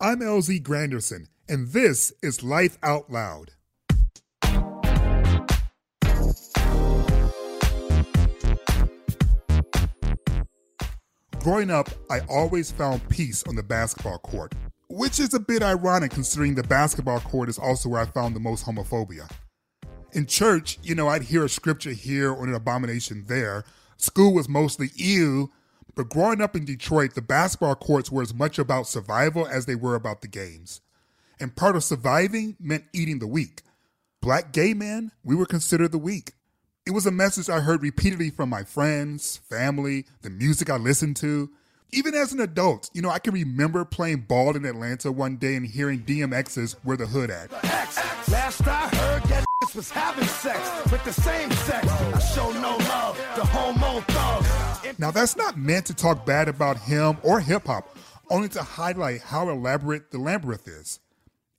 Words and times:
I'm 0.00 0.20
LZ 0.20 0.62
Granderson, 0.62 1.26
and 1.48 1.72
this 1.72 2.12
is 2.22 2.44
Life 2.44 2.78
Out 2.84 3.10
Loud. 3.10 3.50
Growing 11.40 11.72
up, 11.72 11.88
I 12.08 12.20
always 12.30 12.70
found 12.70 13.08
peace 13.08 13.42
on 13.48 13.56
the 13.56 13.64
basketball 13.64 14.18
court, 14.18 14.54
which 14.88 15.18
is 15.18 15.34
a 15.34 15.40
bit 15.40 15.64
ironic 15.64 16.12
considering 16.12 16.54
the 16.54 16.62
basketball 16.62 17.18
court 17.18 17.48
is 17.48 17.58
also 17.58 17.88
where 17.88 18.00
I 18.00 18.04
found 18.04 18.36
the 18.36 18.40
most 18.40 18.64
homophobia. 18.66 19.28
In 20.12 20.26
church, 20.26 20.78
you 20.80 20.94
know, 20.94 21.08
I'd 21.08 21.22
hear 21.22 21.44
a 21.44 21.48
scripture 21.48 21.90
here 21.90 22.30
or 22.30 22.44
an 22.46 22.54
abomination 22.54 23.24
there. 23.26 23.64
School 23.96 24.32
was 24.32 24.48
mostly 24.48 24.90
ew, 24.94 25.50
but 25.98 26.10
growing 26.10 26.40
up 26.40 26.54
in 26.54 26.64
Detroit, 26.64 27.16
the 27.16 27.20
basketball 27.20 27.74
courts 27.74 28.08
were 28.08 28.22
as 28.22 28.32
much 28.32 28.56
about 28.56 28.86
survival 28.86 29.48
as 29.48 29.66
they 29.66 29.74
were 29.74 29.96
about 29.96 30.20
the 30.20 30.28
games. 30.28 30.80
And 31.40 31.56
part 31.56 31.74
of 31.74 31.82
surviving 31.82 32.54
meant 32.60 32.84
eating 32.92 33.18
the 33.18 33.26
weak. 33.26 33.62
Black 34.22 34.52
gay 34.52 34.74
men, 34.74 35.10
we 35.24 35.34
were 35.34 35.44
considered 35.44 35.90
the 35.90 35.98
weak. 35.98 36.34
It 36.86 36.92
was 36.92 37.04
a 37.04 37.10
message 37.10 37.50
I 37.50 37.58
heard 37.58 37.82
repeatedly 37.82 38.30
from 38.30 38.48
my 38.48 38.62
friends, 38.62 39.38
family, 39.50 40.06
the 40.22 40.30
music 40.30 40.70
I 40.70 40.76
listened 40.76 41.16
to. 41.16 41.50
Even 41.90 42.14
as 42.14 42.32
an 42.32 42.38
adult, 42.38 42.90
you 42.94 43.02
know, 43.02 43.10
I 43.10 43.18
can 43.18 43.34
remember 43.34 43.84
playing 43.84 44.26
ball 44.28 44.54
in 44.54 44.64
Atlanta 44.64 45.10
one 45.10 45.36
day 45.36 45.56
and 45.56 45.66
hearing 45.66 46.02
DMX's 46.02 46.74
Where 46.84 46.96
the 46.96 47.06
Hood 47.06 47.28
At. 47.28 47.50
Last 48.30 48.64
I 48.68 48.88
heard, 48.88 49.17
was 49.74 49.90
having 49.90 50.24
sex 50.24 50.90
with 50.90 51.04
the 51.04 51.12
same 51.12 51.50
sex. 51.50 51.86
I 51.88 52.18
show 52.20 52.52
no 52.52 52.76
love, 52.76 53.16
the 53.36 53.44
homo 53.44 54.00
thug. 54.00 54.98
Now, 54.98 55.10
that's 55.10 55.36
not 55.36 55.58
meant 55.58 55.86
to 55.86 55.94
talk 55.94 56.26
bad 56.26 56.48
about 56.48 56.78
him 56.78 57.18
or 57.22 57.40
hip 57.40 57.66
hop, 57.66 57.96
only 58.30 58.48
to 58.50 58.62
highlight 58.62 59.20
how 59.22 59.48
elaborate 59.48 60.10
the 60.10 60.18
labyrinth 60.18 60.66
is 60.66 61.00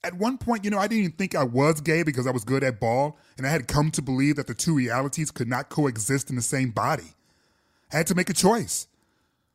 at 0.04 0.14
one 0.14 0.38
point, 0.38 0.64
you 0.64 0.72
know, 0.72 0.78
I 0.78 0.88
didn't 0.88 1.00
even 1.00 1.12
think 1.14 1.36
I 1.36 1.44
was 1.44 1.82
gay 1.82 2.04
because 2.04 2.26
I 2.26 2.32
was 2.32 2.44
good 2.44 2.64
at 2.64 2.80
ball, 2.80 3.18
and 3.38 3.46
I 3.46 3.50
had 3.50 3.68
come 3.68 3.92
to 3.92 4.02
believe 4.02 4.38
that 4.38 4.48
the 4.48 4.54
two 4.54 4.76
realities 4.76 5.32
could 5.32 5.48
not 5.48 5.70
coexist 5.70 6.30
in 6.30 6.36
the 6.36 6.42
same 6.42 6.72
body. 6.72 7.16
I 7.92 7.98
had 7.98 8.08
to 8.08 8.16
make 8.16 8.30
a 8.30 8.34
choice. 8.34 8.88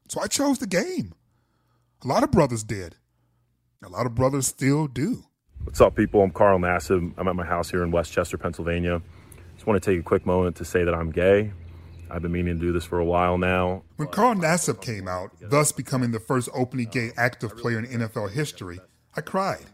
So 0.08 0.20
I 0.20 0.27
chose 0.27 0.58
the 0.58 0.66
game. 0.66 1.14
A 2.02 2.08
lot 2.08 2.22
of 2.22 2.30
brothers 2.30 2.62
did. 2.62 2.97
A 3.82 3.88
lot 3.88 4.06
of 4.06 4.14
brothers 4.14 4.47
still 4.47 4.86
do. 4.86 5.25
What's 5.64 5.80
up, 5.80 5.96
people? 5.96 6.22
I'm 6.22 6.30
Carl 6.30 6.58
Nassib. 6.58 7.14
I'm 7.16 7.26
at 7.26 7.34
my 7.34 7.44
house 7.44 7.70
here 7.70 7.82
in 7.82 7.90
West 7.90 8.12
Chester, 8.12 8.36
Pennsylvania. 8.36 9.00
Just 9.54 9.66
want 9.66 9.82
to 9.82 9.90
take 9.90 9.98
a 9.98 10.02
quick 10.02 10.26
moment 10.26 10.56
to 10.56 10.64
say 10.64 10.84
that 10.84 10.94
I'm 10.94 11.10
gay. 11.10 11.52
I've 12.10 12.20
been 12.20 12.32
meaning 12.32 12.58
to 12.58 12.60
do 12.60 12.70
this 12.70 12.84
for 12.84 13.00
a 13.00 13.04
while 13.04 13.38
now. 13.38 13.82
When 13.96 14.08
Carl 14.08 14.34
Nassib 14.34 14.82
came 14.82 15.08
out, 15.08 15.30
thus 15.40 15.72
becoming 15.72 16.12
the 16.12 16.20
first 16.20 16.50
openly 16.54 16.84
gay 16.84 17.10
active 17.16 17.56
player 17.56 17.78
in 17.78 17.86
NFL 17.86 18.32
history, 18.32 18.78
I 19.16 19.22
cried. 19.22 19.64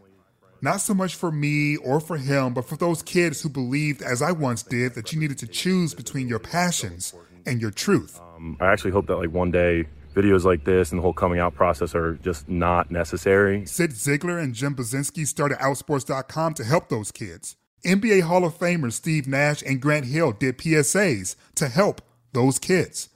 Not 0.61 0.77
so 0.77 0.93
much 0.93 1.13
for 1.15 1.31
me 1.31 1.75
or 1.75 1.99
for 1.99 2.17
him, 2.17 2.53
but 2.53 2.65
for 2.65 2.77
those 2.77 3.03
kids 3.03 3.41
who 3.41 3.49
believed, 3.49 4.01
as 4.01 4.21
I 4.21 4.31
once 4.31 4.63
did, 4.63 4.95
that 4.95 5.11
you 5.11 5.19
needed 5.19 5.39
to 5.39 5.47
choose 5.47 5.93
between 5.93 6.27
your 6.27 6.39
passions 6.39 7.13
and 7.45 7.59
your 7.59 7.71
truth. 7.71 8.19
Um, 8.37 8.57
I 8.61 8.67
actually 8.71 8.91
hope 8.91 9.07
that 9.07 9.17
like 9.17 9.31
one 9.31 9.51
day 9.51 9.87
videos 10.13 10.43
like 10.43 10.63
this 10.63 10.91
and 10.91 10.99
the 10.99 11.01
whole 11.01 11.13
coming 11.13 11.39
out 11.39 11.53
process 11.53 11.95
are 11.95 12.15
just 12.15 12.49
not 12.49 12.91
necessary. 12.91 13.65
Cyd 13.65 13.91
Zeigler 13.91 14.41
and 14.41 14.53
Jim 14.53 14.75
Buzinski 14.75 15.25
started 15.27 15.57
Outsports.com 15.59 16.53
to 16.55 16.63
help 16.63 16.89
those 16.89 17.11
kids. 17.11 17.55
NBA 17.85 18.21
Hall 18.21 18.45
of 18.45 18.57
Famers 18.57 18.93
Steve 18.93 19.27
Nash 19.27 19.63
and 19.63 19.81
Grant 19.81 20.05
Hill 20.05 20.33
did 20.33 20.57
PSAs 20.57 21.35
to 21.55 21.67
help 21.67 22.01
those 22.33 22.59
kids. 22.59 23.09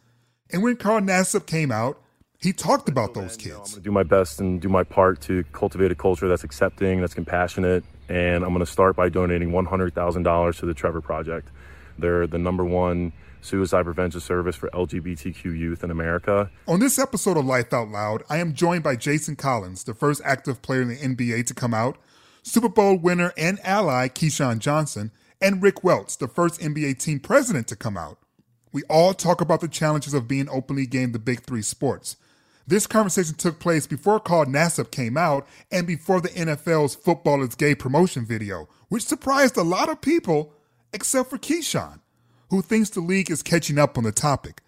And 0.52 0.64
when 0.64 0.76
Carl 0.78 1.02
Nassib 1.02 1.46
came 1.46 1.72
out, 1.72 2.02
he 2.40 2.54
talked 2.54 2.90
about 2.90 3.14
those 3.14 3.38
kids. 3.38 3.54
I'm 3.54 3.60
going 3.60 3.74
to 3.74 3.82
do 3.82 3.92
my 3.92 4.04
best 4.04 4.40
and 4.40 4.62
do 4.62 4.70
my 4.70 4.84
part 4.84 5.22
to 5.22 5.44
cultivate 5.52 5.92
a 5.92 5.96
culture 5.96 6.28
that's 6.28 6.44
accepting, 6.44 7.02
that's 7.02 7.14
compassionate, 7.14 7.84
and 8.10 8.44
I'm 8.44 8.50
going 8.50 8.60
to 8.60 8.72
start 8.72 8.96
by 8.96 9.10
donating 9.10 9.52
$100,000 9.52 10.60
to 10.60 10.66
the 10.66 10.74
Trevor 10.74 11.02
Project. 11.02 11.50
They're 11.98 12.28
the 12.28 12.38
number 12.38 12.64
one 12.64 13.14
suicide 13.46 13.84
prevention 13.84 14.20
service 14.20 14.56
for 14.56 14.70
LGBTQ 14.70 15.44
youth 15.44 15.84
in 15.84 15.92
America. 15.92 16.50
On 16.68 16.80
this 16.80 17.00
episode 17.00 17.38
of 17.38 17.46
Life 17.46 17.72
Out 17.72 17.90
Loud, 17.90 18.24
I 18.30 18.38
am 18.38 18.54
joined 18.54 18.84
by 18.84 18.96
Jason 18.96 19.36
Collins, 19.36 19.84
the 19.84 19.94
first 19.94 20.22
active 20.26 20.62
player 20.62 20.82
in 20.82 20.90
the 20.90 20.96
NBA 20.96 21.46
to 21.48 21.54
come 21.54 21.74
out, 21.74 21.98
Super 22.44 22.70
Bowl 22.70 22.98
winner 22.98 23.34
and 23.38 23.60
ally 23.64 24.08
Keyshawn 24.08 24.60
Johnson, 24.60 25.12
and 25.40 25.62
Rick 25.62 25.84
Welts, 25.84 26.16
the 26.16 26.28
first 26.28 26.60
NBA 26.60 27.00
team 27.00 27.20
president 27.20 27.68
to 27.68 27.76
come 27.76 27.98
out. 27.98 28.18
We 28.72 28.84
all 28.90 29.14
talk 29.14 29.42
about 29.42 29.62
the 29.62 29.68
challenges 29.68 30.14
of 30.14 30.28
being 30.28 30.50
openly 30.50 30.86
gay 30.86 31.04
in 31.04 31.12
the 31.12 31.20
big 31.20 31.44
three 31.44 31.62
sports. 31.62 32.18
This 32.68 32.88
conversation 32.88 33.36
took 33.36 33.60
place 33.60 33.86
before 33.86 34.20
Carl 34.20 34.46
Nassib 34.46 34.90
came 34.90 35.18
out 35.18 35.48
and 35.72 35.86
before 35.86 36.20
the 36.20 36.30
NFL's 36.30 36.96
Football 36.96 37.44
is 37.44 37.54
Gay 37.54 37.76
promotion 37.76 38.26
video, 38.26 38.68
which 38.90 39.04
surprised 39.04 39.56
a 39.56 39.64
lot 39.64 39.88
of 39.88 40.02
people 40.02 40.54
except 40.92 41.30
for 41.30 41.38
Keyshawn, 41.38 42.00
who 42.50 42.62
thinks 42.62 42.90
the 42.90 43.02
league 43.02 43.32
is 43.32 43.42
catching 43.42 43.78
up 43.78 43.98
on 43.98 44.04
the 44.04 44.12
topic. 44.12 44.62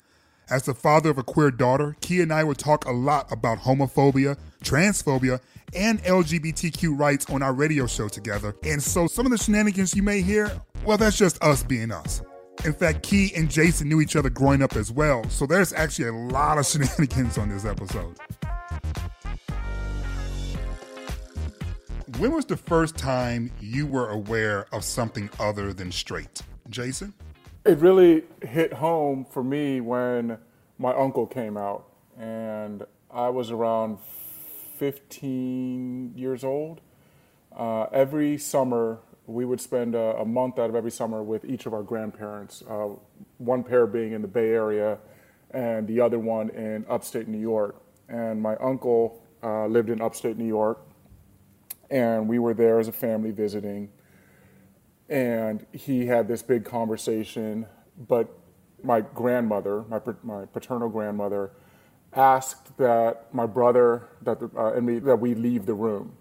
As 0.50 0.64
the 0.64 0.74
father 0.74 1.10
of 1.10 1.18
a 1.18 1.24
queer 1.24 1.52
daughter, 1.52 1.98
Key 2.00 2.22
and 2.22 2.32
I 2.32 2.44
will 2.44 2.56
talk 2.56 2.86
a 2.86 2.92
lot 2.92 3.30
about 3.32 3.60
homophobia, 3.60 4.38
transphobia, 4.64 5.42
and 5.76 6.02
LGBTQ 6.04 6.98
rights 6.98 7.30
on 7.30 7.44
our 7.44 7.54
radio 7.54 7.86
show 7.86 8.08
together. 8.08 8.56
And 8.64 8.82
so 8.82 9.08
some 9.08 9.26
of 9.26 9.32
the 9.32 9.38
shenanigans 9.38 9.94
you 9.94 10.04
may 10.04 10.22
hear, 10.22 10.52
well, 10.86 10.98
that's 10.98 11.18
just 11.18 11.42
us 11.44 11.64
being 11.64 11.92
us. 11.92 12.22
In 12.64 12.74
fact, 12.74 13.04
Key 13.04 13.34
and 13.36 13.52
Jason 13.52 13.90
knew 13.90 14.00
each 14.00 14.16
other 14.16 14.30
growing 14.30 14.64
up 14.64 14.76
as 14.76 14.92
well, 14.92 15.28
so 15.30 15.46
there's 15.46 15.74
actually 15.74 16.08
a 16.08 16.14
lot 16.14 16.58
of 16.58 16.66
shenanigans 16.68 17.38
on 17.38 17.50
this 17.50 17.66
episode. 17.66 18.16
When 22.20 22.32
was 22.32 22.46
the 22.46 22.58
first 22.58 22.98
time 22.98 23.52
you 23.60 23.86
were 23.86 24.10
aware 24.10 24.66
of 24.72 24.84
something 24.84 25.30
other 25.40 25.74
than 25.74 25.92
straight? 25.92 26.42
Jason? 26.70 27.14
It 27.68 27.80
really 27.80 28.24
hit 28.42 28.72
home 28.72 29.26
for 29.26 29.44
me 29.44 29.82
when 29.82 30.38
my 30.80 30.94
uncle 30.94 31.28
came 31.28 31.58
out, 31.58 31.90
and 32.18 32.86
I 33.12 33.28
was 33.28 33.52
around 33.52 33.98
15 34.78 36.14
years 36.16 36.46
old. 36.46 36.80
Uh, 37.54 37.88
every 37.92 38.38
summer, 38.38 39.00
we 39.26 39.44
would 39.44 39.60
spend 39.60 39.96
a, 39.96 40.16
a, 40.16 40.24
month 40.24 40.60
out 40.60 40.70
of 40.70 40.78
every 40.78 40.92
summer 40.92 41.22
with 41.24 41.44
each 41.44 41.66
of 41.66 41.74
our 41.74 41.84
grandparents, 41.84 42.64
uh, 42.70 42.88
one 43.38 43.64
pair 43.66 43.86
being 43.86 44.14
in 44.14 44.22
the 44.22 44.30
Bay 44.30 44.52
Area 44.52 44.98
and 45.52 45.86
the 45.90 46.00
other 46.00 46.20
one 46.20 46.50
in 46.52 46.86
upstate 46.88 47.28
New 47.28 47.38
York. 47.38 47.82
And 48.08 48.42
my 48.42 48.56
uncle 48.62 49.22
uh, 49.44 49.66
lived 49.66 49.90
in 49.90 50.00
upstate 50.00 50.38
New 50.38 50.48
York, 50.48 50.88
and 51.90 52.30
we 52.30 52.40
were 52.40 52.54
there 52.54 52.80
as 52.80 52.88
a 52.88 52.94
family 52.94 53.32
visiting. 53.32 53.90
And 55.10 55.66
he 55.72 56.06
had 56.06 56.28
this 56.28 56.42
big 56.42 56.66
conversation, 56.66 57.66
but 58.08 58.28
my 58.84 59.02
grandmother, 59.02 59.84
my, 59.88 60.02
my 60.24 60.46
paternal 60.46 60.90
grandmother, 60.90 61.52
asked 62.14 62.78
that 62.78 63.34
my 63.34 63.46
brother 63.46 64.08
that, 64.22 64.38
uh, 64.56 64.74
and 64.74 64.86
me 64.86 65.00
that 65.00 65.18
we 65.18 65.34
leave 65.34 65.66
the 65.66 65.74
room 65.74 66.18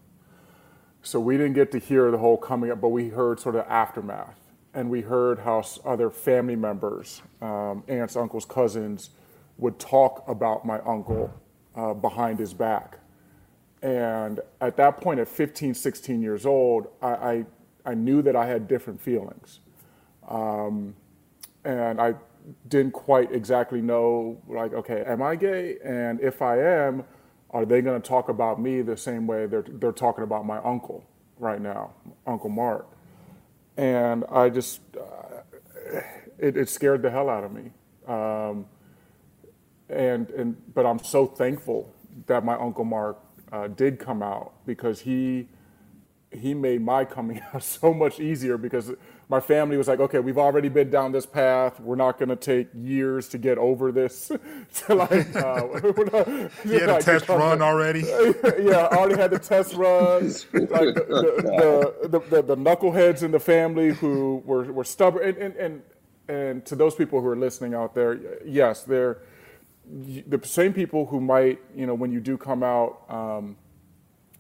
so 1.07 1.21
we 1.21 1.37
didn't 1.37 1.53
get 1.53 1.71
to 1.71 1.79
hear 1.79 2.11
the 2.11 2.19
whole 2.19 2.37
coming 2.37 2.73
up, 2.73 2.81
but 2.81 2.89
we 2.89 3.11
heard 3.11 3.39
sort 3.39 3.55
of 3.55 3.65
aftermath. 3.69 4.35
And 4.75 4.91
we 4.91 5.03
heard 5.03 5.39
how 5.39 5.63
other 5.85 6.11
family 6.11 6.57
members, 6.57 7.23
um, 7.41 7.85
aunts, 7.87 8.17
uncles, 8.17 8.45
cousins, 8.45 9.11
would 9.57 9.79
talk 9.79 10.25
about 10.27 10.67
my 10.67 10.81
uncle 10.81 11.33
uh, 11.77 11.95
behind 11.95 12.41
his 12.41 12.53
back. 12.53 12.99
And 13.83 14.41
at 14.61 14.77
that 14.79 15.01
point, 15.01 15.21
at 15.21 15.29
15, 15.29 15.75
16 15.75 16.21
years 16.21 16.45
old, 16.45 16.89
I, 17.01 17.09
I, 17.09 17.45
I 17.87 17.95
knew 17.95 18.21
that 18.23 18.37
I 18.37 18.47
had 18.47 18.69
different 18.69 19.01
feelings. 19.01 19.61
Um, 20.29 20.95
and 21.65 22.01
I 22.01 22.15
didn't 22.69 22.93
quite 22.93 23.33
exactly 23.33 23.81
know, 23.81 24.41
like, 24.49 24.73
okay, 24.73 25.05
am 25.07 25.23
I 25.23 25.37
gay? 25.37 25.79
And 25.85 26.21
if 26.21 26.43
I 26.43 26.61
am, 26.61 27.05
are 27.51 27.65
they 27.65 27.81
going 27.81 28.01
to 28.01 28.07
talk 28.07 28.29
about 28.29 28.61
me 28.61 28.83
the 28.83 28.97
same 28.97 29.27
way 29.27 29.47
they're, 29.47 29.65
they're 29.67 29.93
talking 29.93 30.25
about 30.25 30.45
my 30.45 30.59
uncle 30.59 31.05
right 31.39 31.61
now, 31.61 31.93
Uncle 32.27 32.51
Mark? 32.51 32.87
And 33.77 34.25
I 34.31 34.49
just, 34.49 34.81
uh, 34.97 35.43
it, 36.39 36.57
it, 36.57 36.69
scared 36.69 37.03
the 37.03 37.11
hell 37.11 37.29
out 37.29 37.45
of 37.45 37.53
me. 37.53 37.71
Um, 38.07 38.67
and, 39.89 40.29
and, 40.31 40.75
but 40.75 40.87
I'm 40.87 40.99
so 40.99 41.27
thankful 41.27 41.93
that 42.27 42.45
my 42.45 42.55
Uncle 42.55 42.85
Mark 42.85 43.19
uh, 43.53 43.69
did 43.69 43.99
come 43.99 44.23
out 44.23 44.53
because 44.67 45.01
he, 45.01 45.49
he 46.37 46.55
made 46.55 46.83
my 46.83 47.05
coming 47.05 47.43
out 47.55 47.63
so 47.63 47.93
much 47.93 48.21
easier 48.21 48.57
because 48.59 48.93
my 49.29 49.41
family 49.41 49.77
was 49.77 49.89
like, 49.89 49.99
okay, 49.99 50.21
we've 50.21 50.39
already 50.39 50.69
been 50.69 50.89
down 50.89 51.11
this 51.13 51.27
path. 51.27 51.81
We're 51.81 51.97
not 51.97 52.19
going 52.19 52.29
to 52.29 52.37
take 52.37 52.69
years 52.75 53.29
to 53.31 53.39
get 53.39 53.59
over 53.59 53.91
this. 53.91 54.31
to 54.87 54.95
like, 54.95 55.35
uh, 55.35 55.67
not, 56.13 56.29
you 56.65 56.79
had 56.79 56.89
like, 56.89 57.03
a 57.03 57.05
test 57.05 57.29
run 57.29 57.61
already. 57.61 58.01
yeah, 58.01 58.89
I 58.91 58.97
already 58.97 59.21
had 59.21 59.33
the 59.33 59.39
test 59.39 59.75
run. 59.75 60.27
Like 60.53 60.95
the, 60.95 61.97
the, 62.03 62.09
the, 62.09 62.19
the, 62.19 62.43
the 62.43 62.57
knuckleheads 62.57 63.23
in 63.23 63.33
the 63.33 63.41
family 63.41 63.91
who 63.95 64.43
were, 64.45 64.65
were 64.73 64.85
stubborn. 64.85 65.29
And, 65.29 65.37
and, 65.39 65.57
and, 65.57 65.83
and 66.29 66.67
to 66.67 66.77
those 66.77 66.95
people 66.95 67.21
who 67.21 67.27
are 67.27 67.37
listening 67.37 67.75
out 67.75 67.95
there, 67.95 68.21
yes, 68.45 68.85
they're 68.85 69.19
the 69.89 70.41
same 70.45 70.73
people 70.73 71.07
who 71.07 71.21
might, 71.21 71.61
you 71.75 71.87
know, 71.87 71.95
when 71.95 72.13
you 72.13 72.21
do 72.21 72.37
come 72.37 72.63
out, 72.63 73.03
um, 73.09 73.57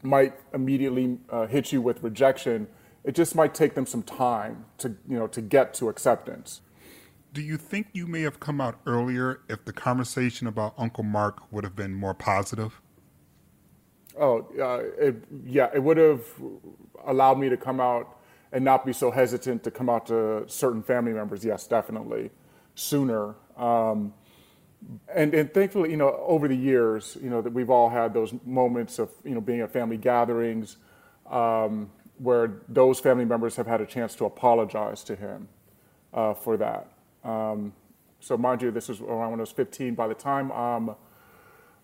might 0.03 0.35
immediately 0.53 1.19
uh, 1.31 1.47
hit 1.47 1.73
you 1.73 1.81
with 1.81 2.03
rejection. 2.03 2.69
It 3.05 3.15
just 3.15 3.35
might 3.35 3.55
take 3.55 3.75
them 3.75 3.87
some 3.87 4.03
time 4.03 4.67
to, 4.79 4.97
you 5.09 5.19
know, 5.19 5.27
to 5.29 5.41
get 5.41 5.75
to 5.75 5.89
acceptance. 5.89 6.61
Do 7.33 7.43
you 7.43 7.57
think 7.57 7.89
you 7.93 8.07
may 8.07 8.23
have 8.23 8.41
come 8.41 8.61
out 8.61 8.81
earlier 8.87 9.41
if 9.49 9.65
the 9.65 9.73
conversation 9.73 10.47
about 10.47 10.75
Uncle 10.79 11.05
Mark 11.05 11.53
would 11.53 11.65
have 11.65 11.77
been 11.77 11.95
more 11.95 12.15
positive? 12.15 12.81
Oh, 14.19 14.49
uh, 14.59 15.05
it, 15.05 15.17
yeah, 15.45 15.69
it 15.75 15.83
would 15.83 15.99
have 15.99 16.23
allowed 17.05 17.39
me 17.39 17.49
to 17.51 17.57
come 17.57 17.81
out 17.81 18.19
and 18.53 18.65
not 18.65 18.87
be 18.87 18.93
so 18.93 19.11
hesitant 19.11 19.63
to 19.65 19.71
come 19.71 19.91
out 19.91 20.07
to 20.07 20.45
certain 20.47 20.83
family 20.83 21.13
members. 21.13 21.45
Yes, 21.45 21.67
definitely, 21.67 22.31
sooner. 22.75 23.35
Um, 23.57 24.15
and, 25.15 25.35
and 25.35 25.53
thankfully, 25.53 25.91
you 25.91 25.97
know, 25.97 26.15
over 26.27 26.49
the 26.49 26.57
years, 26.57 27.17
you 27.23 27.31
know, 27.31 27.41
that 27.41 27.53
we've 27.53 27.71
all 27.71 27.89
had 27.89 28.15
those 28.15 28.35
moments 28.45 28.99
of, 28.99 29.11
you 29.25 29.35
know, 29.35 29.41
being 29.41 29.61
at 29.61 29.73
family 29.73 29.97
gatherings 29.97 30.77
um, 31.31 31.91
where 32.19 32.63
those 32.69 33.01
family 33.01 33.25
members 33.25 33.57
have 33.57 33.67
had 33.67 33.81
a 33.81 33.87
chance 33.87 34.15
to 34.17 34.25
apologize 34.25 35.03
to 35.05 35.17
him 35.17 35.49
uh, 36.15 36.35
for 36.35 36.57
that. 36.57 36.89
Um, 37.25 37.73
so 38.21 38.37
mind 38.37 38.63
you, 38.63 38.71
this 38.71 38.89
was 38.89 39.01
around 39.01 39.33
when 39.33 39.41
I 39.41 39.43
was 39.43 39.53
15. 39.53 39.95
By 39.95 40.09
the 40.09 40.15
time 40.15 40.51
I'm 40.53 40.95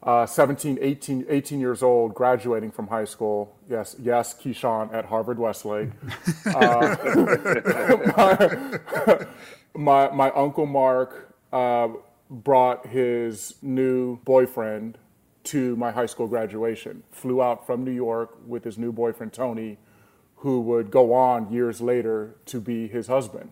uh, 0.02 0.26
17, 0.26 0.78
18, 0.80 1.26
18 1.28 1.60
years 1.60 1.82
old, 1.82 2.14
graduating 2.14 2.70
from 2.70 2.88
high 2.88 3.04
school, 3.04 3.56
yes, 3.68 3.94
yes, 4.00 4.34
Keyshawn 4.34 4.92
at 4.92 5.04
Harvard 5.04 5.38
Westlake. 5.38 5.90
uh, 6.46 6.96
my, 9.74 10.08
my, 10.08 10.10
my, 10.10 10.30
uncle 10.32 10.66
Mark 10.66 11.34
uh, 11.52 11.88
brought 12.32 12.86
his 12.86 13.56
new 13.60 14.16
boyfriend 14.24 14.96
to 15.44 15.76
my 15.76 15.90
high 15.90 16.06
school 16.06 16.26
graduation. 16.26 17.02
Flew 17.10 17.42
out 17.42 17.66
from 17.66 17.84
New 17.84 17.92
York 17.92 18.38
with 18.46 18.64
his 18.64 18.78
new 18.78 18.90
boyfriend 18.90 19.32
Tony, 19.32 19.76
who 20.36 20.60
would 20.62 20.90
go 20.90 21.12
on 21.12 21.52
years 21.52 21.80
later 21.80 22.34
to 22.46 22.60
be 22.60 22.88
his 22.88 23.06
husband. 23.06 23.50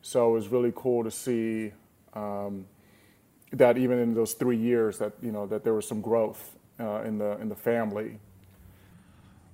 So 0.00 0.30
it 0.30 0.32
was 0.32 0.48
really 0.48 0.72
cool 0.76 1.02
to 1.02 1.10
see 1.10 1.72
um, 2.14 2.66
that 3.52 3.76
even 3.78 3.98
in 3.98 4.14
those 4.14 4.34
three 4.34 4.56
years 4.56 4.98
that 4.98 5.14
you 5.20 5.32
know 5.32 5.46
that 5.46 5.64
there 5.64 5.74
was 5.74 5.88
some 5.88 6.00
growth 6.00 6.56
uh, 6.78 7.02
in 7.02 7.18
the 7.18 7.38
in 7.40 7.48
the 7.48 7.56
family. 7.56 8.18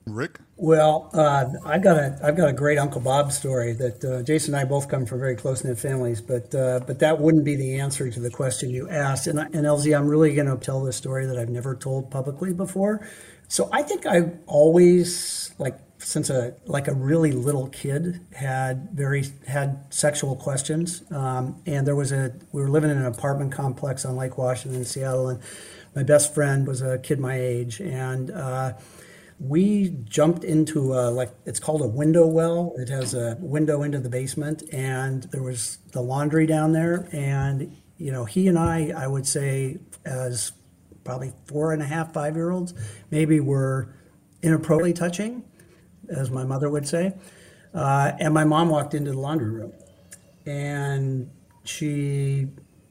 Rick? 0.07 0.39
Well, 0.57 1.11
uh, 1.13 1.47
I've 1.65 1.83
got 1.83 1.97
a 1.97 2.19
I've 2.23 2.37
got 2.37 2.49
a 2.49 2.53
great 2.53 2.79
Uncle 2.79 3.01
Bob 3.01 3.33
story 3.33 3.73
that 3.75 4.05
uh, 4.05 4.23
Jason 4.23 4.55
and 4.55 4.61
I 4.61 4.65
both 4.65 4.89
come 4.89 5.07
from 5.07 5.21
very 5.21 5.37
close 5.37 5.65
knit 5.65 5.79
families, 5.79 6.21
but 6.21 6.55
uh, 6.55 6.81
but 6.87 6.99
that 6.99 7.21
wouldn't 7.21 7.45
be 7.45 7.57
the 7.57 7.81
answer 7.81 8.11
to 8.11 8.21
the 8.21 8.31
question 8.31 8.71
you 8.71 8.89
asked. 8.89 9.27
And 9.27 9.39
and 9.39 9.55
LZ, 9.55 9.97
I'm 9.97 10.09
really 10.09 10.35
going 10.35 10.49
to 10.49 10.57
tell 10.57 10.83
this 10.83 10.97
story 10.97 11.27
that 11.27 11.39
I've 11.39 11.49
never 11.49 11.75
told 11.75 12.11
publicly 12.11 12.53
before. 12.53 13.07
So 13.49 13.69
I 13.73 13.83
think 13.83 14.07
I 14.07 14.31
always 14.47 15.53
like 15.59 15.79
since 15.99 16.31
a 16.31 16.55
like 16.67 16.89
a 16.89 16.95
really 16.95 17.33
little 17.33 17.69
kid 17.69 18.21
had 18.35 18.91
very 18.93 19.25
had 19.47 19.85
sexual 19.91 20.37
questions, 20.37 21.03
um, 21.11 21.61
and 21.67 21.87
there 21.87 21.97
was 21.97 22.13
a 22.13 22.33
we 22.53 22.61
were 22.63 22.71
living 22.71 22.91
in 22.91 22.99
an 22.99 23.07
apartment 23.07 23.53
complex 23.53 24.05
on 24.05 24.17
Lake 24.17 24.39
Washington 24.39 24.81
in 24.81 24.85
Seattle, 24.85 25.29
and 25.29 25.41
my 25.95 26.03
best 26.03 26.35
friend 26.35 26.67
was 26.67 26.83
a 26.83 26.99
kid 26.99 27.19
my 27.19 27.39
age, 27.39 27.81
and 27.81 28.31
uh, 28.31 28.73
we 29.41 29.89
jumped 30.05 30.45
into 30.45 30.93
a, 30.93 31.11
like 31.11 31.31
it's 31.47 31.59
called 31.59 31.81
a 31.81 31.87
window 31.87 32.27
well. 32.27 32.75
It 32.77 32.91
has 32.91 33.15
a 33.15 33.39
window 33.41 33.83
into 33.83 33.99
the 33.99 34.11
basement, 34.11 34.63
and 34.71 35.23
there 35.25 35.43
was 35.43 35.79
the 35.93 36.03
laundry 36.03 36.47
down 36.47 36.73
there. 36.73 37.09
And 37.11 37.75
you 37.97 38.13
know, 38.13 38.27
he 38.27 38.49
and 38.49 38.59
I, 38.59 38.93
I 38.95 39.07
would 39.07 39.27
say, 39.27 39.79
as 40.05 40.53
probably 41.05 41.33
four 41.47 41.73
and 41.73 41.81
a 41.83 41.87
half, 41.87 42.13
five 42.13 42.37
year 42.37 42.51
olds, 42.51 42.75
maybe 43.11 43.41
were 43.41 43.95
inappropriately 44.43 44.93
touching, 44.93 45.43
as 46.11 46.31
my 46.31 46.45
mother 46.45 46.69
would 46.69 46.87
say. 46.87 47.15
Uh, 47.73 48.13
and 48.21 48.35
my 48.35 48.45
mom 48.45 48.69
walked 48.69 48.95
into 48.95 49.13
the 49.13 49.19
laundry 49.19 49.51
room, 49.51 49.73
and 50.45 51.31
she 51.65 52.49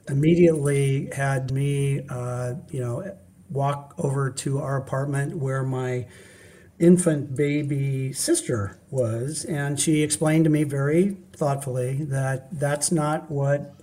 immediately 0.07 1.10
had 1.13 1.51
me, 1.51 2.01
uh, 2.10 2.56
you 2.72 2.80
know, 2.80 3.16
walk 3.51 3.94
over 4.00 4.31
to 4.31 4.60
our 4.60 4.78
apartment 4.78 5.38
where 5.38 5.63
my 5.63 6.07
infant 6.79 7.35
baby 7.35 8.13
sister 8.13 8.79
was, 8.89 9.45
and 9.45 9.79
she 9.79 10.01
explained 10.01 10.45
to 10.45 10.49
me 10.49 10.63
very 10.63 11.17
thoughtfully 11.33 12.05
that 12.05 12.59
that's 12.59 12.91
not 12.91 13.29
what 13.29 13.75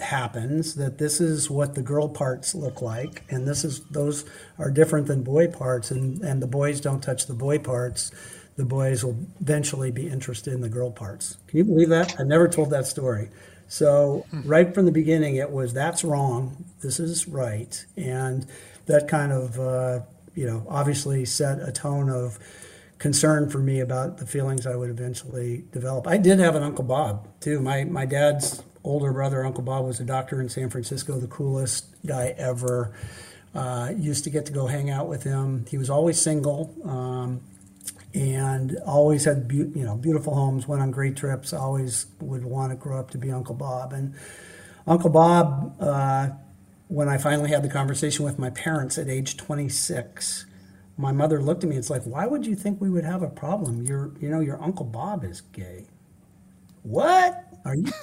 happens 0.00 0.74
that 0.74 0.98
this 0.98 1.20
is 1.20 1.48
what 1.48 1.74
the 1.74 1.82
girl 1.82 2.08
parts 2.08 2.54
look 2.54 2.82
like 2.82 3.22
and 3.30 3.46
this 3.46 3.64
is 3.64 3.80
those 3.90 4.24
are 4.58 4.70
different 4.70 5.06
than 5.06 5.22
boy 5.22 5.46
parts 5.46 5.90
and 5.90 6.20
and 6.22 6.42
the 6.42 6.46
boys 6.46 6.80
don't 6.80 7.02
touch 7.02 7.26
the 7.26 7.34
boy 7.34 7.58
parts. 7.58 8.10
The 8.56 8.64
boys 8.66 9.02
will 9.02 9.16
eventually 9.40 9.90
be 9.90 10.08
interested 10.08 10.52
in 10.52 10.60
the 10.60 10.68
girl 10.68 10.90
parts. 10.90 11.38
Can 11.46 11.58
you 11.58 11.64
believe 11.64 11.88
that? 11.88 12.20
I 12.20 12.24
never 12.24 12.48
told 12.48 12.70
that 12.70 12.86
story. 12.86 13.30
So 13.66 14.26
right 14.44 14.74
from 14.74 14.84
the 14.84 14.92
beginning 14.92 15.36
it 15.36 15.50
was 15.50 15.72
that's 15.72 16.04
wrong. 16.04 16.64
This 16.82 16.98
is 16.98 17.28
right. 17.28 17.84
And 17.96 18.46
that 18.86 19.08
kind 19.08 19.32
of 19.32 19.58
uh, 19.60 20.00
you 20.34 20.46
know, 20.46 20.66
obviously 20.68 21.24
set 21.24 21.60
a 21.66 21.72
tone 21.72 22.08
of 22.10 22.38
concern 22.98 23.50
for 23.50 23.58
me 23.58 23.80
about 23.80 24.18
the 24.18 24.26
feelings 24.26 24.66
I 24.66 24.76
would 24.76 24.90
eventually 24.90 25.64
develop. 25.72 26.06
I 26.06 26.16
did 26.16 26.38
have 26.38 26.54
an 26.54 26.62
Uncle 26.62 26.84
Bob 26.84 27.28
too. 27.40 27.60
My 27.60 27.84
my 27.84 28.06
dad's 28.06 28.62
older 28.84 29.12
brother, 29.12 29.44
Uncle 29.44 29.62
Bob, 29.62 29.84
was 29.84 30.00
a 30.00 30.04
doctor 30.04 30.40
in 30.40 30.48
San 30.48 30.70
Francisco, 30.70 31.18
the 31.18 31.26
coolest 31.26 31.86
guy 32.06 32.34
ever. 32.38 32.92
Uh, 33.54 33.92
used 33.98 34.24
to 34.24 34.30
get 34.30 34.46
to 34.46 34.52
go 34.52 34.66
hang 34.66 34.88
out 34.88 35.08
with 35.08 35.24
him. 35.24 35.66
He 35.68 35.76
was 35.76 35.90
always 35.90 36.18
single. 36.18 36.74
Um, 36.84 37.42
and 38.14 38.76
always 38.86 39.24
had 39.24 39.48
be- 39.48 39.56
you 39.56 39.84
know 39.84 39.96
beautiful 39.96 40.34
homes. 40.34 40.68
Went 40.68 40.82
on 40.82 40.90
great 40.90 41.16
trips. 41.16 41.52
Always 41.52 42.06
would 42.20 42.44
want 42.44 42.70
to 42.72 42.76
grow 42.76 42.98
up 42.98 43.10
to 43.12 43.18
be 43.18 43.30
Uncle 43.30 43.54
Bob. 43.54 43.92
And 43.92 44.14
Uncle 44.86 45.10
Bob 45.10 45.74
uh, 45.80 46.30
when 46.92 47.08
I 47.08 47.16
finally 47.16 47.48
had 47.48 47.62
the 47.62 47.70
conversation 47.70 48.22
with 48.22 48.38
my 48.38 48.50
parents 48.50 48.98
at 48.98 49.08
age 49.08 49.38
26, 49.38 50.44
my 50.98 51.10
mother 51.10 51.40
looked 51.40 51.64
at 51.64 51.70
me. 51.70 51.76
It's 51.76 51.88
like, 51.88 52.02
why 52.02 52.26
would 52.26 52.46
you 52.46 52.54
think 52.54 52.82
we 52.82 52.90
would 52.90 53.04
have 53.04 53.22
a 53.22 53.30
problem? 53.30 53.82
Your, 53.82 54.10
you 54.20 54.28
know, 54.28 54.40
your 54.40 54.62
uncle 54.62 54.84
Bob 54.84 55.24
is 55.24 55.40
gay. 55.40 55.86
What 56.82 57.46
are 57.64 57.76
you? 57.76 57.90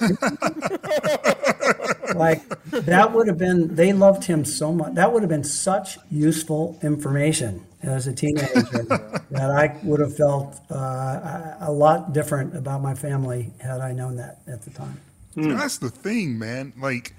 like 2.16 2.48
that 2.70 3.12
would 3.12 3.28
have 3.28 3.38
been. 3.38 3.76
They 3.76 3.92
loved 3.92 4.24
him 4.24 4.44
so 4.44 4.72
much. 4.72 4.94
That 4.94 5.12
would 5.12 5.22
have 5.22 5.28
been 5.28 5.44
such 5.44 5.98
useful 6.10 6.76
information 6.82 7.64
as 7.82 8.08
a 8.08 8.12
teenager 8.12 8.48
that 9.30 9.50
I 9.52 9.78
would 9.84 10.00
have 10.00 10.16
felt 10.16 10.58
uh, 10.68 11.54
a 11.60 11.70
lot 11.70 12.12
different 12.12 12.56
about 12.56 12.82
my 12.82 12.94
family 12.94 13.52
had 13.60 13.80
I 13.80 13.92
known 13.92 14.16
that 14.16 14.40
at 14.48 14.62
the 14.62 14.70
time. 14.70 14.98
That's 15.36 15.78
the 15.78 15.90
thing, 15.90 16.38
man. 16.38 16.72
Like 16.76 17.14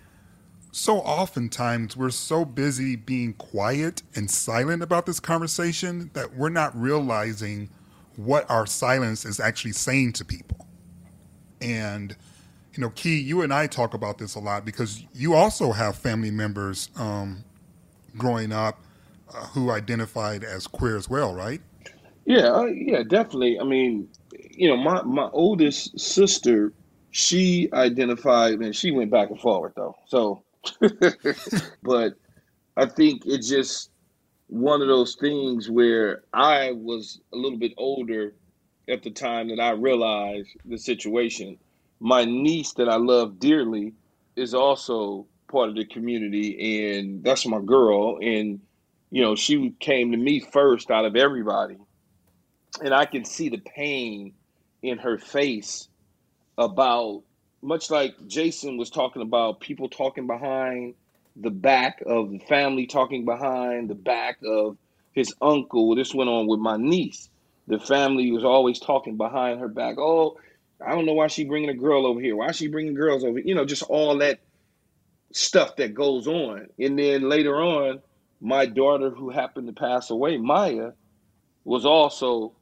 so 0.71 0.99
oftentimes 0.99 1.97
we're 1.97 2.09
so 2.09 2.45
busy 2.45 2.95
being 2.95 3.33
quiet 3.33 4.03
and 4.15 4.31
silent 4.31 4.81
about 4.81 5.05
this 5.05 5.19
conversation 5.19 6.09
that 6.13 6.35
we're 6.35 6.49
not 6.49 6.79
realizing 6.79 7.69
what 8.15 8.49
our 8.49 8.65
silence 8.65 9.25
is 9.25 9.39
actually 9.39 9.73
saying 9.73 10.13
to 10.13 10.25
people. 10.25 10.65
And, 11.59 12.15
you 12.73 12.81
know, 12.81 12.89
Key, 12.91 13.19
you 13.19 13.41
and 13.41 13.53
I 13.53 13.67
talk 13.67 13.93
about 13.93 14.17
this 14.17 14.35
a 14.35 14.39
lot 14.39 14.63
because 14.63 15.03
you 15.13 15.33
also 15.33 15.73
have 15.73 15.97
family 15.97 16.31
members 16.31 16.89
um, 16.95 17.43
growing 18.17 18.53
up 18.53 18.79
uh, 19.33 19.45
who 19.47 19.71
identified 19.71 20.43
as 20.43 20.67
queer 20.67 20.95
as 20.95 21.09
well, 21.09 21.33
right? 21.35 21.61
Yeah, 22.25 22.49
uh, 22.49 22.65
yeah, 22.65 23.03
definitely. 23.03 23.59
I 23.59 23.63
mean, 23.63 24.07
you 24.51 24.69
know, 24.69 24.77
my, 24.77 25.01
my 25.03 25.29
oldest 25.33 25.99
sister, 25.99 26.71
she 27.11 27.67
identified 27.73 28.53
and 28.59 28.73
she 28.73 28.91
went 28.91 29.11
back 29.11 29.29
and 29.29 29.39
forward 29.39 29.73
though. 29.75 29.95
So 30.07 30.43
but 31.83 32.15
I 32.77 32.85
think 32.85 33.23
it's 33.25 33.49
just 33.49 33.91
one 34.47 34.81
of 34.81 34.87
those 34.87 35.15
things 35.15 35.69
where 35.69 36.23
I 36.33 36.71
was 36.73 37.19
a 37.33 37.37
little 37.37 37.57
bit 37.57 37.73
older 37.77 38.33
at 38.89 39.03
the 39.03 39.11
time 39.11 39.49
that 39.49 39.59
I 39.59 39.71
realized 39.71 40.49
the 40.65 40.77
situation. 40.77 41.57
My 41.99 42.25
niece 42.25 42.73
that 42.73 42.89
I 42.89 42.97
love 42.97 43.39
dearly 43.39 43.93
is 44.35 44.53
also 44.53 45.27
part 45.51 45.69
of 45.69 45.75
the 45.75 45.85
community 45.85 46.97
and 46.97 47.23
that's 47.23 47.45
my 47.45 47.59
girl 47.59 48.17
and 48.21 48.61
you 49.09 49.21
know 49.21 49.35
she 49.35 49.73
came 49.81 50.11
to 50.11 50.17
me 50.17 50.39
first 50.39 50.89
out 50.89 51.03
of 51.03 51.17
everybody 51.17 51.77
and 52.81 52.93
I 52.93 53.05
can 53.05 53.25
see 53.25 53.49
the 53.49 53.57
pain 53.57 54.33
in 54.81 54.97
her 54.99 55.17
face 55.17 55.89
about 56.57 57.23
much 57.61 57.89
like 57.89 58.15
Jason 58.27 58.77
was 58.77 58.89
talking 58.89 59.21
about 59.21 59.59
people 59.59 59.89
talking 59.89 60.27
behind 60.27 60.95
the 61.35 61.51
back 61.51 62.01
of 62.05 62.31
the 62.31 62.39
family, 62.39 62.87
talking 62.87 63.25
behind 63.25 63.89
the 63.89 63.95
back 63.95 64.37
of 64.45 64.77
his 65.13 65.33
uncle. 65.41 65.95
This 65.95 66.13
went 66.13 66.29
on 66.29 66.47
with 66.47 66.59
my 66.59 66.77
niece. 66.77 67.29
The 67.67 67.79
family 67.79 68.31
was 68.31 68.43
always 68.43 68.79
talking 68.79 69.17
behind 69.17 69.59
her 69.59 69.67
back. 69.67 69.97
Oh, 69.97 70.37
I 70.85 70.91
don't 70.91 71.05
know 71.05 71.13
why 71.13 71.27
she 71.27 71.43
bringing 71.43 71.69
a 71.69 71.75
girl 71.75 72.05
over 72.05 72.19
here. 72.19 72.35
Why 72.35 72.51
she 72.51 72.67
bringing 72.67 72.95
girls 72.95 73.23
over? 73.23 73.39
You 73.39 73.55
know, 73.55 73.65
just 73.65 73.83
all 73.83 74.17
that 74.17 74.39
stuff 75.31 75.75
that 75.77 75.93
goes 75.93 76.27
on. 76.27 76.67
And 76.79 76.97
then 76.97 77.29
later 77.29 77.55
on, 77.61 78.01
my 78.41 78.65
daughter, 78.65 79.11
who 79.11 79.29
happened 79.29 79.67
to 79.67 79.73
pass 79.73 80.09
away, 80.09 80.37
Maya, 80.37 80.91
was 81.63 81.85
also 81.85 82.53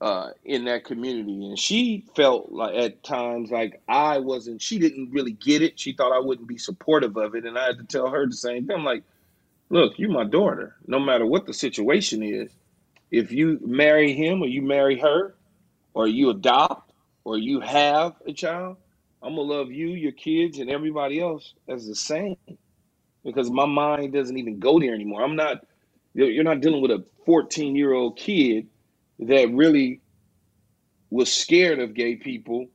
uh, 0.00 0.30
in 0.44 0.64
that 0.66 0.84
community, 0.84 1.46
and 1.46 1.58
she 1.58 2.04
felt 2.14 2.52
like 2.52 2.74
at 2.74 3.02
times 3.02 3.50
like 3.50 3.80
I 3.88 4.18
wasn't. 4.18 4.60
She 4.60 4.78
didn't 4.78 5.10
really 5.12 5.32
get 5.32 5.62
it. 5.62 5.80
She 5.80 5.92
thought 5.92 6.12
I 6.12 6.20
wouldn't 6.20 6.48
be 6.48 6.58
supportive 6.58 7.16
of 7.16 7.34
it, 7.34 7.44
and 7.44 7.58
I 7.58 7.66
had 7.66 7.78
to 7.78 7.84
tell 7.84 8.08
her 8.10 8.26
the 8.26 8.34
same 8.34 8.66
thing. 8.66 8.76
I'm 8.76 8.84
like, 8.84 9.04
look, 9.70 9.98
you're 9.98 10.10
my 10.10 10.24
daughter. 10.24 10.76
No 10.86 10.98
matter 10.98 11.24
what 11.24 11.46
the 11.46 11.54
situation 11.54 12.22
is, 12.22 12.50
if 13.10 13.32
you 13.32 13.58
marry 13.64 14.12
him 14.12 14.42
or 14.42 14.46
you 14.46 14.62
marry 14.62 14.98
her, 15.00 15.34
or 15.94 16.06
you 16.06 16.28
adopt 16.28 16.92
or 17.24 17.38
you 17.38 17.60
have 17.60 18.14
a 18.26 18.32
child, 18.32 18.76
I'm 19.22 19.34
gonna 19.34 19.42
love 19.42 19.72
you, 19.72 19.88
your 19.88 20.12
kids, 20.12 20.58
and 20.58 20.70
everybody 20.70 21.20
else 21.20 21.54
as 21.68 21.86
the 21.86 21.94
same. 21.94 22.36
Because 23.24 23.50
my 23.50 23.66
mind 23.66 24.12
doesn't 24.12 24.36
even 24.36 24.60
go 24.60 24.78
there 24.78 24.94
anymore. 24.94 25.24
I'm 25.24 25.36
not. 25.36 25.66
You're 26.14 26.44
not 26.44 26.60
dealing 26.60 26.82
with 26.82 26.90
a 26.90 27.04
14 27.24 27.74
year 27.74 27.92
old 27.92 28.16
kid 28.18 28.68
that 29.20 29.50
really 29.52 30.00
was 31.10 31.32
scared 31.32 31.78
of 31.78 31.94
gay 31.94 32.16
people 32.16 32.66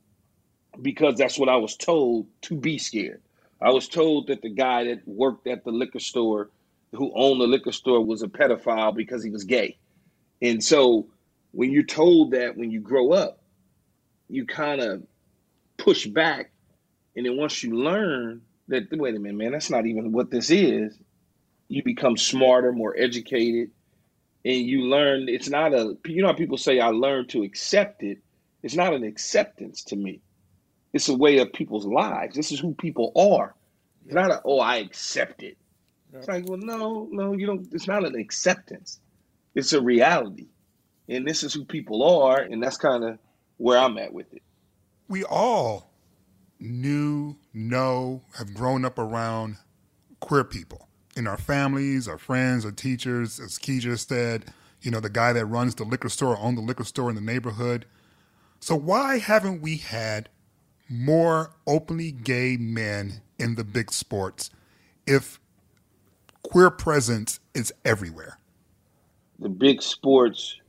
because 0.81 1.15
that's 1.17 1.37
what 1.37 1.49
I 1.49 1.57
was 1.57 1.75
told 1.75 2.27
to 2.43 2.55
be 2.55 2.77
scared. 2.77 3.21
I 3.61 3.71
was 3.71 3.87
told 3.87 4.27
that 4.27 4.41
the 4.41 4.49
guy 4.49 4.85
that 4.85 5.07
worked 5.07 5.47
at 5.47 5.63
the 5.63 5.71
liquor 5.71 5.99
store, 5.99 6.49
who 6.93 7.11
owned 7.13 7.41
the 7.41 7.47
liquor 7.47 7.71
store, 7.71 8.03
was 8.03 8.23
a 8.23 8.27
pedophile 8.27 8.95
because 8.95 9.23
he 9.23 9.29
was 9.29 9.43
gay. 9.43 9.77
And 10.41 10.63
so 10.63 11.07
when 11.51 11.71
you're 11.71 11.83
told 11.83 12.31
that 12.31 12.57
when 12.57 12.71
you 12.71 12.79
grow 12.79 13.11
up, 13.11 13.41
you 14.29 14.45
kind 14.45 14.81
of 14.81 15.03
push 15.77 16.07
back. 16.07 16.51
And 17.15 17.25
then 17.25 17.37
once 17.37 17.61
you 17.61 17.75
learn 17.75 18.41
that, 18.69 18.87
wait 18.91 19.15
a 19.15 19.19
minute, 19.19 19.37
man, 19.37 19.51
that's 19.51 19.69
not 19.69 19.85
even 19.85 20.11
what 20.11 20.31
this 20.31 20.49
is, 20.49 20.97
you 21.67 21.83
become 21.83 22.17
smarter, 22.17 22.71
more 22.71 22.95
educated, 22.97 23.71
and 24.43 24.65
you 24.65 24.83
learn 24.83 25.29
it's 25.29 25.49
not 25.49 25.73
a 25.73 25.97
you 26.05 26.21
know 26.21 26.29
how 26.29 26.33
people 26.33 26.57
say 26.57 26.79
i 26.79 26.87
learned 26.87 27.29
to 27.29 27.43
accept 27.43 28.03
it. 28.03 28.19
It's 28.63 28.75
not 28.75 28.93
an 28.93 29.03
acceptance 29.03 29.83
to 29.85 29.95
me. 29.95 30.21
It's 30.93 31.09
a 31.09 31.17
way 31.17 31.39
of 31.39 31.51
people's 31.51 31.85
lives. 31.85 32.35
This 32.35 32.51
is 32.51 32.59
who 32.59 32.75
people 32.75 33.11
are. 33.15 33.55
It's 34.05 34.13
not 34.13 34.31
a 34.31 34.41
oh 34.45 34.59
i 34.59 34.77
accept 34.77 35.43
it. 35.43 35.57
It's 36.13 36.27
like 36.27 36.47
well 36.47 36.57
no 36.57 37.07
no 37.11 37.33
you 37.33 37.45
don't 37.45 37.67
it's 37.71 37.87
not 37.87 38.05
an 38.05 38.15
acceptance. 38.15 38.99
It's 39.55 39.73
a 39.73 39.81
reality. 39.81 40.47
And 41.07 41.27
this 41.27 41.43
is 41.43 41.53
who 41.53 41.65
people 41.65 42.03
are 42.23 42.39
and 42.39 42.61
that's 42.61 42.77
kind 42.77 43.03
of 43.03 43.19
where 43.57 43.77
i'm 43.77 43.97
at 43.97 44.13
with 44.13 44.33
it. 44.33 44.41
We 45.07 45.23
all 45.23 45.91
knew 46.59 47.35
know 47.53 48.21
have 48.37 48.53
grown 48.53 48.85
up 48.85 48.97
around 48.97 49.57
queer 50.19 50.43
people 50.43 50.87
in 51.15 51.27
our 51.27 51.37
families, 51.37 52.07
our 52.07 52.17
friends, 52.17 52.65
our 52.65 52.71
teachers, 52.71 53.39
as 53.39 53.57
Keija 53.57 53.97
said, 53.97 54.45
you 54.81 54.91
know, 54.91 54.99
the 54.99 55.09
guy 55.09 55.33
that 55.33 55.45
runs 55.45 55.75
the 55.75 55.83
liquor 55.83 56.09
store, 56.09 56.37
owned 56.37 56.57
the 56.57 56.61
liquor 56.61 56.83
store 56.83 57.09
in 57.09 57.15
the 57.15 57.21
neighborhood. 57.21 57.85
So 58.59 58.75
why 58.75 59.19
haven't 59.19 59.61
we 59.61 59.77
had 59.77 60.29
more 60.89 61.51
openly 61.67 62.11
gay 62.11 62.57
men 62.57 63.21
in 63.37 63.55
the 63.55 63.63
big 63.63 63.91
sports 63.91 64.49
if 65.05 65.39
queer 66.43 66.69
presence 66.69 67.39
is 67.53 67.73
everywhere? 67.85 68.37
The 69.39 69.49
big 69.49 69.81
sports, 69.81 70.59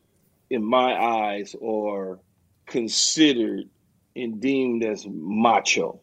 in 0.51 0.65
my 0.65 0.95
eyes, 0.95 1.55
are 1.65 2.19
considered 2.67 3.69
and 4.17 4.41
deemed 4.41 4.85
as 4.85 5.07
macho, 5.09 6.01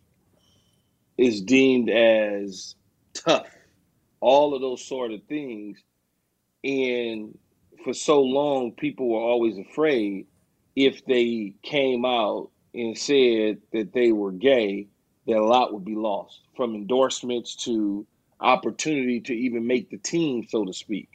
is 1.17 1.41
deemed 1.41 1.89
as 1.89 2.75
tough 3.13 3.47
all 4.21 4.53
of 4.53 4.61
those 4.61 4.85
sort 4.85 5.11
of 5.11 5.23
things. 5.27 5.79
And 6.63 7.37
for 7.83 7.93
so 7.93 8.21
long, 8.21 8.73
people 8.73 9.09
were 9.09 9.21
always 9.21 9.57
afraid 9.57 10.27
if 10.75 11.05
they 11.05 11.53
came 11.63 12.05
out 12.05 12.49
and 12.73 12.97
said 12.97 13.57
that 13.73 13.93
they 13.93 14.11
were 14.11 14.31
gay, 14.31 14.87
that 15.27 15.37
a 15.37 15.43
lot 15.43 15.73
would 15.73 15.85
be 15.85 15.95
lost 15.95 16.39
from 16.55 16.75
endorsements 16.75 17.55
to 17.55 18.05
opportunity 18.39 19.19
to 19.21 19.33
even 19.33 19.67
make 19.67 19.89
the 19.89 19.97
team, 19.97 20.45
so 20.47 20.65
to 20.65 20.73
speak. 20.73 21.09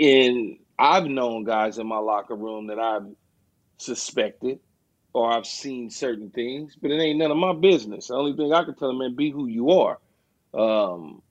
And 0.00 0.58
I've 0.78 1.06
known 1.06 1.44
guys 1.44 1.78
in 1.78 1.86
my 1.86 1.98
locker 1.98 2.34
room 2.34 2.68
that 2.68 2.78
I've 2.78 3.06
suspected 3.78 4.60
or 5.12 5.32
I've 5.32 5.46
seen 5.46 5.90
certain 5.90 6.30
things, 6.30 6.76
but 6.80 6.90
it 6.90 7.00
ain't 7.00 7.18
none 7.18 7.30
of 7.30 7.36
my 7.36 7.54
business. 7.54 8.08
The 8.08 8.14
only 8.14 8.36
thing 8.36 8.52
I 8.52 8.64
can 8.64 8.74
tell 8.74 8.88
them, 8.88 8.98
man, 8.98 9.16
be 9.16 9.30
who 9.30 9.46
you 9.46 9.70
are. 9.70 9.98
Um, 10.54 11.22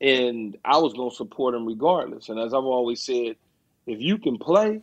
and 0.00 0.56
I 0.64 0.78
was 0.78 0.92
going 0.92 1.10
to 1.10 1.16
support 1.16 1.54
him 1.54 1.66
regardless. 1.66 2.28
And 2.28 2.38
as 2.38 2.52
I've 2.52 2.64
always 2.64 3.02
said, 3.02 3.36
if 3.86 4.00
you 4.00 4.18
can 4.18 4.38
play, 4.38 4.80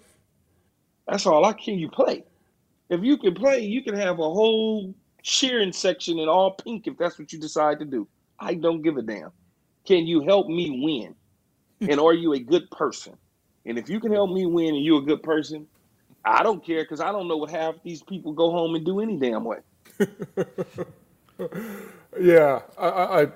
that's 1.07 1.25
all 1.25 1.45
I 1.45 1.53
can 1.53 1.77
you 1.77 1.89
play. 1.89 2.23
If 2.89 3.03
you 3.03 3.17
can 3.17 3.33
play, 3.33 3.59
you 3.59 3.83
can 3.83 3.95
have 3.95 4.19
a 4.19 4.29
whole 4.29 4.93
cheering 5.21 5.71
section 5.71 6.19
in 6.19 6.27
all 6.27 6.51
pink 6.51 6.87
if 6.87 6.97
that's 6.97 7.17
what 7.17 7.31
you 7.31 7.39
decide 7.39 7.79
to 7.79 7.85
do. 7.85 8.07
I 8.39 8.55
don't 8.55 8.81
give 8.81 8.97
a 8.97 9.01
damn. 9.01 9.31
Can 9.85 10.05
you 10.05 10.21
help 10.21 10.47
me 10.47 10.81
win? 10.83 11.15
and 11.89 11.99
are 11.99 12.13
you 12.13 12.33
a 12.33 12.39
good 12.39 12.69
person? 12.71 13.17
And 13.65 13.77
if 13.77 13.89
you 13.89 13.99
can 13.99 14.11
help 14.11 14.31
me 14.31 14.45
win 14.45 14.75
and 14.75 14.83
you're 14.83 14.99
a 14.99 15.05
good 15.05 15.23
person, 15.23 15.67
I 16.25 16.43
don't 16.43 16.65
care 16.65 16.83
because 16.83 17.01
I 17.01 17.11
don't 17.11 17.27
know 17.27 17.37
what 17.37 17.49
half 17.49 17.75
these 17.83 18.01
people 18.01 18.33
go 18.33 18.51
home 18.51 18.75
and 18.75 18.85
do 18.85 18.99
any 19.01 19.17
damn 19.17 19.43
way. 19.43 19.57
yeah, 22.19 22.61
I, 22.77 22.87
I, 22.87 23.27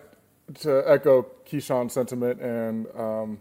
to 0.55 0.83
echo 0.87 1.25
Keyshawn's 1.45 1.93
sentiment, 1.93 2.41
and 2.41 2.87
um, 2.95 3.39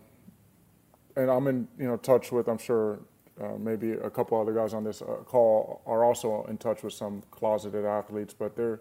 and 1.17 1.31
I'm 1.31 1.47
in 1.47 1.69
you 1.79 1.87
know 1.87 1.97
touch 1.97 2.33
with 2.33 2.49
I'm 2.49 2.59
sure 2.59 3.01
uh, 3.41 3.57
maybe 3.59 3.93
a 3.93 4.11
couple 4.11 4.41
other 4.41 4.53
guys 4.53 4.75
on 4.75 4.85
this 4.85 5.03
uh, 5.03 5.07
call 5.25 5.83
are 5.87 6.05
also 6.05 6.45
in 6.49 6.59
touch 6.59 6.83
with 6.83 6.93
some 6.93 7.23
closeted 7.31 7.85
athletes, 7.85 8.35
but 8.35 8.57
they're 8.57 8.81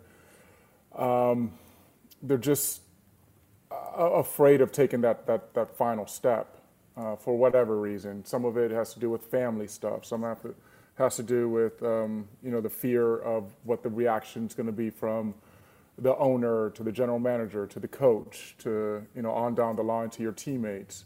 um, 0.96 1.52
they're 2.22 2.38
just 2.38 2.82
afraid 3.98 4.62
of 4.62 4.72
taking 4.72 5.02
that 5.02 5.26
that 5.28 5.54
that 5.54 5.76
final 5.78 6.08
step 6.08 6.58
uh, 6.98 7.16
for 7.16 7.38
whatever 7.38 7.80
reason. 7.80 8.24
Some 8.26 8.46
of 8.46 8.58
it 8.58 8.72
has 8.72 8.94
to 8.94 9.00
do 9.00 9.10
with 9.10 9.24
family 9.24 9.68
stuff. 9.68 10.06
Some 10.06 10.24
have 10.24 10.42
to, 10.42 10.56
has 10.98 11.16
to 11.18 11.24
do 11.24 11.50
with 11.50 11.82
um, 11.84 12.28
you 12.44 12.52
know 12.52 12.62
the 12.62 12.70
fear 12.70 13.18
of 13.20 13.52
what 13.64 13.84
the 13.84 13.90
reaction 13.90 14.46
is 14.46 14.54
going 14.54 14.68
to 14.68 14.72
be 14.74 14.90
from 14.90 15.34
the 15.98 16.16
owner 16.18 16.72
to 16.72 16.84
the 16.84 16.92
general 16.92 17.20
manager 17.20 17.66
to 17.66 17.80
the 17.80 17.88
coach 17.88 18.56
to 18.60 19.06
you 19.16 19.22
know 19.22 19.32
on 19.32 19.56
down 19.56 19.76
the 19.76 19.84
line 19.84 20.10
to 20.12 20.22
your 20.22 20.32
teammates. 20.32 21.06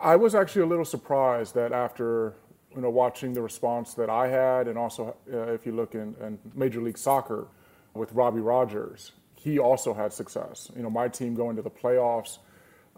I 0.00 0.16
was 0.16 0.34
actually 0.34 0.62
a 0.62 0.66
little 0.66 0.84
surprised 0.84 1.54
that 1.54 1.72
after 1.72 2.34
you 2.74 2.80
know 2.80 2.90
watching 2.90 3.32
the 3.32 3.42
response 3.42 3.94
that 3.94 4.10
I 4.10 4.28
had, 4.28 4.68
and 4.68 4.78
also 4.78 5.16
uh, 5.32 5.52
if 5.52 5.66
you 5.66 5.72
look 5.72 5.94
in, 5.94 6.14
in, 6.20 6.38
Major 6.54 6.80
League 6.80 6.98
Soccer 6.98 7.48
with 7.94 8.12
Robbie 8.12 8.40
Rogers, 8.40 9.12
he 9.34 9.58
also 9.58 9.94
had 9.94 10.12
success. 10.12 10.70
You 10.76 10.82
know, 10.82 10.90
my 10.90 11.08
team 11.08 11.34
going 11.34 11.56
to 11.56 11.62
the 11.62 11.70
playoffs. 11.70 12.38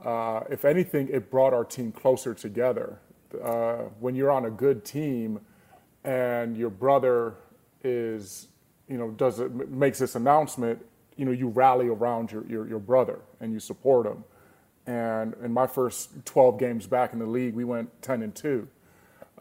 Uh, 0.05 0.45
if 0.49 0.65
anything, 0.65 1.09
it 1.09 1.31
brought 1.31 1.53
our 1.53 1.65
team 1.65 1.91
closer 1.91 2.33
together. 2.35 3.01
Uh, 3.43 3.89
when 4.01 4.15
you're 4.15 4.31
on 4.31 4.47
a 4.47 4.51
good 4.51 4.85
team, 4.85 5.41
and 6.05 6.57
your 6.57 6.71
brother 6.71 7.35
is, 7.85 8.49
you 8.89 8.97
know, 8.97 9.11
does 9.11 9.41
it 9.41 9.69
makes 9.69 9.99
this 9.99 10.15
announcement, 10.15 10.85
you 11.19 11.25
know, 11.25 11.33
you 11.33 11.49
rally 11.49 11.89
around 11.89 12.33
your, 12.33 12.47
your, 12.47 12.67
your 12.67 12.79
brother 12.79 13.19
and 13.41 13.53
you 13.53 13.61
support 13.61 14.07
him. 14.07 14.25
And 14.87 15.35
in 15.45 15.53
my 15.53 15.67
first 15.67 16.25
12 16.25 16.59
games 16.59 16.87
back 16.87 17.13
in 17.13 17.19
the 17.19 17.27
league, 17.27 17.55
we 17.55 17.65
went 17.65 17.91
10 18.01 18.23
and 18.23 18.35
2 18.35 18.67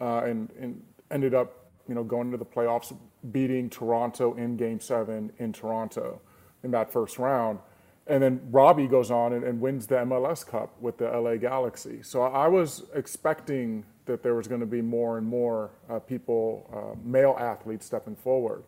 uh, 0.01 0.21
and, 0.25 0.49
and 0.59 0.83
ended 1.11 1.33
up, 1.33 1.69
you 1.87 1.95
know, 1.95 2.03
going 2.03 2.27
into 2.27 2.37
the 2.37 2.45
playoffs, 2.45 2.93
beating 3.31 3.69
Toronto 3.69 4.33
in 4.33 4.57
game 4.57 4.79
seven 4.79 5.31
in 5.37 5.53
Toronto 5.53 6.19
in 6.63 6.71
that 6.71 6.91
first 6.91 7.17
round. 7.17 7.59
And 8.07 8.23
then 8.23 8.41
Robbie 8.51 8.87
goes 8.87 9.11
on 9.11 9.33
and, 9.33 9.43
and 9.43 9.61
wins 9.61 9.87
the 9.87 9.95
MLS 9.95 10.45
Cup 10.45 10.73
with 10.81 10.97
the 10.97 11.09
LA 11.09 11.35
Galaxy. 11.35 12.01
So 12.01 12.23
I 12.23 12.47
was 12.47 12.83
expecting 12.93 13.85
that 14.05 14.23
there 14.23 14.35
was 14.35 14.47
going 14.47 14.61
to 14.61 14.67
be 14.67 14.81
more 14.81 15.17
and 15.17 15.27
more 15.27 15.71
uh, 15.89 15.99
people, 15.99 16.69
uh, 16.73 16.97
male 17.03 17.35
athletes, 17.39 17.85
stepping 17.85 18.15
forward. 18.15 18.63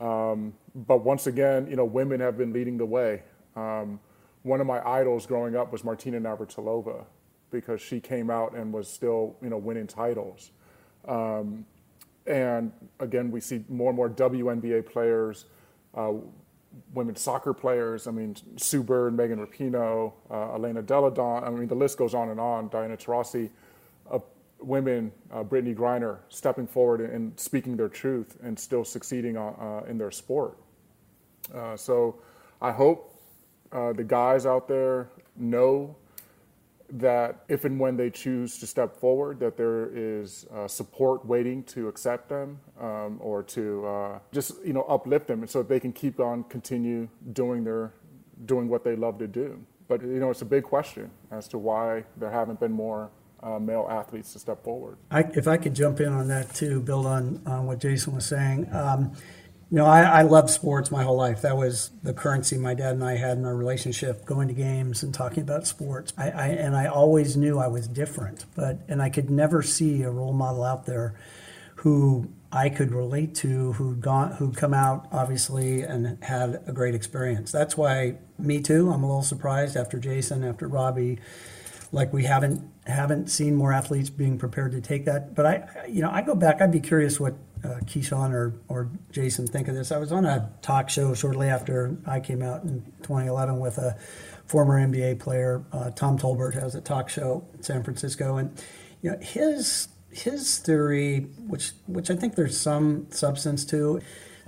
Um, 0.00 0.54
but 0.74 1.04
once 1.04 1.26
again, 1.26 1.66
you 1.68 1.76
know, 1.76 1.84
women 1.84 2.20
have 2.20 2.38
been 2.38 2.52
leading 2.52 2.78
the 2.78 2.86
way. 2.86 3.22
Um, 3.54 4.00
one 4.42 4.60
of 4.60 4.66
my 4.66 4.86
idols 4.88 5.26
growing 5.26 5.54
up 5.54 5.72
was 5.72 5.84
Martina 5.84 6.18
Navratilova 6.18 7.04
because 7.50 7.80
she 7.80 8.00
came 8.00 8.30
out 8.30 8.54
and 8.54 8.72
was 8.72 8.88
still, 8.88 9.36
you 9.42 9.50
know, 9.50 9.58
winning 9.58 9.86
titles. 9.86 10.52
Um, 11.06 11.66
and 12.26 12.72
again, 13.00 13.30
we 13.30 13.40
see 13.40 13.64
more 13.68 13.90
and 13.90 13.96
more 13.96 14.08
WNBA 14.08 14.86
players, 14.86 15.46
uh, 15.94 16.12
women's 16.94 17.20
soccer 17.20 17.52
players. 17.52 18.06
I 18.06 18.12
mean, 18.12 18.36
Sue 18.56 18.82
Bird, 18.82 19.16
Megan 19.16 19.44
Rapinoe, 19.44 20.12
uh, 20.30 20.54
Elena 20.54 20.82
Delle 20.82 21.10
Donne. 21.10 21.44
I 21.44 21.50
mean, 21.50 21.68
the 21.68 21.74
list 21.74 21.98
goes 21.98 22.14
on 22.14 22.28
and 22.30 22.38
on. 22.38 22.68
Diana 22.68 22.96
Taurasi 22.96 23.50
women, 24.60 25.12
uh, 25.32 25.42
Brittney 25.42 25.74
Griner, 25.74 26.18
stepping 26.28 26.66
forward 26.66 27.00
and, 27.00 27.38
speaking 27.38 27.76
their 27.76 27.88
truth 27.88 28.36
and 28.42 28.58
still 28.58 28.84
succeeding 28.84 29.36
uh, 29.36 29.82
in 29.88 29.98
their 29.98 30.10
sport. 30.10 30.56
Uh, 31.54 31.76
so 31.76 32.20
I 32.60 32.70
hope 32.70 33.14
uh, 33.72 33.92
the 33.92 34.04
guys 34.04 34.46
out 34.46 34.68
there 34.68 35.10
know 35.36 35.96
that 36.92 37.44
if 37.48 37.64
and 37.64 37.78
when 37.78 37.96
they 37.96 38.10
choose 38.10 38.58
to 38.58 38.66
step 38.66 38.98
forward, 38.98 39.38
that 39.40 39.56
there 39.56 39.90
is 39.94 40.46
uh, 40.52 40.66
support 40.66 41.24
waiting 41.24 41.62
to 41.64 41.88
accept 41.88 42.28
them 42.28 42.58
um, 42.80 43.18
or 43.20 43.42
to 43.44 43.86
uh, 43.86 44.18
just 44.32 44.52
you 44.64 44.72
know 44.72 44.82
uplift 44.82 45.28
them, 45.28 45.46
so 45.46 45.60
that 45.60 45.68
they 45.68 45.78
can 45.78 45.92
keep 45.92 46.18
on 46.18 46.42
continue 46.44 47.08
doing 47.32 47.62
their 47.62 47.92
doing 48.44 48.68
what 48.68 48.82
they 48.82 48.96
love 48.96 49.18
to 49.18 49.28
do. 49.28 49.60
But 49.86 50.02
you 50.02 50.18
know, 50.18 50.30
it's 50.30 50.42
a 50.42 50.46
big 50.46 50.64
question 50.64 51.10
as 51.30 51.46
to 51.48 51.58
why 51.58 52.04
there 52.16 52.30
haven't 52.30 52.58
been 52.58 52.72
more 52.72 53.10
uh, 53.42 53.58
male 53.58 53.86
athletes 53.90 54.32
to 54.32 54.38
step 54.38 54.62
forward. 54.64 54.98
I, 55.10 55.20
if 55.34 55.48
I 55.48 55.56
could 55.56 55.74
jump 55.74 56.00
in 56.00 56.12
on 56.12 56.28
that 56.28 56.54
too, 56.54 56.80
build 56.80 57.06
on, 57.06 57.42
on 57.46 57.66
what 57.66 57.80
Jason 57.80 58.14
was 58.14 58.26
saying. 58.26 58.68
Um, 58.72 59.12
you 59.70 59.76
know, 59.76 59.86
I, 59.86 60.22
I 60.22 60.46
sports 60.46 60.90
my 60.90 61.04
whole 61.04 61.16
life. 61.16 61.42
That 61.42 61.56
was 61.56 61.90
the 62.02 62.12
currency 62.12 62.58
my 62.58 62.74
dad 62.74 62.94
and 62.94 63.04
I 63.04 63.16
had 63.16 63.38
in 63.38 63.44
our 63.44 63.54
relationship, 63.54 64.24
going 64.24 64.48
to 64.48 64.54
games 64.54 65.04
and 65.04 65.14
talking 65.14 65.44
about 65.44 65.64
sports. 65.64 66.12
I, 66.18 66.30
I 66.30 66.46
and 66.48 66.74
I 66.74 66.86
always 66.86 67.36
knew 67.36 67.58
I 67.58 67.68
was 67.68 67.86
different, 67.86 68.46
but 68.56 68.80
and 68.88 69.00
I 69.00 69.10
could 69.10 69.30
never 69.30 69.62
see 69.62 70.02
a 70.02 70.10
role 70.10 70.32
model 70.32 70.64
out 70.64 70.86
there 70.86 71.14
who 71.76 72.28
I 72.50 72.68
could 72.68 72.90
relate 72.90 73.36
to, 73.36 73.72
who'd 73.74 74.00
gone, 74.00 74.32
who'd 74.32 74.56
come 74.56 74.74
out 74.74 75.06
obviously 75.12 75.82
and 75.82 76.22
had 76.22 76.62
a 76.66 76.72
great 76.72 76.96
experience. 76.96 77.52
That's 77.52 77.76
why 77.76 78.16
me 78.38 78.60
too. 78.60 78.90
I'm 78.90 79.04
a 79.04 79.06
little 79.06 79.22
surprised 79.22 79.76
after 79.76 79.98
Jason, 80.00 80.42
after 80.42 80.66
Robbie, 80.66 81.20
like 81.92 82.12
we 82.12 82.24
haven't 82.24 82.68
haven't 82.90 83.30
seen 83.30 83.54
more 83.56 83.72
athletes 83.72 84.10
being 84.10 84.38
prepared 84.38 84.72
to 84.72 84.80
take 84.80 85.06
that. 85.06 85.34
But 85.34 85.46
I, 85.46 85.86
you 85.88 86.02
know, 86.02 86.10
I 86.10 86.22
go 86.22 86.34
back. 86.34 86.60
I'd 86.60 86.72
be 86.72 86.80
curious 86.80 87.18
what 87.18 87.34
uh, 87.64 87.80
Keyshawn 87.84 88.32
or, 88.32 88.54
or 88.68 88.88
Jason 89.10 89.46
think 89.46 89.68
of 89.68 89.74
this. 89.74 89.92
I 89.92 89.98
was 89.98 90.12
on 90.12 90.24
a 90.24 90.50
talk 90.62 90.88
show 90.88 91.14
shortly 91.14 91.48
after 91.48 91.96
I 92.06 92.20
came 92.20 92.42
out 92.42 92.64
in 92.64 92.82
2011 93.02 93.58
with 93.58 93.78
a 93.78 93.96
former 94.46 94.78
NBA 94.78 95.18
player. 95.18 95.64
Uh, 95.72 95.90
Tom 95.90 96.18
Tolbert 96.18 96.54
has 96.54 96.74
a 96.74 96.80
talk 96.80 97.08
show 97.08 97.44
in 97.54 97.62
San 97.62 97.82
Francisco, 97.82 98.36
and 98.36 98.62
you 99.02 99.10
know 99.10 99.18
his 99.18 99.88
his 100.10 100.58
theory, 100.58 101.20
which 101.46 101.72
which 101.86 102.10
I 102.10 102.16
think 102.16 102.34
there's 102.34 102.58
some 102.58 103.06
substance 103.10 103.64
to, 103.66 104.00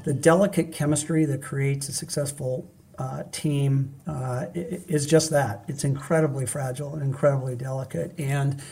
the 0.04 0.12
delicate 0.12 0.72
chemistry 0.72 1.24
that 1.26 1.42
creates 1.42 1.88
a 1.88 1.92
successful 1.92 2.71
uh, 2.98 3.24
team 3.32 3.94
uh, 4.06 4.46
is 4.54 5.06
just 5.06 5.30
that. 5.30 5.64
It's 5.68 5.84
incredibly 5.84 6.46
fragile 6.46 6.94
and 6.94 7.02
incredibly 7.02 7.56
delicate, 7.56 8.18
and 8.18 8.62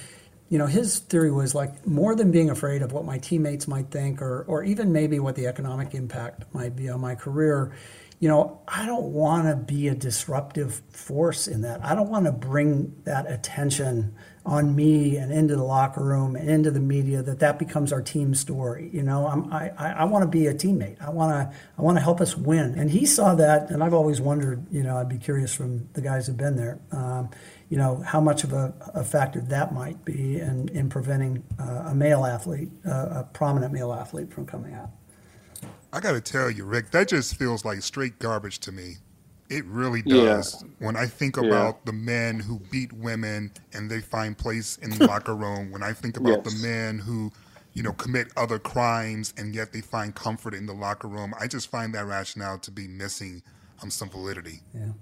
you 0.51 0.59
know, 0.59 0.67
his 0.67 0.99
theory 0.99 1.31
was 1.31 1.55
like 1.55 1.87
more 1.87 2.17
than 2.17 2.33
being 2.33 2.51
afraid 2.51 2.83
of 2.83 2.93
what 2.93 3.05
my 3.05 3.19
teammates 3.19 3.69
might 3.69 3.91
think 3.93 4.21
or, 4.21 4.43
or 4.49 4.65
even 4.65 4.93
maybe 4.93 5.21
what 5.21 5.37
the 5.37 5.47
economic 5.47 5.95
impact 5.95 6.45
might 6.53 6.75
be 6.75 6.89
on 6.89 7.01
my 7.01 7.15
career. 7.15 7.73
You 8.21 8.29
know, 8.29 8.61
I 8.69 8.85
don't 8.85 9.13
want 9.13 9.49
to 9.49 9.57
be 9.57 9.89
a 9.89 9.95
disruptive 9.95 10.83
force 10.91 11.49
in 11.49 11.63
that. 11.63 11.83
I 11.83 11.95
don't 11.95 12.11
want 12.11 12.27
to 12.27 12.33
bring 12.33 12.95
that 13.05 13.31
attention 13.31 14.15
on 14.45 14.77
me 14.77 15.17
and 15.17 15.33
into 15.33 15.57
the 15.57 15.63
locker 15.63 16.05
room 16.05 16.37
and 16.37 16.49
into 16.49 16.71
the 16.71 16.81
media 16.81 17.23
that 17.23 17.39
that 17.39 17.59
becomes 17.59 17.95
our 17.95 18.03
team 18.03 18.35
story. 18.35 18.91
You 18.93 19.03
know, 19.03 19.27
I'm, 19.27 19.51
I, 19.51 19.71
I 19.79 20.05
want 20.05 20.23
to 20.23 20.29
be 20.29 20.47
a 20.49 20.55
teammate. 20.55 21.01
I 21.01 21.09
want 21.09 21.33
to 21.33 21.59
I 21.79 21.83
want 21.83 21.97
to 21.97 22.03
help 22.03 22.21
us 22.21 22.37
win. 22.37 22.75
And 22.79 22.91
he 22.91 23.07
saw 23.07 23.35
that, 23.37 23.71
and 23.71 23.83
I've 23.83 23.95
always 23.95 24.21
wondered. 24.21 24.67
You 24.71 24.83
know, 24.83 24.99
I'd 24.99 25.09
be 25.09 25.19
curious 25.19 25.55
from 25.55 25.89
the 25.95 26.03
guys 26.03 26.27
who've 26.27 26.37
been 26.37 26.57
there. 26.57 26.79
Um, 26.93 27.31
you 27.71 27.79
know, 27.79 28.03
how 28.05 28.21
much 28.21 28.45
of 28.45 28.53
a, 28.53 28.75
a 28.93 29.05
factor 29.05 29.41
that 29.41 29.73
might 29.73 30.05
be 30.05 30.41
in, 30.41 30.69
in 30.71 30.91
preventing 30.91 31.43
uh, 31.59 31.85
a 31.87 31.95
male 31.95 32.27
athlete, 32.27 32.69
uh, 32.87 33.21
a 33.21 33.29
prominent 33.33 33.73
male 33.73 33.95
athlete, 33.95 34.31
from 34.31 34.45
coming 34.45 34.75
out. 34.75 34.91
I 35.93 36.01
got 36.01 36.13
to 36.13 36.21
tell 36.21 36.51
you, 36.51 36.65
Rick, 36.65 36.91
that 36.91 37.09
just 37.09 37.37
feels 37.37 37.65
like 37.65 37.83
straight 37.83 38.19
garbage 38.19 38.61
to 38.61 38.73
me. 38.73 38.97
It 39.49 39.65
really 39.65 40.03
does. 40.03 40.63
Yeah. 40.63 40.87
When 40.87 40.97
I 40.97 41.07
think 41.07 41.37
about 41.37 41.75
yeah. 41.75 41.87
the 41.87 41.93
men 41.93 42.39
who 42.39 42.61
beat 42.71 42.93
women 42.93 43.51
and 43.73 43.91
they 43.91 44.01
find 44.01 44.39
place 44.39 44.79
in 44.79 44.91
the 44.91 45.07
locker 45.09 45.35
room, 45.35 45.73
when 45.73 45.83
I 45.83 45.93
think 45.93 46.17
about 46.17 46.45
yes. 46.45 46.55
the 46.55 46.69
men 46.69 46.99
who, 46.99 47.33
you 47.73 47.83
know, 47.83 47.93
commit 47.93 48.29
other 48.37 48.61
crimes 48.61 49.35
and 49.37 49.53
yet 49.53 49.73
they 49.73 49.81
find 49.81 50.15
comfort 50.15 50.55
in 50.55 50.67
the 50.67 50.73
locker 50.73 51.09
room, 51.09 51.35
I 51.41 51.49
just 51.49 51.69
find 51.69 51.93
that 51.95 52.07
rationale 52.07 52.59
to 52.61 52.71
be 52.71 52.87
missing 52.87 53.43
um, 53.83 53.91
some 53.91 54.09
validity. 54.09 54.61
Yeah. 54.73 54.93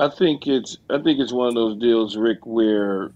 I 0.00 0.08
think 0.08 0.48
it's 0.48 0.78
I 0.90 0.98
think 1.00 1.20
it's 1.20 1.32
one 1.32 1.46
of 1.48 1.54
those 1.54 1.78
deals, 1.78 2.16
Rick, 2.16 2.44
where 2.44 3.12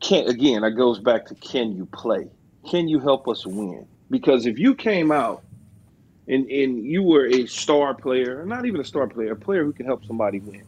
can 0.00 0.26
again, 0.26 0.64
it 0.64 0.70
goes 0.70 0.98
back 0.98 1.26
to 1.26 1.34
can 1.34 1.76
you 1.76 1.84
play? 1.84 2.30
Can 2.70 2.88
you 2.88 2.98
help 2.98 3.28
us 3.28 3.46
win? 3.46 3.86
Because 4.10 4.46
if 4.46 4.58
you 4.58 4.74
came 4.74 5.12
out 5.12 5.42
and, 6.28 6.48
and 6.50 6.84
you 6.84 7.02
were 7.02 7.26
a 7.26 7.46
star 7.46 7.94
player, 7.94 8.44
not 8.44 8.66
even 8.66 8.80
a 8.80 8.84
star 8.84 9.06
player, 9.06 9.32
a 9.32 9.36
player 9.36 9.64
who 9.64 9.72
can 9.72 9.86
help 9.86 10.04
somebody 10.04 10.40
win, 10.40 10.62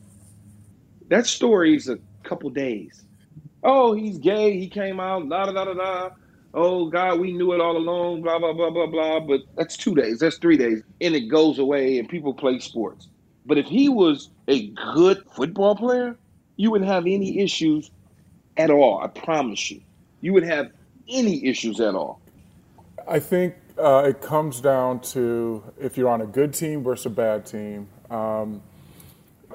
that 1.08 1.26
story 1.26 1.76
is 1.76 1.88
a 1.88 1.98
couple 2.22 2.50
days. 2.50 3.02
Oh, 3.62 3.92
he's 3.92 4.18
gay, 4.18 4.58
he 4.58 4.68
came 4.68 4.98
out, 5.00 5.28
da 5.28 5.46
da 5.46 5.52
da 5.52 5.64
da 5.64 5.74
da. 5.74 6.10
Oh 6.54 6.86
God, 6.86 7.20
we 7.20 7.32
knew 7.32 7.52
it 7.52 7.60
all 7.60 7.76
along, 7.76 8.22
blah 8.22 8.38
blah 8.38 8.52
blah 8.52 8.70
blah 8.70 8.86
blah. 8.86 9.20
But 9.20 9.42
that's 9.56 9.76
two 9.76 9.94
days, 9.94 10.18
that's 10.18 10.38
three 10.38 10.56
days, 10.56 10.82
and 11.00 11.14
it 11.14 11.28
goes 11.28 11.58
away, 11.58 11.98
and 11.98 12.08
people 12.08 12.32
play 12.32 12.58
sports. 12.58 13.08
But 13.46 13.58
if 13.58 13.66
he 13.66 13.88
was 13.88 14.30
a 14.48 14.68
good 14.94 15.22
football 15.34 15.76
player, 15.76 16.16
you 16.56 16.70
wouldn't 16.70 16.90
have 16.90 17.04
any 17.06 17.40
issues 17.40 17.90
at 18.56 18.70
all. 18.70 19.00
I 19.02 19.08
promise 19.08 19.70
you. 19.70 19.80
You 20.20 20.32
would 20.32 20.42
have 20.42 20.70
any 21.08 21.46
issues 21.46 21.80
at 21.80 21.94
all. 21.94 22.20
I 23.08 23.18
think 23.18 23.54
uh, 23.80 24.04
it 24.06 24.20
comes 24.20 24.60
down 24.60 25.00
to 25.00 25.62
if 25.78 25.96
you're 25.96 26.08
on 26.08 26.20
a 26.20 26.26
good 26.26 26.52
team 26.52 26.82
versus 26.82 27.06
a 27.06 27.10
bad 27.10 27.46
team. 27.46 27.88
Um, 28.10 28.62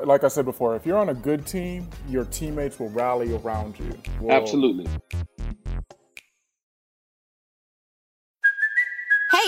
like 0.04 0.24
I 0.24 0.28
said 0.28 0.46
before, 0.46 0.76
if 0.76 0.86
you're 0.86 0.98
on 0.98 1.10
a 1.10 1.14
good 1.14 1.46
team, 1.46 1.90
your 2.10 2.26
teammates 2.26 2.80
will 2.80 2.90
rally 2.90 3.34
around 3.36 3.80
you. 3.80 3.98
Will, 4.20 4.32
Absolutely. 4.32 4.88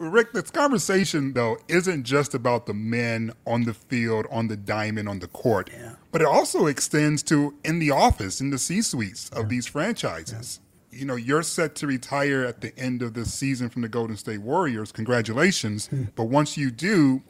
Rick, 0.00 0.32
this 0.32 0.50
conversation 0.50 1.34
though 1.34 1.58
isn't 1.68 2.04
just 2.04 2.34
about 2.34 2.64
the 2.64 2.72
men 2.72 3.32
on 3.46 3.64
the 3.64 3.74
field, 3.74 4.26
on 4.30 4.48
the 4.48 4.56
diamond, 4.56 5.10
on 5.10 5.18
the 5.18 5.26
court, 5.28 5.68
yeah. 5.70 5.96
but 6.10 6.22
it 6.22 6.26
also 6.26 6.66
extends 6.66 7.22
to 7.24 7.54
in 7.64 7.78
the 7.80 7.90
office, 7.90 8.40
in 8.40 8.48
the 8.48 8.56
C-suites 8.56 9.28
of 9.28 9.42
yeah. 9.42 9.48
these 9.48 9.66
franchises. 9.66 10.60
Yeah. 10.90 10.98
You 11.00 11.04
know, 11.04 11.16
you're 11.16 11.42
set 11.42 11.74
to 11.76 11.86
retire 11.86 12.44
at 12.44 12.62
the 12.62 12.76
end 12.78 13.02
of 13.02 13.12
this 13.12 13.32
season 13.32 13.68
from 13.68 13.82
the 13.82 13.88
Golden 13.88 14.16
State 14.16 14.40
Warriors. 14.40 14.90
Congratulations! 14.90 15.86
Hmm. 15.88 16.04
But 16.16 16.24
once 16.24 16.56
you 16.56 16.70
do, 16.70 17.22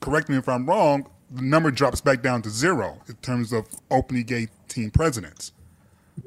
correct 0.00 0.30
me 0.30 0.38
if 0.38 0.48
I'm 0.48 0.66
wrong, 0.66 1.08
the 1.30 1.42
number 1.42 1.70
drops 1.70 2.00
back 2.00 2.22
down 2.22 2.40
to 2.42 2.50
zero 2.50 3.00
in 3.06 3.16
terms 3.16 3.52
of 3.52 3.68
openly 3.90 4.24
gay 4.24 4.48
team 4.68 4.90
presidents. 4.90 5.52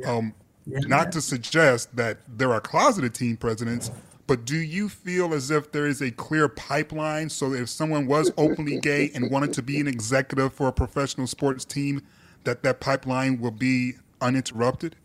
Um, 0.06 0.36
not 0.66 1.12
to 1.14 1.22
suggest 1.22 1.96
that 1.96 2.20
there 2.28 2.52
are 2.54 2.62
closeted 2.62 3.16
team 3.16 3.38
presidents 3.38 3.90
but 4.28 4.44
do 4.44 4.58
you 4.58 4.90
feel 4.90 5.34
as 5.34 5.50
if 5.50 5.72
there 5.72 5.88
is 5.88 6.02
a 6.02 6.12
clear 6.12 6.50
pipeline 6.50 7.30
so 7.30 7.54
if 7.54 7.70
someone 7.70 8.06
was 8.06 8.32
openly 8.38 8.78
gay 8.80 9.10
and 9.16 9.32
wanted 9.32 9.54
to 9.54 9.62
be 9.62 9.80
an 9.80 9.88
executive 9.88 10.54
for 10.54 10.68
a 10.68 10.74
professional 10.74 11.28
sports 11.28 11.64
team, 11.64 12.02
that 12.44 12.62
that 12.64 12.80
pipeline 12.80 13.40
will 13.40 13.52
be 13.52 13.94
uninterrupted? 14.22 14.98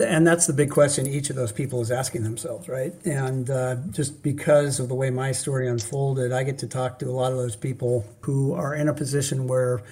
and 0.00 0.26
that's 0.26 0.46
the 0.46 0.52
big 0.52 0.70
question 0.70 1.06
each 1.06 1.28
of 1.30 1.36
those 1.36 1.52
people 1.52 1.80
is 1.80 1.90
asking 1.90 2.22
themselves, 2.22 2.68
right? 2.68 2.94
And 3.04 3.50
uh, 3.50 3.76
just 3.90 4.22
because 4.22 4.80
of 4.80 4.88
the 4.88 4.94
way 4.94 5.10
my 5.10 5.32
story 5.32 5.68
unfolded, 5.68 6.32
I 6.32 6.44
get 6.44 6.58
to 6.58 6.66
talk 6.66 6.98
to 7.00 7.08
a 7.08 7.12
lot 7.12 7.32
of 7.32 7.38
those 7.38 7.56
people 7.56 8.06
who 8.20 8.54
are 8.54 8.74
in 8.74 8.88
a 8.88 8.94
position 8.94 9.46
where 9.46 9.82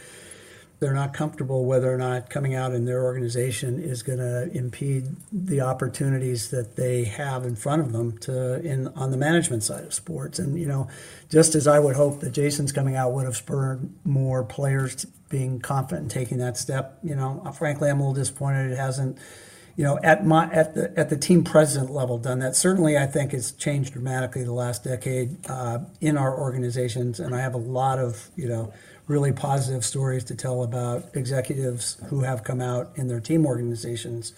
they're 0.80 0.94
not 0.94 1.12
comfortable 1.12 1.64
whether 1.64 1.92
or 1.92 1.98
not 1.98 2.30
coming 2.30 2.54
out 2.54 2.72
in 2.72 2.86
their 2.86 3.04
organization 3.04 3.78
is 3.78 4.02
going 4.02 4.18
to 4.18 4.50
impede 4.52 5.14
the 5.30 5.60
opportunities 5.60 6.50
that 6.50 6.76
they 6.76 7.04
have 7.04 7.44
in 7.44 7.54
front 7.54 7.82
of 7.82 7.92
them 7.92 8.16
to 8.18 8.60
in 8.62 8.88
on 8.88 9.10
the 9.10 9.16
management 9.16 9.62
side 9.62 9.84
of 9.84 9.94
sports. 9.94 10.38
And 10.38 10.58
you 10.58 10.66
know 10.66 10.88
just 11.30 11.54
as 11.54 11.66
i 11.66 11.78
would 11.78 11.96
hope 11.96 12.20
that 12.20 12.30
jason's 12.30 12.72
coming 12.72 12.96
out 12.96 13.12
would 13.12 13.24
have 13.24 13.36
spurred 13.36 13.88
more 14.04 14.44
players 14.44 15.04
being 15.28 15.60
confident 15.60 16.04
in 16.04 16.08
taking 16.08 16.38
that 16.38 16.56
step 16.56 16.98
you 17.02 17.14
know 17.14 17.40
frankly 17.56 17.88
i'm 17.88 18.00
a 18.00 18.00
little 18.00 18.14
disappointed 18.14 18.70
it 18.70 18.76
hasn't 18.76 19.16
you 19.76 19.84
know 19.84 19.98
at 20.02 20.26
my 20.26 20.50
at 20.52 20.74
the 20.74 20.92
at 20.98 21.08
the 21.08 21.16
team 21.16 21.44
president 21.44 21.90
level 21.90 22.18
done 22.18 22.40
that. 22.40 22.56
Certainly 22.56 22.98
i 22.98 23.06
think 23.06 23.32
it's 23.32 23.52
changed 23.52 23.92
dramatically 23.92 24.44
the 24.44 24.52
last 24.52 24.84
decade 24.84 25.38
uh, 25.48 25.78
in 26.00 26.16
our 26.18 26.38
organizations 26.38 27.20
and 27.20 27.34
i 27.34 27.40
have 27.40 27.54
a 27.54 27.58
lot 27.58 27.98
of 27.98 28.28
you 28.36 28.48
know 28.48 28.72
really 29.10 29.32
positive 29.32 29.84
stories 29.84 30.22
to 30.24 30.34
tell 30.36 30.62
about 30.62 31.04
executives 31.14 31.98
who 32.08 32.20
have 32.20 32.44
come 32.44 32.60
out 32.60 32.92
in 32.94 33.08
their 33.08 33.20
team 33.20 33.44
organizations, 33.44 34.32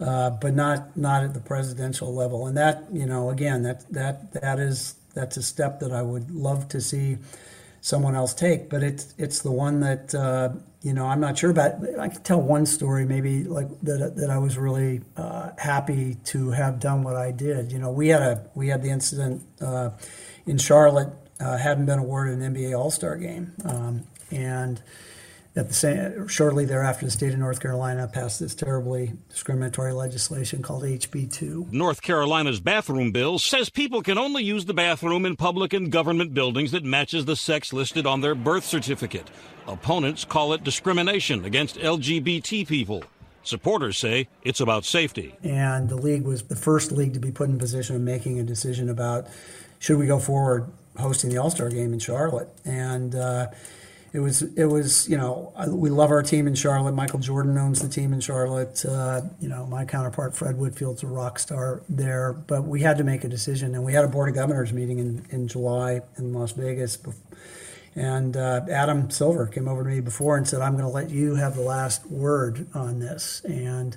uh, 0.00 0.30
but 0.30 0.54
not 0.54 0.96
not 0.96 1.24
at 1.24 1.34
the 1.34 1.40
presidential 1.40 2.14
level. 2.14 2.46
And 2.46 2.56
that 2.56 2.84
you 2.92 3.04
know 3.04 3.30
again 3.30 3.62
that 3.64 3.92
that 3.92 4.32
that 4.34 4.58
is 4.58 4.94
that's 5.14 5.36
a 5.36 5.42
step 5.42 5.80
that 5.80 5.92
I 5.92 6.02
would 6.02 6.30
love 6.30 6.68
to 6.68 6.80
see 6.80 7.18
someone 7.80 8.14
else 8.14 8.32
take. 8.32 8.70
But 8.70 8.82
it's 8.82 9.12
it's 9.18 9.40
the 9.40 9.50
one 9.50 9.80
that 9.80 10.14
uh, 10.14 10.50
you 10.80 10.94
know 10.94 11.06
I'm 11.06 11.20
not 11.20 11.36
sure 11.36 11.50
about. 11.50 11.74
I 11.98 12.08
can 12.08 12.22
tell 12.22 12.40
one 12.40 12.64
story 12.64 13.04
maybe 13.04 13.44
like 13.44 13.68
that 13.82 14.16
that 14.16 14.30
I 14.30 14.38
was 14.38 14.56
really 14.56 15.02
uh, 15.16 15.50
happy 15.58 16.16
to 16.26 16.50
have 16.50 16.80
done 16.80 17.02
what 17.02 17.16
I 17.16 17.32
did. 17.32 17.72
You 17.72 17.80
know 17.80 17.90
we 17.90 18.08
had 18.08 18.22
a 18.22 18.46
we 18.54 18.68
had 18.68 18.82
the 18.82 18.90
incident 18.90 19.42
uh, 19.60 19.90
in 20.46 20.56
Charlotte. 20.56 21.12
Uh, 21.40 21.56
hadn't 21.56 21.86
been 21.86 21.98
awarded 21.98 22.38
an 22.38 22.54
NBA 22.54 22.78
All 22.78 22.88
Star 22.88 23.16
game, 23.16 23.52
um, 23.64 24.04
and 24.32 24.82
at 25.54 25.68
the 25.68 25.74
same, 25.74 26.28
shortly 26.28 26.64
thereafter, 26.64 27.04
the 27.04 27.10
state 27.10 27.34
of 27.34 27.38
North 27.38 27.60
Carolina 27.60 28.08
passed 28.08 28.40
this 28.40 28.54
terribly 28.54 29.12
discriminatory 29.28 29.92
legislation 29.92 30.62
called 30.62 30.82
HB2. 30.82 31.70
North 31.70 32.00
Carolina's 32.00 32.58
bathroom 32.58 33.12
bill 33.12 33.38
says 33.38 33.68
people 33.68 34.00
can 34.00 34.16
only 34.16 34.42
use 34.42 34.64
the 34.64 34.72
bathroom 34.72 35.26
in 35.26 35.36
public 35.36 35.74
and 35.74 35.92
government 35.92 36.32
buildings 36.32 36.70
that 36.70 36.84
matches 36.84 37.26
the 37.26 37.36
sex 37.36 37.70
listed 37.70 38.06
on 38.06 38.22
their 38.22 38.34
birth 38.34 38.64
certificate. 38.64 39.30
Opponents 39.66 40.24
call 40.24 40.54
it 40.54 40.64
discrimination 40.64 41.44
against 41.44 41.76
LGBT 41.76 42.66
people. 42.66 43.04
Supporters 43.42 43.98
say 43.98 44.28
it's 44.44 44.60
about 44.60 44.86
safety. 44.86 45.34
And 45.42 45.88
the 45.88 45.96
league 45.96 46.22
was 46.22 46.44
the 46.44 46.56
first 46.56 46.92
league 46.92 47.12
to 47.12 47.20
be 47.20 47.30
put 47.30 47.50
in 47.50 47.58
position 47.58 47.94
of 47.94 48.00
making 48.00 48.40
a 48.40 48.44
decision 48.44 48.88
about 48.88 49.26
should 49.80 49.98
we 49.98 50.06
go 50.06 50.18
forward 50.18 50.70
hosting 50.96 51.28
the 51.28 51.36
All 51.36 51.50
Star 51.50 51.68
game 51.68 51.92
in 51.92 51.98
Charlotte. 51.98 52.48
And 52.64 53.14
uh, 53.14 53.48
it 54.12 54.20
was 54.20 54.42
it 54.42 54.66
was 54.66 55.08
you 55.08 55.16
know 55.16 55.52
we 55.68 55.88
love 55.88 56.10
our 56.10 56.22
team 56.22 56.46
in 56.46 56.54
Charlotte. 56.54 56.92
Michael 56.92 57.18
Jordan 57.18 57.56
owns 57.56 57.80
the 57.80 57.88
team 57.88 58.12
in 58.12 58.20
Charlotte. 58.20 58.84
Uh, 58.84 59.22
you 59.40 59.48
know 59.48 59.66
my 59.66 59.84
counterpart 59.84 60.36
Fred 60.36 60.58
Whitfield's 60.58 61.02
a 61.02 61.06
rock 61.06 61.38
star 61.38 61.82
there, 61.88 62.32
but 62.32 62.64
we 62.64 62.82
had 62.82 62.98
to 62.98 63.04
make 63.04 63.24
a 63.24 63.28
decision, 63.28 63.74
and 63.74 63.84
we 63.84 63.94
had 63.94 64.04
a 64.04 64.08
board 64.08 64.28
of 64.28 64.34
governors 64.34 64.72
meeting 64.72 64.98
in 64.98 65.24
in 65.30 65.48
July 65.48 66.02
in 66.18 66.34
Las 66.34 66.52
Vegas. 66.52 66.98
And 67.94 68.36
uh, 68.38 68.62
Adam 68.70 69.10
Silver 69.10 69.46
came 69.46 69.68
over 69.68 69.82
to 69.82 69.88
me 69.88 70.00
before 70.00 70.36
and 70.36 70.46
said, 70.46 70.60
"I'm 70.60 70.72
going 70.72 70.84
to 70.84 70.90
let 70.90 71.10
you 71.10 71.36
have 71.36 71.56
the 71.56 71.62
last 71.62 72.06
word 72.06 72.66
on 72.74 72.98
this." 72.98 73.42
And 73.44 73.96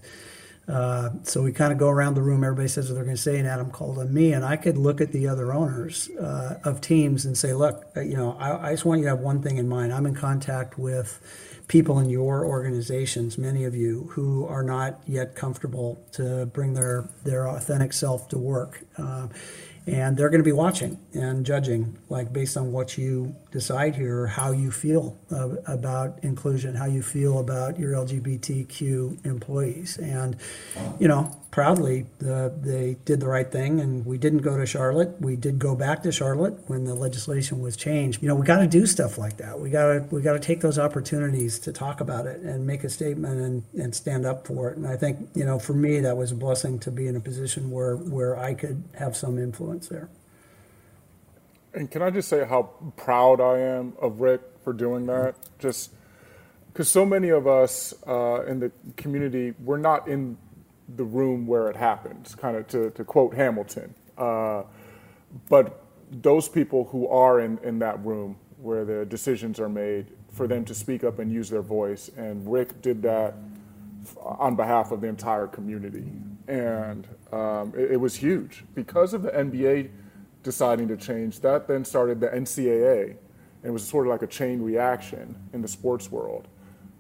uh, 0.67 1.11
so 1.23 1.43
we 1.43 1.51
kind 1.51 1.71
of 1.71 1.77
go 1.77 1.89
around 1.89 2.15
the 2.15 2.21
room. 2.21 2.43
Everybody 2.43 2.67
says 2.67 2.89
what 2.89 2.95
they're 2.95 3.03
going 3.03 3.15
to 3.15 3.21
say, 3.21 3.37
and 3.37 3.47
Adam 3.47 3.69
called 3.69 3.99
on 3.99 4.11
me, 4.13 4.33
and 4.33 4.43
I 4.43 4.55
could 4.55 4.77
look 4.77 4.99
at 4.99 5.11
the 5.11 5.27
other 5.27 5.53
owners 5.53 6.09
uh, 6.19 6.59
of 6.63 6.81
teams 6.81 7.25
and 7.25 7.37
say, 7.37 7.53
"Look, 7.53 7.85
uh, 7.95 8.01
you 8.01 8.17
know, 8.17 8.35
I, 8.39 8.69
I, 8.69 8.71
just 8.71 8.83
want 8.83 8.99
you 8.99 9.05
to 9.05 9.11
have 9.11 9.19
one 9.19 9.41
thing 9.41 9.57
in 9.57 9.69
mind. 9.69 9.93
I'm 9.93 10.07
in 10.07 10.15
contact 10.15 10.79
with 10.79 11.21
people 11.67 11.99
in 11.99 12.09
your 12.09 12.45
organizations, 12.45 13.37
many 13.37 13.63
of 13.63 13.75
you 13.75 14.09
who 14.13 14.45
are 14.47 14.63
not 14.63 14.99
yet 15.05 15.35
comfortable 15.35 16.03
to 16.13 16.47
bring 16.47 16.73
their 16.73 17.07
their 17.23 17.47
authentic 17.47 17.93
self 17.93 18.27
to 18.29 18.37
work." 18.39 18.81
Uh, 18.97 19.27
and 19.87 20.17
they're 20.17 20.29
going 20.29 20.41
to 20.41 20.45
be 20.45 20.51
watching 20.51 20.99
and 21.13 21.45
judging 21.45 21.95
like 22.09 22.33
based 22.33 22.57
on 22.57 22.71
what 22.71 22.97
you 22.97 23.35
decide 23.55 23.95
here 23.95 24.27
how 24.27 24.51
you 24.51 24.69
feel 24.69 25.17
uh, 25.31 25.55
about 25.65 26.21
inclusion 26.23 26.75
how 26.75 26.85
you 26.85 27.01
feel 27.01 27.39
about 27.39 27.79
your 27.79 27.93
lgbtq 27.93 29.25
employees. 29.25 29.97
And 29.97 30.35
you 30.99 31.07
know 31.07 31.33
proudly 31.51 32.05
uh, 32.27 32.49
they 32.61 32.97
did 33.05 33.21
the 33.21 33.27
right 33.27 33.49
thing 33.49 33.79
and 33.79 34.05
we 34.05 34.17
didn't 34.17 34.39
go 34.39 34.57
to 34.57 34.65
charlotte. 34.65 35.15
We 35.21 35.37
did 35.37 35.57
go 35.57 35.73
back 35.73 36.03
to 36.03 36.11
charlotte 36.11 36.55
when 36.67 36.83
the 36.83 36.93
legislation 36.93 37.61
was 37.61 37.77
changed. 37.77 38.21
You 38.21 38.27
know 38.27 38.35
we 38.35 38.45
got 38.45 38.59
to 38.59 38.67
do 38.67 38.85
stuff 38.85 39.17
like 39.17 39.37
that. 39.37 39.57
We 39.57 39.69
got 39.69 39.85
to 39.93 40.05
we 40.11 40.21
got 40.21 40.33
to 40.33 40.39
take 40.39 40.59
those 40.59 40.77
opportunities 40.77 41.57
to 41.59 41.71
talk 41.71 42.01
about 42.01 42.25
it 42.25 42.41
and 42.41 42.67
make 42.67 42.83
a 42.83 42.89
statement 42.89 43.39
and, 43.39 43.63
and 43.81 43.95
stand 43.95 44.25
up 44.25 44.45
for 44.45 44.69
it. 44.69 44.77
And 44.77 44.85
i 44.85 44.97
think 44.97 45.29
you 45.33 45.45
know 45.45 45.57
for 45.59 45.73
me 45.73 46.01
that 46.01 46.17
was 46.17 46.31
a 46.31 46.35
blessing 46.35 46.77
to 46.79 46.91
be 46.91 47.07
in 47.07 47.15
a 47.15 47.19
position 47.19 47.71
where 47.71 47.95
where 47.95 48.37
i 48.37 48.53
could 48.53 48.83
have 48.95 49.15
some 49.15 49.37
influence 49.39 49.87
there 49.87 50.09
and 51.75 51.91
can 51.91 52.01
i 52.01 52.09
just 52.09 52.27
say 52.27 52.45
how 52.45 52.63
proud 52.97 53.39
i 53.39 53.59
am 53.59 53.93
of 54.01 54.19
rick 54.19 54.41
for 54.63 54.73
doing 54.73 55.05
that 55.05 55.35
just 55.59 55.91
because 56.71 56.89
so 56.89 57.05
many 57.05 57.29
of 57.29 57.47
us 57.47 57.93
uh, 58.07 58.43
in 58.45 58.59
the 58.59 58.71
community 58.97 59.53
we're 59.59 59.77
not 59.77 60.07
in 60.07 60.37
the 60.95 61.03
room 61.03 61.47
where 61.47 61.69
it 61.69 61.75
happens, 61.75 62.35
kind 62.35 62.55
of 62.55 62.67
to, 62.67 62.91
to 62.91 63.03
quote 63.03 63.33
Hamilton. 63.33 63.93
Uh, 64.17 64.63
but 65.49 65.83
those 66.11 66.47
people 66.47 66.85
who 66.85 67.07
are 67.07 67.39
in, 67.39 67.57
in 67.63 67.79
that 67.79 68.03
room 68.05 68.37
where 68.57 68.85
the 68.85 69.05
decisions 69.05 69.59
are 69.59 69.69
made, 69.69 70.07
for 70.31 70.47
them 70.47 70.65
to 70.65 70.73
speak 70.73 71.05
up 71.05 71.19
and 71.19 71.31
use 71.31 71.49
their 71.49 71.61
voice. 71.61 72.09
And 72.17 72.51
Rick 72.51 72.81
did 72.81 73.01
that 73.03 73.35
on 74.21 74.55
behalf 74.55 74.91
of 74.91 74.99
the 74.99 75.07
entire 75.07 75.47
community. 75.47 76.11
And 76.47 77.07
um, 77.31 77.73
it, 77.75 77.91
it, 77.91 77.97
was 77.97 78.15
huge. 78.15 78.65
Because 78.73 79.13
of 79.13 79.21
the 79.21 79.29
NBA 79.29 79.89
deciding 80.45 80.87
to 80.87 80.95
change, 80.95 81.41
that 81.41 81.67
then 81.67 81.83
started 81.83 82.21
the 82.21 82.27
NCAA. 82.27 83.09
And 83.09 83.17
it 83.63 83.71
was 83.71 83.85
sort 83.85 84.05
of 84.05 84.11
like 84.11 84.21
a 84.21 84.27
chain 84.27 84.61
reaction 84.61 85.35
in 85.51 85.61
the 85.61 85.67
sports 85.67 86.09
world. 86.09 86.47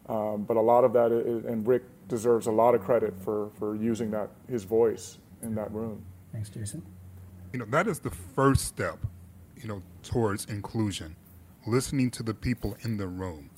Um, 0.09 0.43
but 0.43 0.57
a 0.57 0.61
lot 0.61 0.83
of 0.83 0.91
that, 0.93 1.11
is, 1.11 1.45
and 1.45 1.65
Rick 1.65 1.83
deserves 2.09 2.47
a 2.47 2.51
lot 2.51 2.75
of 2.75 2.81
credit 2.81 3.13
for, 3.23 3.51
for 3.57 3.75
using 3.75 4.11
that 4.11 4.29
his 4.49 4.63
voice 4.63 5.19
in 5.41 5.55
that 5.55 5.71
room. 5.71 6.03
Thanks, 6.33 6.49
Jason. 6.49 6.83
You 7.53 7.59
know, 7.59 7.65
that 7.65 7.87
is 7.87 7.99
the 7.99 8.11
first 8.11 8.65
step, 8.65 8.97
you 9.55 9.67
know, 9.67 9.81
towards 10.03 10.45
inclusion, 10.45 11.15
listening 11.65 12.11
to 12.11 12.23
the 12.23 12.33
people 12.33 12.75
in 12.81 12.97
the 12.97 13.07
room. 13.07 13.49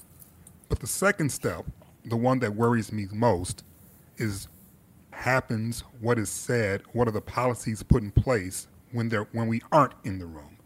But 0.69 0.79
the 0.79 0.87
second 0.87 1.31
step, 1.31 1.65
the 2.05 2.17
one 2.17 2.39
that 2.39 2.55
worries 2.55 2.91
me 2.91 3.07
most, 3.11 3.63
is 4.17 4.49
happens, 5.11 5.83
what 6.01 6.19
is 6.19 6.29
said, 6.29 6.83
what 6.91 7.07
are 7.07 7.11
the 7.11 7.21
policies 7.21 7.83
put 7.83 8.03
in 8.03 8.11
place 8.11 8.67
when 8.97 9.09
they're 9.09 9.27
when 9.31 9.47
we 9.47 9.61
aren't 9.71 9.93
in 10.03 10.17
the 10.17 10.25
room. 10.25 10.57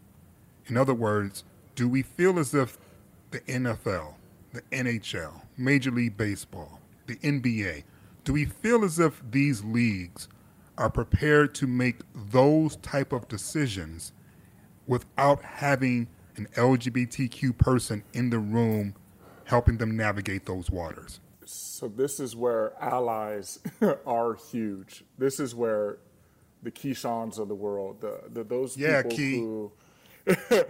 In 0.66 0.78
other 0.78 0.94
words, 0.94 1.44
do 1.74 1.86
we 1.86 2.00
feel 2.00 2.38
as 2.38 2.54
if 2.54 2.78
the 3.30 3.40
NFL, 3.40 4.14
the 4.54 4.62
NHL, 4.72 5.42
Major 5.58 5.90
League 5.90 6.16
Baseball, 6.16 6.80
the 7.06 7.16
NBA, 7.16 7.84
do 8.24 8.32
we 8.32 8.46
feel 8.46 8.84
as 8.84 8.98
if 8.98 9.22
these 9.30 9.62
leagues 9.62 10.28
are 10.78 10.88
prepared 10.88 11.54
to 11.56 11.66
make 11.66 12.00
those 12.14 12.76
type 12.76 13.12
of 13.12 13.28
decisions 13.28 14.14
without 14.86 15.44
having 15.44 16.08
an 16.36 16.46
LGBTQ 16.56 17.58
person 17.58 18.02
in 18.14 18.30
the 18.30 18.38
room 18.38 18.94
helping 19.44 19.76
them 19.76 19.94
navigate 19.94 20.46
those 20.46 20.70
waters? 20.70 21.20
So 21.44 21.86
this 21.86 22.18
is 22.18 22.34
where 22.34 22.72
allies 22.82 23.58
are 24.06 24.34
huge. 24.50 25.04
This 25.18 25.38
is 25.38 25.54
where 25.54 25.98
the 26.62 26.70
Keyshawns 26.70 27.38
of 27.38 27.48
the 27.48 27.54
world, 27.54 28.00
the, 28.00 28.20
the 28.30 28.44
those 28.44 28.76
yeah, 28.76 29.02
people 29.02 29.16
Key. 29.16 29.36
who 29.38 29.72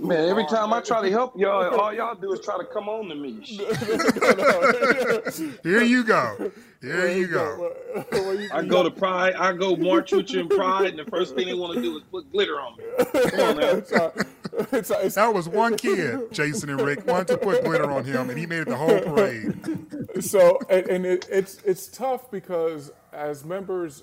Man, 0.00 0.28
every 0.28 0.44
time 0.46 0.74
I 0.74 0.82
try 0.82 1.00
to 1.00 1.10
help 1.10 1.38
y'all, 1.38 1.74
all 1.80 1.94
y'all 1.94 2.14
do 2.14 2.30
is 2.32 2.40
try 2.40 2.58
to 2.58 2.64
come 2.64 2.90
on 2.90 3.08
to 3.08 3.14
me. 3.14 3.40
Here 5.62 5.82
you 5.82 6.04
go. 6.04 6.52
Here 6.82 7.08
you 7.08 7.26
go. 7.26 7.72
I 8.52 8.66
go 8.66 8.82
to 8.82 8.90
Pride. 8.90 9.34
I 9.34 9.54
go 9.54 9.76
march 9.76 10.12
with 10.12 10.30
you 10.30 10.40
in 10.40 10.48
Pride, 10.48 10.90
and 10.90 10.98
the 10.98 11.06
first 11.06 11.34
thing 11.34 11.46
they 11.46 11.54
want 11.54 11.74
to 11.74 11.80
do 11.80 11.96
is 11.96 12.02
put 12.10 12.30
glitter 12.30 12.60
on 12.60 12.76
me. 12.76 12.84
Come 13.30 13.40
on 13.40 13.56
now. 13.56 13.68
It's 13.68 13.92
a, 13.92 14.12
it's 14.72 14.90
a, 14.90 15.06
it's 15.06 15.14
That 15.14 15.32
was 15.32 15.48
one 15.48 15.78
kid, 15.78 16.32
Jason 16.32 16.68
and 16.68 16.82
Rick, 16.82 17.06
wanted 17.06 17.28
to 17.28 17.38
put 17.38 17.64
glitter 17.64 17.90
on 17.90 18.04
him, 18.04 18.28
and 18.28 18.38
he 18.38 18.44
made 18.44 18.60
it 18.60 18.68
the 18.68 18.76
whole 18.76 19.00
parade. 19.00 20.22
so 20.22 20.58
and, 20.68 20.86
and 20.86 21.06
it, 21.06 21.26
it's 21.30 21.62
it's 21.64 21.88
tough 21.88 22.30
because 22.30 22.92
as 23.14 23.42
members 23.42 24.02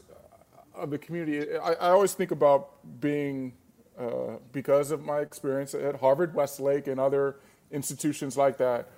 of 0.77 0.89
the 0.89 0.97
community, 0.97 1.57
I, 1.57 1.73
I 1.73 1.89
always 1.89 2.13
think 2.13 2.31
about 2.31 2.99
being 2.99 3.53
uh, 3.97 4.37
because 4.51 4.91
of 4.91 5.03
my 5.03 5.19
experience 5.19 5.73
at 5.73 5.95
Harvard 5.95 6.33
Westlake 6.33 6.87
and 6.87 6.99
other 6.99 7.37
institutions 7.71 8.37
like 8.37 8.57
that, 8.57 8.89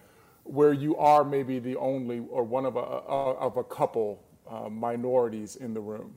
where 0.43 0.73
you 0.73 0.95
are 0.97 1.23
maybe 1.23 1.59
the 1.59 1.75
only 1.75 2.19
or 2.29 2.43
one 2.43 2.65
of 2.65 2.75
a, 2.75 2.79
a 2.79 3.33
of 3.35 3.57
a 3.57 3.63
couple 3.63 4.23
uh, 4.49 4.69
minorities 4.69 5.55
in 5.57 5.73
the 5.73 5.81
room? 5.81 6.15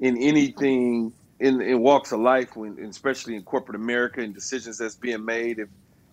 In 0.00 0.16
anything 0.18 1.12
in, 1.40 1.60
in 1.60 1.80
walks 1.80 2.12
of 2.12 2.20
life, 2.20 2.56
when 2.56 2.78
especially 2.84 3.34
in 3.36 3.42
corporate 3.42 3.76
America 3.76 4.20
and 4.20 4.34
decisions 4.34 4.78
that's 4.78 4.96
being 4.96 5.24
made, 5.24 5.58
if 5.58 5.68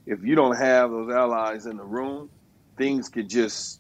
if 0.05 0.23
you 0.23 0.35
don't 0.35 0.57
have 0.57 0.91
those 0.91 1.11
allies 1.11 1.65
in 1.65 1.77
the 1.77 1.83
room, 1.83 2.29
things 2.77 3.09
could 3.09 3.29
just 3.29 3.79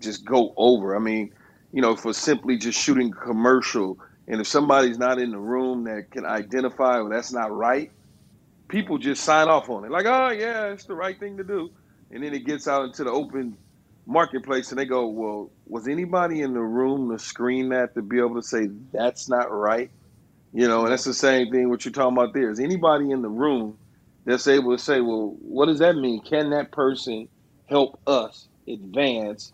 just 0.00 0.24
go 0.24 0.52
over. 0.56 0.94
I 0.94 0.98
mean, 0.98 1.32
you 1.72 1.82
know, 1.82 1.96
for 1.96 2.12
simply 2.12 2.56
just 2.56 2.78
shooting 2.78 3.10
commercial, 3.10 3.98
and 4.28 4.42
if 4.42 4.48
somebody's 4.48 4.98
not 4.98 5.20
in 5.20 5.32
the 5.32 5.38
room 5.40 5.84
that 5.86 6.04
can 6.12 6.26
identify 6.26 7.00
well, 7.00 7.10
that's 7.10 7.32
not 7.34 7.52
right, 7.52 7.90
people 8.70 8.98
just 8.98 9.24
sign 9.24 9.48
off 9.48 9.70
on 9.70 9.86
it. 9.86 9.92
Like, 9.92 10.06
oh 10.06 10.30
yeah, 10.30 10.68
it's 10.72 10.86
the 10.86 10.96
right 10.96 11.18
thing 11.18 11.38
to 11.38 11.44
do. 11.44 11.70
And 12.12 12.24
then 12.24 12.34
it 12.34 12.46
gets 12.46 12.68
out 12.68 12.84
into 12.86 13.04
the 13.04 13.12
open 13.12 13.58
marketplace 14.06 14.70
and 14.72 14.80
they 14.80 14.86
go, 14.86 15.08
Well, 15.08 15.52
was 15.66 15.88
anybody 15.88 16.42
in 16.42 16.54
the 16.54 16.62
room 16.62 17.10
to 17.12 17.18
screen 17.22 17.70
that 17.70 17.94
to 17.96 18.02
be 18.02 18.18
able 18.18 18.36
to 18.36 18.42
say 18.42 18.68
that's 18.92 19.28
not 19.30 19.52
right? 19.52 19.90
You 20.52 20.68
know, 20.68 20.82
and 20.84 20.92
that's 20.92 21.04
the 21.04 21.14
same 21.14 21.50
thing 21.52 21.70
what 21.70 21.84
you're 21.84 21.92
talking 21.92 22.16
about 22.16 22.34
there. 22.34 22.50
Is 22.50 22.60
anybody 22.60 23.10
in 23.12 23.22
the 23.22 23.28
room 23.30 23.78
that's 24.26 24.48
able 24.48 24.76
to 24.76 24.82
say, 24.82 25.00
Well, 25.00 25.36
what 25.40 25.66
does 25.66 25.80
that 25.80 25.96
mean? 25.96 26.22
Can 26.22 26.50
that 26.50 26.72
person 26.72 27.28
help 27.68 28.00
us 28.06 28.48
advance 28.68 29.52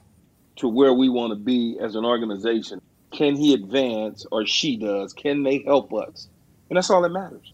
to 0.59 0.69
where 0.69 0.95
we 0.95 1.09
want 1.09 1.33
to 1.33 1.37
be 1.45 1.79
as 1.83 1.97
an 1.97 2.05
organization? 2.05 2.81
Can 3.15 3.37
he 3.37 3.55
advance 3.55 4.27
or 4.33 4.45
she 4.45 4.77
does? 4.77 5.13
Can 5.13 5.43
they 5.43 5.63
help 5.65 5.95
us? 5.95 6.29
And 6.69 6.77
that's 6.77 6.91
all 6.91 7.03
that 7.03 7.11
matters. 7.11 7.53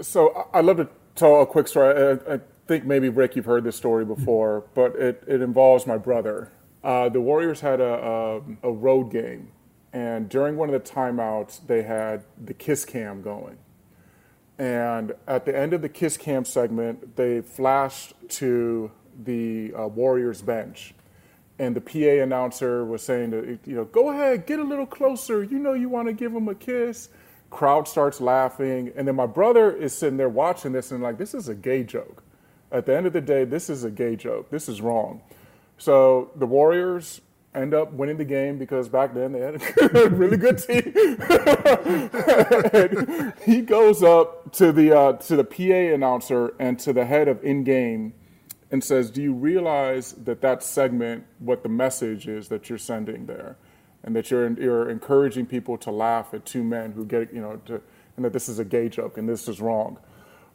So 0.00 0.48
I'd 0.52 0.64
love 0.64 0.78
to 0.78 0.88
tell 1.14 1.40
a 1.42 1.46
quick 1.46 1.68
story. 1.68 2.18
I, 2.28 2.34
I 2.34 2.40
think 2.66 2.84
maybe 2.84 3.08
Rick, 3.08 3.36
you've 3.36 3.44
heard 3.44 3.64
this 3.64 3.76
story 3.76 4.04
before, 4.04 4.64
but 4.74 4.96
it, 4.96 5.22
it 5.26 5.42
involves 5.42 5.86
my 5.86 5.98
brother. 5.98 6.50
Uh, 6.82 7.08
the 7.08 7.20
Warriors 7.20 7.60
had 7.60 7.80
a, 7.80 8.40
a, 8.64 8.68
a 8.68 8.72
road 8.72 9.12
game, 9.12 9.52
and 9.92 10.28
during 10.28 10.56
one 10.56 10.72
of 10.72 10.82
the 10.82 10.90
timeouts, 10.90 11.64
they 11.66 11.82
had 11.82 12.24
the 12.42 12.54
kiss 12.54 12.84
cam 12.84 13.22
going. 13.22 13.58
And 14.58 15.12
at 15.28 15.44
the 15.44 15.56
end 15.56 15.72
of 15.72 15.82
the 15.82 15.88
kiss 15.88 16.16
cam 16.16 16.44
segment, 16.44 17.16
they 17.16 17.40
flashed 17.40 18.14
to 18.30 18.90
the 19.24 19.72
uh, 19.74 19.86
Warriors 19.86 20.42
bench. 20.42 20.94
And 21.62 21.76
the 21.76 21.80
PA 21.80 22.24
announcer 22.24 22.84
was 22.84 23.02
saying, 23.02 23.30
to, 23.30 23.56
you 23.64 23.76
know, 23.76 23.84
go 23.84 24.10
ahead, 24.10 24.46
get 24.46 24.58
a 24.58 24.64
little 24.64 24.84
closer. 24.84 25.44
You 25.44 25.60
know, 25.60 25.74
you 25.74 25.88
want 25.88 26.08
to 26.08 26.12
give 26.12 26.34
him 26.34 26.48
a 26.48 26.56
kiss. 26.56 27.08
Crowd 27.50 27.86
starts 27.86 28.20
laughing. 28.20 28.92
And 28.96 29.06
then 29.06 29.14
my 29.14 29.26
brother 29.26 29.70
is 29.70 29.96
sitting 29.96 30.16
there 30.16 30.28
watching 30.28 30.72
this 30.72 30.90
and 30.90 31.00
like, 31.00 31.18
this 31.18 31.34
is 31.34 31.48
a 31.48 31.54
gay 31.54 31.84
joke. 31.84 32.24
At 32.72 32.86
the 32.86 32.96
end 32.96 33.06
of 33.06 33.12
the 33.12 33.20
day, 33.20 33.44
this 33.44 33.70
is 33.70 33.84
a 33.84 33.92
gay 33.92 34.16
joke. 34.16 34.50
This 34.50 34.68
is 34.68 34.80
wrong. 34.80 35.20
So 35.78 36.32
the 36.34 36.46
Warriors 36.46 37.20
end 37.54 37.74
up 37.74 37.92
winning 37.92 38.16
the 38.16 38.24
game 38.24 38.58
because 38.58 38.88
back 38.88 39.14
then 39.14 39.30
they 39.30 39.38
had 39.38 39.62
a 39.94 40.08
really 40.10 40.38
good 40.38 40.58
team. 40.58 40.92
he 43.46 43.60
goes 43.60 44.02
up 44.02 44.50
to 44.54 44.72
the 44.72 44.98
uh, 44.98 45.12
to 45.12 45.36
the 45.36 45.44
PA 45.44 45.94
announcer 45.94 46.54
and 46.58 46.76
to 46.80 46.92
the 46.92 47.04
head 47.04 47.28
of 47.28 47.44
in 47.44 47.62
game 47.62 48.14
and 48.72 48.82
says, 48.82 49.10
"Do 49.10 49.22
you 49.22 49.34
realize 49.34 50.14
that 50.14 50.40
that 50.40 50.64
segment, 50.64 51.26
what 51.38 51.62
the 51.62 51.68
message 51.68 52.26
is 52.26 52.48
that 52.48 52.70
you're 52.70 52.78
sending 52.78 53.26
there, 53.26 53.56
and 54.02 54.16
that 54.16 54.30
you're 54.30 54.50
you're 54.54 54.90
encouraging 54.90 55.46
people 55.46 55.78
to 55.78 55.92
laugh 55.92 56.34
at 56.34 56.46
two 56.46 56.64
men 56.64 56.92
who 56.92 57.04
get 57.04 57.32
you 57.32 57.42
know 57.42 57.60
to, 57.66 57.82
and 58.16 58.24
that 58.24 58.32
this 58.32 58.48
is 58.48 58.58
a 58.58 58.64
gay 58.64 58.88
joke 58.88 59.18
and 59.18 59.28
this 59.28 59.46
is 59.46 59.60
wrong." 59.60 59.98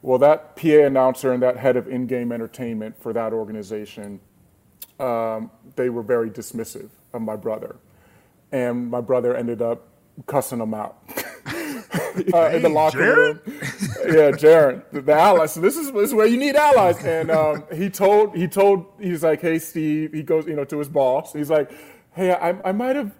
Well, 0.01 0.19
that 0.19 0.56
PA 0.56 0.86
announcer 0.86 1.32
and 1.32 1.41
that 1.43 1.58
head 1.58 1.77
of 1.77 1.88
in-game 1.88 2.32
entertainment 2.32 3.01
for 3.01 3.13
that 3.13 3.34
organization, 3.34 4.19
um, 4.99 5.51
they 5.75 5.89
were 5.89 6.03
very 6.03 6.30
dismissive 6.30 6.89
of 7.13 7.21
my 7.21 7.36
brother, 7.36 7.77
and 8.51 8.89
my 8.89 9.01
brother 9.01 9.36
ended 9.36 9.62
up 9.62 9.88
cussing 10.25 10.60
them 10.60 10.73
out. 10.73 10.97
uh, 12.34 12.49
in 12.49 12.62
the 12.62 12.69
locker 12.69 12.99
room. 12.99 13.41
yeah, 13.45 14.32
Jarron, 14.32 14.84
the, 14.91 15.01
the, 15.01 15.13
allies. 15.13 15.53
So 15.53 15.62
this 15.62 15.77
is, 15.77 15.91
this 15.91 16.10
is 16.10 16.13
where 16.13 16.27
you 16.27 16.38
need 16.38 16.56
allies. 16.56 17.03
And 17.03 17.32
um, 17.32 17.63
he 17.73 17.89
told 17.89 18.36
he 18.36 18.47
told 18.47 18.86
he's 18.99 19.23
like, 19.23 19.41
hey 19.41 19.60
Steve. 19.60 20.13
He 20.13 20.23
goes, 20.23 20.45
you 20.47 20.56
know, 20.56 20.65
to 20.65 20.80
his 20.80 20.89
boss. 20.89 21.34
He's 21.34 21.49
like, 21.49 21.71
hey, 22.17 22.34
I, 22.34 22.69
I 22.69 22.71
might 22.71 22.95
have 22.95 23.12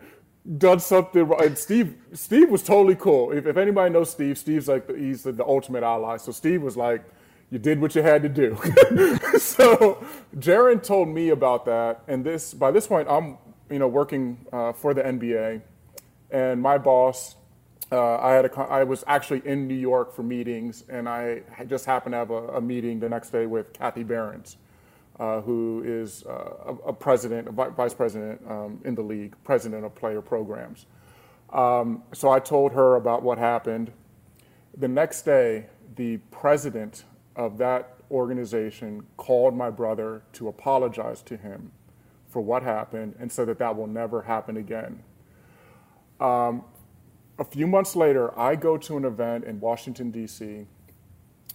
done 0.58 0.80
something 0.80 1.28
wrong. 1.28 1.44
And 1.44 1.58
Steve, 1.58 1.96
Steve 2.14 2.50
was 2.50 2.64
totally 2.64 2.96
cool. 2.96 3.32
If, 3.32 3.46
if 3.46 3.58
anybody 3.58 3.94
knows 3.94 4.10
Steve, 4.10 4.38
Steve's 4.38 4.68
like, 4.68 4.90
he's 4.96 5.24
the, 5.24 5.32
the 5.32 5.46
ultimate 5.46 5.84
ally. 5.84 6.18
So 6.18 6.32
Steve 6.32 6.62
was 6.62 6.78
like, 6.78 7.04
you 7.50 7.60
did 7.60 7.80
what 7.80 7.96
you 7.96 8.02
had 8.02 8.24
to 8.24 8.30
do. 8.30 8.56
so 9.38 10.04
Jarron 10.36 10.84
told 10.84 11.08
me 11.08 11.30
about 11.30 11.66
that. 11.66 12.02
And 12.08 12.24
this, 12.26 12.54
by 12.54 12.72
this 12.72 12.88
point, 12.88 13.08
I'm, 13.10 13.38
you 13.70 13.80
know, 13.80 13.88
working 13.88 14.46
uh, 14.52 14.74
for 14.74 14.94
the 14.94 15.02
NBA. 15.02 15.62
And 16.32 16.62
my 16.62 16.78
boss, 16.78 17.37
uh, 17.92 18.18
I 18.18 18.34
had 18.34 18.46
a, 18.46 18.60
I 18.62 18.84
was 18.84 19.04
actually 19.08 19.42
in 19.46 19.68
New 19.68 19.76
York 19.76 20.14
for 20.14 20.24
meetings, 20.24 20.84
and 20.90 21.08
I 21.08 21.44
just 21.68 21.86
happened 21.86 22.14
to 22.14 22.18
have 22.18 22.32
a, 22.32 22.48
a 22.50 22.62
meeting 22.62 23.00
the 23.00 23.10
next 23.10 23.30
day 23.30 23.46
with 23.46 23.74
Kathy 23.74 24.04
Behrens 24.04 24.58
uh, 25.20 25.42
who 25.42 25.84
is 25.86 26.24
uh, 26.26 26.74
a, 26.86 26.90
a, 26.90 26.94
president, 26.94 27.48
a 27.48 27.52
vice 27.52 27.94
president 27.94 28.42
um, 28.48 28.80
in 28.86 28.96
the 28.96 29.02
league, 29.02 29.36
president 29.44 29.84
of 29.84 29.96
player 29.96 30.22
programs. 30.22 30.86
Um, 31.52 32.04
so 32.14 32.30
I 32.30 32.40
told 32.40 32.74
her 32.74 32.96
about 32.96 33.24
what 33.24 33.38
happened. 33.38 33.92
The 34.78 34.88
next 34.88 35.24
day, 35.24 35.68
the 35.96 36.18
president 36.30 37.06
of 37.36 37.58
that 37.58 37.96
organization 38.12 39.08
called 39.18 39.56
my 39.56 39.70
brother 39.70 40.22
to 40.34 40.48
apologize 40.48 41.22
to 41.24 41.38
him 41.38 41.72
for 42.28 42.42
what 42.42 42.64
happened 42.64 43.16
and 43.20 43.32
said 43.32 43.48
that 43.48 43.58
that 43.60 43.76
will 43.76 43.88
never 43.88 44.22
happen 44.24 44.58
again. 44.58 45.02
Um, 46.20 46.64
a 47.40 47.44
few 47.44 47.68
months 47.68 47.96
later, 47.96 48.38
I 48.38 48.56
go 48.56 48.78
to 48.78 48.98
an 48.98 49.06
event 49.06 49.46
in 49.46 49.60
Washington, 49.60 50.12
D.C., 50.12 50.66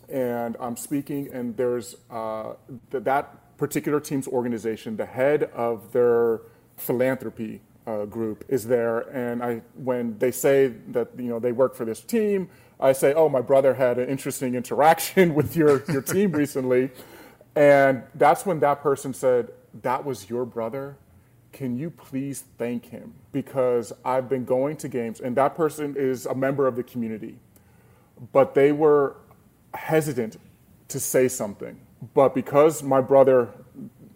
and 0.09 0.57
I'm 0.61 0.77
speaking, 0.77 1.33
and 1.33 1.57
there's 1.57 1.97
uh, 2.11 2.55
th- 2.91 3.05
that 3.05 3.57
particular 3.57 4.01
team's 4.01 4.29
organization, 4.29 4.97
the 4.97 5.07
head 5.07 5.45
of 5.55 5.93
their 5.93 6.43
philanthropy 6.77 7.63
uh, 7.87 8.05
group 8.05 8.45
is 8.49 8.67
there, 8.67 9.01
and 9.11 9.43
I 9.43 9.63
when 9.75 10.19
they 10.19 10.31
say 10.31 10.69
that 10.89 11.09
you 11.17 11.31
know 11.31 11.39
they 11.39 11.53
work 11.53 11.75
for 11.75 11.85
this 11.85 12.01
team, 12.01 12.49
I 12.79 12.93
say, 12.93 13.15
"Oh, 13.15 13.29
my 13.29 13.41
brother 13.41 13.75
had 13.75 13.99
an 13.99 14.09
interesting 14.09 14.55
interaction 14.63 15.35
with 15.35 15.57
your 15.57 15.83
your 15.91 16.03
team 16.03 16.33
recently," 16.43 16.91
and 17.57 18.03
that's 18.15 18.47
when 18.47 18.61
that 18.61 18.83
person 18.83 19.15
said, 19.15 19.51
"That 19.83 20.05
was 20.05 20.29
your 20.29 20.45
brother." 20.45 20.97
Can 21.53 21.79
you 21.79 21.91
please 21.91 22.45
thank 22.59 22.87
him? 22.87 23.15
Because 23.31 23.93
I've 24.05 24.29
been 24.29 24.45
going 24.45 24.77
to 24.79 24.89
games, 24.89 25.21
and 25.21 25.37
that 25.37 25.55
person 25.55 25.95
is 25.97 26.27
a 26.27 26.35
member 26.35 26.67
of 26.67 26.77
the 26.77 26.83
community, 26.83 27.37
but 28.33 28.55
they 28.55 28.73
were 28.73 29.17
hesitant 29.75 30.39
to 30.89 30.99
say 30.99 31.29
something 31.29 31.79
but 32.15 32.35
because 32.35 32.83
my 32.83 33.01
brother, 33.01 33.51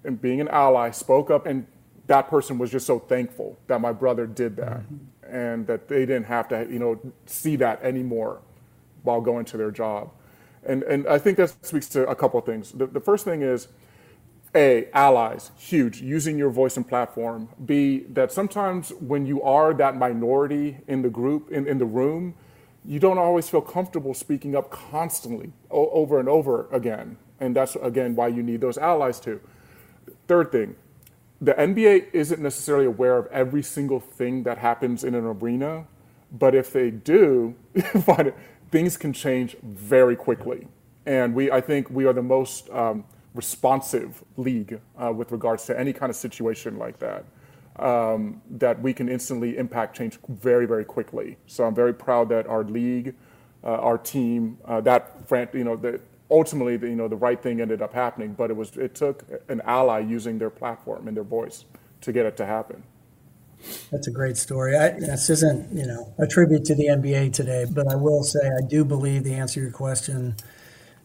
and 0.04 0.20
being 0.20 0.40
an 0.40 0.48
ally, 0.48 0.90
spoke 0.90 1.30
up, 1.30 1.46
and 1.46 1.66
that 2.08 2.28
person 2.28 2.58
was 2.58 2.70
just 2.70 2.86
so 2.86 2.98
thankful 2.98 3.56
that 3.68 3.80
my 3.80 3.92
brother 3.92 4.26
did 4.26 4.56
that, 4.56 4.80
mm-hmm. 4.80 5.34
and 5.34 5.66
that 5.66 5.88
they 5.88 6.00
didn't 6.00 6.24
have 6.24 6.48
to, 6.48 6.66
you 6.70 6.78
know, 6.78 7.00
see 7.26 7.56
that 7.56 7.82
anymore 7.82 8.40
while 9.02 9.20
going 9.20 9.44
to 9.46 9.56
their 9.56 9.70
job. 9.70 10.10
And, 10.64 10.82
and 10.82 11.06
I 11.06 11.18
think 11.18 11.36
that 11.36 11.54
speaks 11.64 11.88
to 11.90 12.08
a 12.08 12.14
couple 12.14 12.40
of 12.40 12.46
things. 12.46 12.72
The, 12.72 12.86
the 12.86 13.00
first 13.00 13.24
thing 13.24 13.42
is, 13.42 13.68
A, 14.56 14.88
allies, 14.92 15.50
huge, 15.56 16.00
using 16.00 16.38
your 16.38 16.50
voice 16.50 16.76
and 16.76 16.88
platform. 16.88 17.48
B, 17.64 18.04
that 18.08 18.32
sometimes 18.32 18.90
when 19.00 19.26
you 19.26 19.42
are 19.42 19.74
that 19.74 19.96
minority 19.96 20.78
in 20.88 21.02
the 21.02 21.10
group, 21.10 21.50
in, 21.52 21.68
in 21.68 21.78
the 21.78 21.84
room, 21.84 22.34
you 22.84 22.98
don't 22.98 23.18
always 23.18 23.48
feel 23.48 23.60
comfortable 23.60 24.14
speaking 24.14 24.56
up 24.56 24.70
constantly 24.70 25.52
over 25.70 26.18
and 26.18 26.28
over 26.28 26.68
again. 26.72 27.18
And 27.38 27.54
that's, 27.54 27.76
again, 27.76 28.16
why 28.16 28.28
you 28.28 28.42
need 28.42 28.60
those 28.60 28.78
allies 28.78 29.20
too. 29.20 29.40
Third 30.26 30.50
thing, 30.52 30.76
the 31.40 31.52
NBA 31.52 32.14
isn't 32.14 32.40
necessarily 32.40 32.86
aware 32.86 33.18
of 33.18 33.26
every 33.26 33.62
single 33.62 34.00
thing 34.00 34.44
that 34.44 34.58
happens 34.58 35.04
in 35.04 35.14
an 35.14 35.24
arena, 35.24 35.86
but 36.32 36.54
if 36.54 36.72
they 36.72 36.90
do, 36.90 37.54
things 38.70 38.96
can 38.96 39.12
change 39.12 39.56
very 39.62 40.16
quickly. 40.16 40.66
And 41.04 41.34
we, 41.34 41.50
I 41.50 41.60
think 41.60 41.90
we 41.90 42.06
are 42.06 42.12
the 42.12 42.22
most 42.22 42.70
um, 42.70 43.04
responsive 43.36 44.24
league 44.36 44.80
uh, 44.98 45.12
with 45.12 45.30
regards 45.30 45.66
to 45.66 45.78
any 45.78 45.92
kind 45.92 46.10
of 46.10 46.16
situation 46.16 46.78
like 46.78 46.98
that. 46.98 47.24
Um, 47.78 48.40
that 48.52 48.80
we 48.80 48.94
can 48.94 49.06
instantly 49.06 49.58
impact 49.58 49.94
change 49.98 50.18
very, 50.30 50.64
very 50.64 50.84
quickly. 50.84 51.36
So 51.46 51.64
I'm 51.64 51.74
very 51.74 51.92
proud 51.92 52.30
that 52.30 52.46
our 52.46 52.64
league, 52.64 53.14
uh, 53.62 53.66
our 53.66 53.98
team, 53.98 54.56
uh, 54.64 54.80
that 54.80 55.12
you 55.52 55.62
know, 55.62 55.76
the, 55.76 56.00
ultimately, 56.30 56.78
the, 56.78 56.88
you 56.88 56.96
know, 56.96 57.06
the 57.06 57.16
right 57.16 57.42
thing 57.42 57.60
ended 57.60 57.82
up 57.82 57.92
happening, 57.92 58.32
but 58.32 58.50
it 58.50 58.56
was 58.56 58.78
it 58.78 58.94
took 58.94 59.24
an 59.48 59.60
ally 59.66 59.98
using 59.98 60.38
their 60.38 60.48
platform 60.48 61.06
and 61.06 61.14
their 61.14 61.24
voice 61.24 61.66
to 62.00 62.12
get 62.12 62.24
it 62.24 62.36
to 62.38 62.46
happen. 62.46 62.82
That's 63.90 64.06
a 64.06 64.10
great 64.10 64.36
story. 64.36 64.76
I, 64.76 64.90
this 64.90 65.30
isn't, 65.30 65.76
you 65.76 65.86
know, 65.86 66.14
a 66.18 66.26
tribute 66.26 66.64
to 66.66 66.74
the 66.74 66.86
NBA 66.86 67.32
today, 67.32 67.66
but 67.68 67.90
I 67.90 67.96
will 67.96 68.22
say 68.22 68.40
I 68.40 68.66
do 68.66 68.84
believe 68.84 69.24
the 69.24 69.34
answer 69.34 69.54
to 69.54 69.60
your 69.60 69.70
question, 69.70 70.36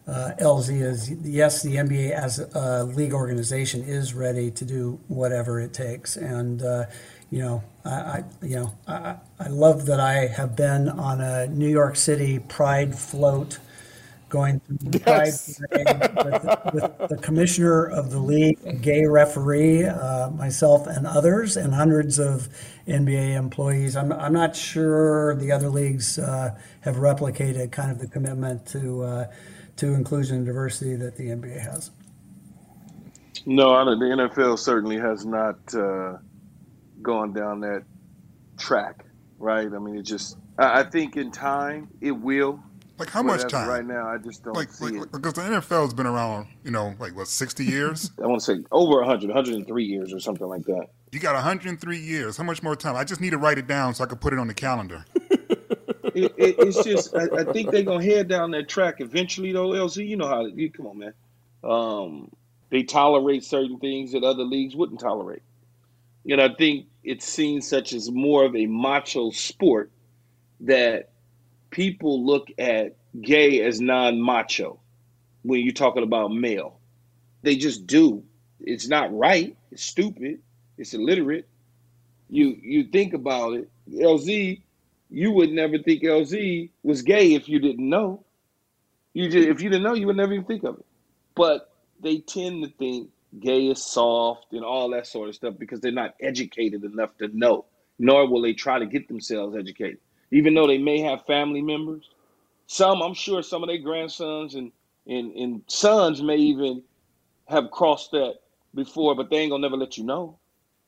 uh, 0.06 0.32
LZ, 0.40 0.82
is 0.82 1.10
yes, 1.22 1.62
the 1.62 1.76
NBA 1.76 2.10
as 2.10 2.38
a 2.38 2.84
league 2.84 3.12
organization 3.12 3.82
is 3.82 4.14
ready 4.14 4.50
to 4.50 4.64
do 4.64 4.98
whatever 5.08 5.60
it 5.60 5.72
takes. 5.72 6.16
And, 6.16 6.62
uh, 6.62 6.86
you 7.30 7.38
know, 7.38 7.62
I, 7.84 7.90
I 7.90 8.24
you 8.42 8.56
know, 8.56 8.74
I, 8.86 9.16
I 9.38 9.48
love 9.48 9.86
that 9.86 10.00
I 10.00 10.26
have 10.26 10.56
been 10.56 10.88
on 10.88 11.20
a 11.20 11.46
New 11.46 11.68
York 11.68 11.96
City 11.96 12.40
Pride 12.40 12.98
float 12.98 13.58
going 14.32 14.60
through 14.60 15.00
yes. 15.06 15.60
Pride 15.70 16.14
with, 16.24 16.72
with, 16.72 17.08
the 17.10 17.18
commissioner 17.20 17.84
of 17.84 18.10
the 18.10 18.18
league, 18.18 18.80
gay 18.80 19.04
referee, 19.04 19.84
uh, 19.84 20.30
myself, 20.30 20.86
and 20.86 21.06
others, 21.06 21.58
and 21.58 21.74
hundreds 21.74 22.18
of 22.18 22.48
NBA 22.88 23.36
employees. 23.36 23.94
I'm, 23.94 24.10
I'm 24.10 24.32
not 24.32 24.56
sure 24.56 25.36
the 25.36 25.52
other 25.52 25.68
leagues 25.68 26.18
uh, 26.18 26.56
have 26.80 26.96
replicated 26.96 27.70
kind 27.72 27.90
of 27.90 27.98
the 27.98 28.08
commitment 28.08 28.64
to 28.68 29.02
uh, 29.02 29.26
to 29.76 29.94
inclusion 29.94 30.38
and 30.38 30.46
diversity 30.46 30.96
that 30.96 31.16
the 31.16 31.28
NBA 31.28 31.60
has. 31.60 31.90
No, 33.44 33.84
the 33.84 34.04
NFL 34.04 34.58
certainly 34.58 34.98
has 34.98 35.26
not 35.26 35.56
uh, 35.74 36.18
gone 37.02 37.32
down 37.32 37.60
that 37.60 37.82
track, 38.56 39.04
right? 39.38 39.66
I 39.66 39.78
mean, 39.78 39.96
it 39.96 40.02
just, 40.02 40.38
I 40.58 40.84
think 40.84 41.16
in 41.16 41.30
time 41.30 41.88
it 42.00 42.12
will. 42.12 42.62
Like 42.98 43.10
how 43.10 43.22
much 43.22 43.50
time? 43.50 43.68
Right 43.68 43.84
now, 43.84 44.06
I 44.06 44.18
just 44.18 44.44
don't 44.44 44.54
like, 44.54 44.70
see 44.70 44.84
like, 44.84 45.06
it. 45.06 45.12
Because 45.12 45.32
the 45.32 45.40
NFL 45.40 45.82
has 45.82 45.94
been 45.94 46.06
around, 46.06 46.46
you 46.62 46.70
know, 46.70 46.94
like 47.00 47.16
what, 47.16 47.26
60 47.26 47.64
years? 47.64 48.12
I 48.22 48.26
want 48.26 48.40
to 48.40 48.44
say 48.44 48.62
over 48.70 48.98
100, 48.98 49.26
103 49.28 49.84
years 49.84 50.12
or 50.12 50.20
something 50.20 50.46
like 50.46 50.62
that. 50.66 50.86
You 51.10 51.18
got 51.18 51.34
103 51.34 51.98
years. 51.98 52.36
How 52.36 52.44
much 52.44 52.62
more 52.62 52.76
time? 52.76 52.94
I 52.94 53.02
just 53.02 53.20
need 53.20 53.30
to 53.30 53.38
write 53.38 53.58
it 53.58 53.66
down 53.66 53.94
so 53.94 54.04
I 54.04 54.06
can 54.06 54.18
put 54.18 54.32
it 54.32 54.38
on 54.38 54.46
the 54.46 54.54
calendar. 54.54 55.04
It, 56.14 56.34
it, 56.36 56.56
it's 56.58 56.84
just, 56.84 57.14
I, 57.14 57.24
I 57.40 57.44
think 57.52 57.70
they're 57.70 57.84
to 57.84 57.98
head 57.98 58.28
down 58.28 58.52
that 58.52 58.68
track 58.68 59.00
eventually, 59.00 59.52
though, 59.52 59.70
LZ. 59.70 60.06
You 60.06 60.16
know 60.16 60.28
how, 60.28 60.46
you 60.46 60.70
come 60.70 60.86
on, 60.86 60.98
man. 60.98 61.14
Um, 61.64 62.30
they 62.70 62.82
tolerate 62.82 63.44
certain 63.44 63.78
things 63.78 64.12
that 64.12 64.24
other 64.24 64.44
leagues 64.44 64.74
wouldn't 64.76 65.00
tolerate. 65.00 65.42
And 66.28 66.40
I 66.40 66.54
think 66.54 66.86
it's 67.02 67.26
seen 67.26 67.60
such 67.60 67.92
as 67.92 68.10
more 68.10 68.44
of 68.44 68.56
a 68.56 68.66
macho 68.66 69.30
sport 69.30 69.90
that 70.60 71.10
people 71.70 72.24
look 72.24 72.48
at 72.58 72.96
gay 73.20 73.62
as 73.62 73.80
non-macho 73.80 74.78
when 75.42 75.60
you're 75.60 75.74
talking 75.74 76.02
about 76.02 76.32
male. 76.32 76.78
They 77.42 77.56
just 77.56 77.86
do. 77.86 78.24
It's 78.60 78.88
not 78.88 79.16
right. 79.16 79.56
It's 79.72 79.84
stupid. 79.84 80.40
It's 80.78 80.94
illiterate. 80.94 81.48
You 82.30 82.56
you 82.62 82.84
think 82.84 83.14
about 83.14 83.54
it, 83.54 83.70
LZ. 83.90 84.62
You 85.12 85.30
would 85.32 85.50
never 85.50 85.76
think 85.78 86.02
LZ 86.02 86.70
was 86.82 87.02
gay 87.02 87.34
if 87.34 87.46
you 87.46 87.58
didn't 87.58 87.86
know. 87.86 88.24
You 89.12 89.28
just 89.28 89.46
if 89.46 89.60
you 89.60 89.68
didn't 89.68 89.84
know, 89.84 89.92
you 89.92 90.06
would 90.06 90.16
never 90.16 90.32
even 90.32 90.46
think 90.46 90.64
of 90.64 90.78
it. 90.78 90.86
But 91.34 91.70
they 92.00 92.18
tend 92.18 92.64
to 92.64 92.70
think 92.70 93.10
gay 93.38 93.66
is 93.66 93.84
soft 93.84 94.52
and 94.52 94.64
all 94.64 94.88
that 94.90 95.06
sort 95.06 95.28
of 95.28 95.34
stuff 95.34 95.54
because 95.58 95.80
they're 95.80 95.92
not 95.92 96.14
educated 96.20 96.82
enough 96.82 97.14
to 97.18 97.28
know, 97.28 97.66
nor 97.98 98.26
will 98.26 98.40
they 98.40 98.54
try 98.54 98.78
to 98.78 98.86
get 98.86 99.06
themselves 99.06 99.54
educated. 99.54 99.98
Even 100.30 100.54
though 100.54 100.66
they 100.66 100.78
may 100.78 101.00
have 101.00 101.26
family 101.26 101.60
members, 101.60 102.08
some 102.66 103.02
I'm 103.02 103.14
sure 103.14 103.42
some 103.42 103.62
of 103.62 103.68
their 103.68 103.78
grandsons 103.78 104.54
and 104.54 104.72
and, 105.06 105.32
and 105.32 105.62
sons 105.66 106.22
may 106.22 106.36
even 106.36 106.82
have 107.48 107.70
crossed 107.70 108.12
that 108.12 108.36
before, 108.74 109.14
but 109.14 109.28
they 109.28 109.40
ain't 109.40 109.50
gonna 109.50 109.60
never 109.60 109.76
let 109.76 109.98
you 109.98 110.04
know 110.04 110.38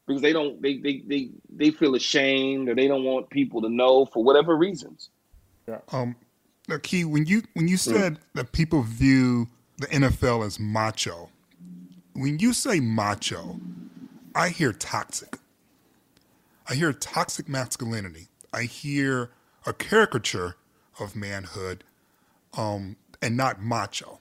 because 0.07 0.23
they 0.23 0.33
don't 0.33 0.61
they 0.61 0.79
they 0.79 1.03
they, 1.07 1.31
they 1.49 1.71
feel 1.71 1.95
ashamed 1.95 2.69
or 2.69 2.75
they 2.75 2.89
don't 2.89 3.05
want 3.05 3.31
people 3.31 3.63
to 3.63 3.69
know 3.69 4.07
for 4.07 4.23
whatever 4.23 4.57
reasons. 4.57 5.11
Yeah. 5.69 5.79
Um, 5.93 6.17
Key, 6.83 7.05
when 7.05 7.27
you 7.27 7.43
when 7.55 7.69
you 7.69 7.77
said 7.77 8.15
mm. 8.15 8.19
that 8.35 8.53
people 8.53 8.83
view 8.83 9.49
the 9.79 9.87
NFL 9.89 10.47
as 10.47 10.59
macho, 10.59 11.29
when 12.15 12.39
you 12.39 12.53
say 12.53 12.81
macho, 12.81 13.61
I 14.35 14.49
hear 14.49 14.73
toxic. 14.73 15.39
I 16.69 16.75
hear 16.75 16.93
toxic 16.93 17.49
masculinity. 17.49 18.29
I 18.53 18.63
hear 18.63 19.31
a 19.67 19.73
caricature 19.73 20.57
of 20.99 21.15
manhood 21.15 21.85
um, 22.57 22.97
and 23.21 23.37
not 23.37 23.61
macho. 23.61 24.21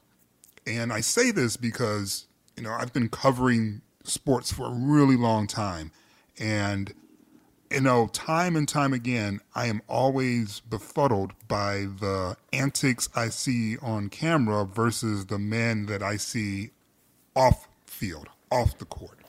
And 0.66 0.92
I 0.92 1.02
say 1.02 1.32
this 1.32 1.56
because, 1.56 2.28
you 2.58 2.64
know, 2.64 2.72
I've 2.72 2.94
been 2.94 3.10
covering 3.10 3.82
sports 4.04 4.52
for 4.52 4.68
a 4.68 4.74
really 4.74 5.16
long 5.16 5.48
time. 5.48 5.92
And, 6.40 6.94
you 7.72 7.82
know, 7.82 8.08
time 8.08 8.56
and 8.56 8.68
time 8.68 8.94
again, 8.94 9.40
I 9.56 9.68
am 9.68 9.82
always 9.88 10.60
befuddled 10.62 11.34
by 11.48 11.88
the 12.00 12.38
antics 12.52 13.10
I 13.16 13.30
see 13.30 13.78
on 13.78 14.10
camera 14.10 14.66
versus 14.66 15.28
the 15.28 15.40
men 15.40 15.86
that 15.88 16.04
I 16.04 16.18
see 16.18 16.72
off 17.36 17.68
field, 17.86 18.30
off 18.52 18.78
the 18.78 18.86
court. 18.86 19.20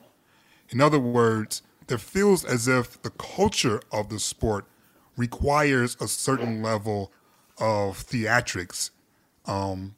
In 0.71 0.81
other 0.81 0.99
words, 0.99 1.63
it 1.89 2.01
feels 2.01 2.45
as 2.45 2.67
if 2.67 3.01
the 3.03 3.11
culture 3.11 3.81
of 3.93 4.09
the 4.09 4.19
sport 4.19 4.67
requires 5.17 5.97
a 6.01 6.09
certain 6.09 6.63
level 6.63 7.13
of 7.59 7.99
theatrics 7.99 8.91
um, 9.47 9.95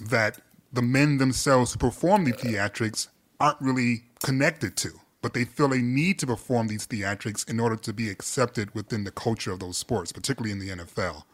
that 0.00 0.40
the 0.72 0.82
men 0.82 1.18
themselves 1.18 1.72
who 1.72 1.78
perform 1.78 2.24
the 2.24 2.32
theatrics 2.32 3.08
aren't 3.40 3.60
really 3.60 4.04
connected 4.22 4.76
to, 4.78 4.90
but 5.22 5.34
they 5.34 5.44
feel 5.44 5.68
they 5.68 5.82
need 5.82 6.18
to 6.20 6.26
perform 6.26 6.68
these 6.68 6.86
theatrics 6.86 7.48
in 7.48 7.60
order 7.60 7.76
to 7.76 7.92
be 7.92 8.10
accepted 8.10 8.74
within 8.74 9.04
the 9.04 9.10
culture 9.10 9.52
of 9.52 9.60
those 9.60 9.78
sports, 9.78 10.12
particularly 10.12 10.52
in 10.52 10.58
the 10.58 10.84
NFL. 10.84 11.24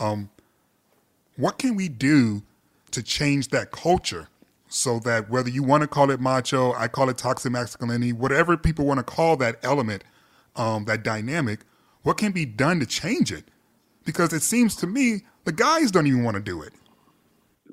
Um, 0.00 0.30
what 1.36 1.58
can 1.58 1.76
we 1.76 1.88
do 1.88 2.42
to 2.92 3.02
change 3.02 3.48
that 3.48 3.70
culture 3.70 4.28
so 4.68 4.98
that 5.00 5.30
whether 5.30 5.48
you 5.48 5.62
want 5.62 5.82
to 5.82 5.86
call 5.86 6.10
it 6.10 6.20
macho, 6.20 6.72
I 6.72 6.88
call 6.88 7.08
it 7.08 7.18
toxic 7.18 7.52
masculinity, 7.52 8.12
whatever 8.12 8.56
people 8.56 8.86
want 8.86 8.98
to 8.98 9.04
call 9.04 9.36
that 9.38 9.56
element, 9.62 10.04
um, 10.56 10.84
that 10.86 11.02
dynamic, 11.02 11.60
what 12.02 12.18
can 12.18 12.32
be 12.32 12.44
done 12.44 12.80
to 12.80 12.86
change 12.86 13.32
it? 13.32 13.44
Because 14.04 14.32
it 14.32 14.42
seems 14.42 14.76
to 14.76 14.86
me 14.86 15.22
the 15.44 15.52
guys 15.52 15.90
don't 15.90 16.06
even 16.06 16.24
want 16.24 16.36
to 16.36 16.42
do 16.42 16.62
it. 16.62 16.72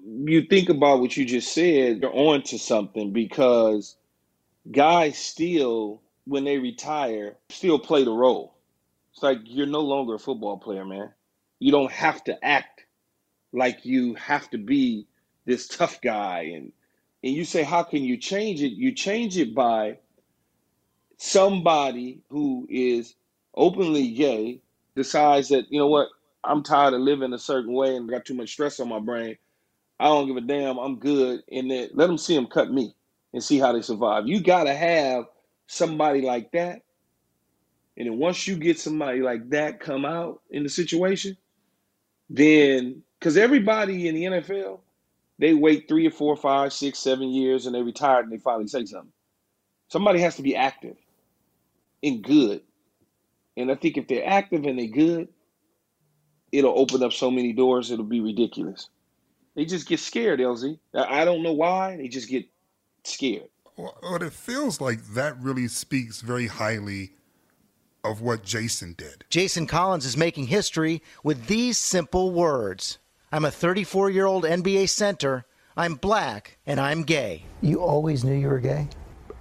You 0.04 0.44
think 0.44 0.70
about 0.70 1.00
what 1.00 1.16
you 1.18 1.26
just 1.26 1.54
said, 1.54 2.02
you're 2.02 2.16
on 2.16 2.42
to 2.44 2.58
something 2.58 3.12
because 3.12 3.96
guys 4.70 5.18
still, 5.18 6.02
when 6.26 6.44
they 6.44 6.60
retire, 6.60 7.38
still 7.50 7.80
play 7.80 8.04
the 8.04 8.12
role. 8.12 8.56
It's 9.14 9.24
like 9.24 9.40
you're 9.44 9.68
no 9.68 9.82
longer 9.82 10.16
a 10.16 10.20
football 10.20 10.58
player, 10.58 10.86
man. 10.86 11.12
You 11.60 11.72
don't 11.72 11.92
have 11.92 12.24
to 12.26 12.44
act 12.46 12.86
like 13.54 13.86
you 13.86 14.16
have 14.16 14.50
to 14.52 14.58
be 14.58 15.08
this 15.46 15.68
tough 15.68 16.02
guy 16.02 16.52
and 16.56 16.72
and 17.24 17.34
you 17.34 17.46
say, 17.46 17.64
how 17.64 17.84
can 17.84 18.04
you 18.04 18.18
change 18.18 18.64
it? 18.64 18.74
You 18.74 18.94
change 18.94 19.38
it 19.38 19.54
by 19.54 19.98
somebody 21.18 22.22
who 22.30 22.68
is 22.70 23.16
openly 23.56 24.12
gay 24.12 24.62
decides 24.96 25.50
that, 25.50 25.66
you 25.72 25.80
know 25.80 25.88
what, 25.88 26.10
I'm 26.44 26.64
tired 26.64 26.96
of 26.96 27.02
living 27.02 27.34
a 27.34 27.40
certain 27.40 27.74
way 27.74 27.96
and 27.96 28.10
got 28.10 28.26
too 28.26 28.34
much 28.34 28.52
stress 28.52 28.80
on 28.80 28.90
my 28.90 29.00
brain. 29.00 29.38
I 30.00 30.06
don't 30.06 30.28
give 30.28 30.38
a 30.38 30.42
damn. 30.42 30.80
I'm 30.80 31.00
good. 31.00 31.42
And 31.52 31.70
then 31.72 31.90
let 31.94 32.08
them 32.08 32.18
see 32.18 32.36
them 32.36 32.48
cut 32.48 32.72
me 32.72 32.96
and 33.34 33.44
see 33.44 33.60
how 33.60 33.72
they 33.72 33.82
survive. 33.82 34.28
You 34.28 34.42
got 34.42 34.66
to 34.66 34.74
have 34.74 35.26
somebody 35.68 36.22
like 36.22 36.52
that. 36.52 36.82
And 37.98 38.08
then 38.08 38.18
once 38.18 38.48
you 38.48 38.56
get 38.56 38.80
somebody 38.80 39.22
like 39.22 39.50
that 39.50 39.80
come 39.80 40.06
out 40.06 40.42
in 40.50 40.64
the 40.64 40.70
situation, 40.70 41.38
then 42.30 43.04
because 43.20 43.38
everybody 43.38 44.08
in 44.08 44.16
the 44.16 44.24
NFL, 44.24 44.80
they 45.38 45.54
wait 45.54 45.88
three 45.88 46.08
or 46.08 46.12
four, 46.12 46.36
five, 46.36 46.74
six, 46.74 47.00
seven 47.00 47.30
years 47.30 47.66
and 47.66 47.76
they 47.76 47.82
retire 47.82 48.22
and 48.22 48.32
they 48.32 48.38
finally 48.38 48.68
say 48.68 48.86
something. 48.86 49.12
Somebody 49.90 50.20
has 50.22 50.36
to 50.38 50.42
be 50.42 50.56
active 50.56 50.98
and 52.02 52.24
good. 52.24 52.62
And 53.58 53.72
I 53.72 53.76
think 53.76 53.98
if 53.98 54.08
they're 54.08 54.28
active 54.28 54.66
and 54.66 54.80
they're 54.80 54.88
good, 54.88 55.28
it'll 56.52 56.78
open 56.78 57.04
up 57.04 57.14
so 57.14 57.30
many 57.30 57.54
doors, 57.54 57.92
it'll 57.92 58.06
be 58.06 58.22
ridiculous. 58.22 58.90
They 59.56 59.66
just 59.66 59.88
get 59.88 60.00
scared, 60.00 60.40
LZ. 60.40 60.80
I 60.96 61.26
don't 61.26 61.44
know 61.44 61.54
why. 61.54 61.98
They 61.98 62.08
just 62.08 62.30
get 62.30 62.46
scared. 63.04 63.50
Well, 63.78 63.96
it 64.22 64.34
feels 64.34 64.82
like 64.82 65.04
that 65.14 65.40
really 65.40 65.68
speaks 65.68 66.22
very 66.22 66.48
highly 66.48 67.12
of 68.04 68.22
what 68.22 68.44
Jason 68.44 68.94
did. 68.98 69.24
Jason 69.30 69.68
Collins 69.68 70.06
is 70.06 70.18
making 70.18 70.48
history 70.48 71.02
with 71.24 71.48
these 71.48 71.78
simple 71.78 72.32
words 72.32 73.00
I'm 73.32 73.46
a 73.46 73.52
34 73.52 74.10
year 74.10 74.26
old 74.26 74.44
NBA 74.44 74.90
center. 74.90 75.46
I'm 75.78 75.96
black 75.96 76.58
and 76.66 76.80
I'm 76.80 77.04
gay. 77.04 77.46
You 77.62 77.82
always 77.82 78.24
knew 78.26 78.34
you 78.34 78.50
were 78.50 78.60
gay? 78.60 78.90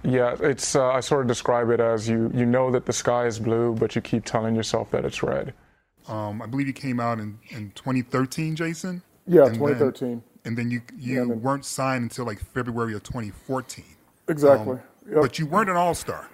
Yeah, 0.03 0.35
it's. 0.39 0.75
Uh, 0.75 0.89
I 0.89 1.01
sort 1.01 1.21
of 1.21 1.27
describe 1.27 1.69
it 1.69 1.79
as 1.79 2.07
you. 2.07 2.31
You 2.33 2.45
know 2.45 2.71
that 2.71 2.85
the 2.85 2.93
sky 2.93 3.25
is 3.25 3.37
blue, 3.37 3.75
but 3.75 3.95
you 3.95 4.01
keep 4.01 4.25
telling 4.25 4.55
yourself 4.55 4.89
that 4.91 5.05
it's 5.05 5.21
red. 5.21 5.53
Um, 6.07 6.41
I 6.41 6.47
believe 6.47 6.67
he 6.67 6.73
came 6.73 6.99
out 6.99 7.19
in, 7.19 7.37
in 7.49 7.71
2013, 7.75 8.55
Jason. 8.55 9.03
Yeah, 9.27 9.45
and 9.45 9.53
2013. 9.53 10.23
And 10.43 10.57
then 10.57 10.71
you 10.71 10.81
you 10.97 11.27
then, 11.27 11.41
weren't 11.41 11.65
signed 11.65 12.03
until 12.03 12.25
like 12.25 12.39
February 12.39 12.95
of 12.95 13.03
2014. 13.03 13.85
Exactly. 14.27 14.73
Um, 14.73 14.81
yep. 15.07 15.21
But 15.21 15.39
you 15.39 15.45
weren't 15.45 15.69
an 15.69 15.75
all 15.75 15.93
star. 15.93 16.29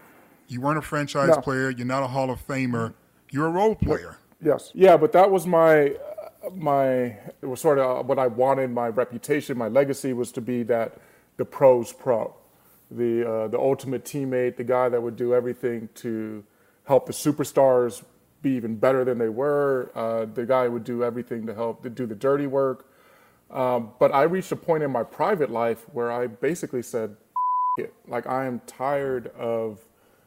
You 0.47 0.62
weren't 0.62 0.78
a 0.78 0.82
franchise 0.82 1.30
no. 1.30 1.41
player. 1.41 1.72
You're 1.72 1.86
not 1.86 2.03
a 2.03 2.08
Hall 2.08 2.32
of 2.32 2.45
Famer. 2.47 2.93
You're 3.32 3.47
a 3.47 3.51
role 3.51 3.76
player. 3.76 4.18
Yes. 4.41 4.72
Yeah, 4.74 4.95
but 4.95 5.12
that 5.12 5.30
was 5.30 5.45
my 5.45 5.95
my 6.53 6.86
it 7.41 7.45
was 7.45 7.60
sort 7.60 7.80
of 7.80 8.05
what 8.05 8.20
I 8.20 8.28
wanted. 8.28 8.72
My 8.72 8.88
reputation, 8.89 9.58
my 9.58 9.68
legacy 9.68 10.14
was 10.14 10.32
to 10.34 10.41
be 10.41 10.64
that 10.64 10.97
the 11.38 11.45
pros 11.45 11.91
pro, 11.91 12.34
the 12.91 13.30
uh, 13.30 13.47
the 13.47 13.60
ultimate 13.60 14.05
teammate, 14.05 14.55
the 14.55 14.64
guy 14.64 14.89
that 14.89 15.01
would 15.01 15.16
do 15.16 15.34
everything 15.34 15.89
to 15.95 16.43
help 16.86 17.05
the 17.05 17.14
superstars 17.14 18.03
be 18.41 18.51
even 18.51 18.76
better 18.76 19.03
than 19.03 19.18
they 19.18 19.30
were. 19.30 19.91
Uh, 19.95 20.26
the 20.26 20.45
guy 20.45 20.68
would 20.68 20.84
do 20.84 21.03
everything 21.03 21.45
to 21.47 21.53
help 21.53 21.84
to 21.84 21.89
do 21.89 22.05
the 22.05 22.16
dirty 22.16 22.47
work. 22.47 22.89
Um, 23.50 23.91
but 24.00 24.14
I 24.14 24.24
reached 24.24 24.52
a 24.52 24.56
point 24.56 24.84
in 24.84 24.91
my 24.91 25.04
private 25.04 25.50
life 25.50 25.86
where 25.93 26.12
I 26.12 26.28
basically 26.28 26.84
said, 26.84 27.16
it. 27.78 27.93
Like, 28.08 28.28
I 28.28 28.45
am 28.45 28.62
tired 28.66 29.28
of 29.38 29.80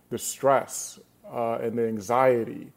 the 0.09 0.18
stress 0.18 1.01
uh, 1.31 1.55
and 1.55 1.77
the 1.77 1.87
anxiety 1.87 2.73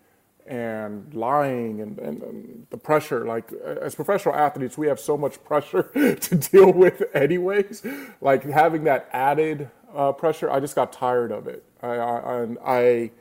and 0.46 1.14
lying 1.14 1.82
and, 1.82 1.98
and, 2.00 2.22
and, 2.22 2.68
the 2.70 2.78
pressure. 2.78 3.26
Like, 3.26 3.52
as 3.54 3.96
professional 3.96 4.36
athletes, 4.36 4.78
we 4.78 4.88
have 4.88 5.00
so 5.00 5.18
much 5.18 5.44
pressure 5.46 5.84
to 5.94 6.36
deal 6.36 6.74
with, 6.74 7.04
anyways. 7.14 7.86
Like, 8.20 8.44
having 8.44 8.84
that 8.86 9.10
added 9.14 9.70
uh, 9.94 10.12
pressure, 10.12 10.52
I 10.52 10.60
just 10.60 10.76
got 10.76 10.91
tired 10.91 11.32
of 11.32 11.48
it. 11.48 11.64
I, 11.82 11.96
I, 11.98 12.48
I 12.66 13.12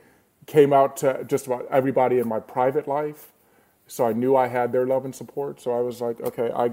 came 0.45 0.73
out 0.73 0.97
to 0.97 1.23
just 1.25 1.47
about 1.47 1.67
everybody 1.69 2.19
in 2.19 2.27
my 2.27 2.39
private 2.39 2.87
life. 2.87 3.31
So 3.87 4.05
I 4.05 4.13
knew 4.13 4.35
I 4.35 4.47
had 4.47 4.71
their 4.71 4.85
love 4.85 5.05
and 5.05 5.13
support. 5.13 5.61
So 5.61 5.71
I 5.71 5.81
was 5.81 6.01
like, 6.01 6.19
okay, 6.21 6.51
I, 6.53 6.71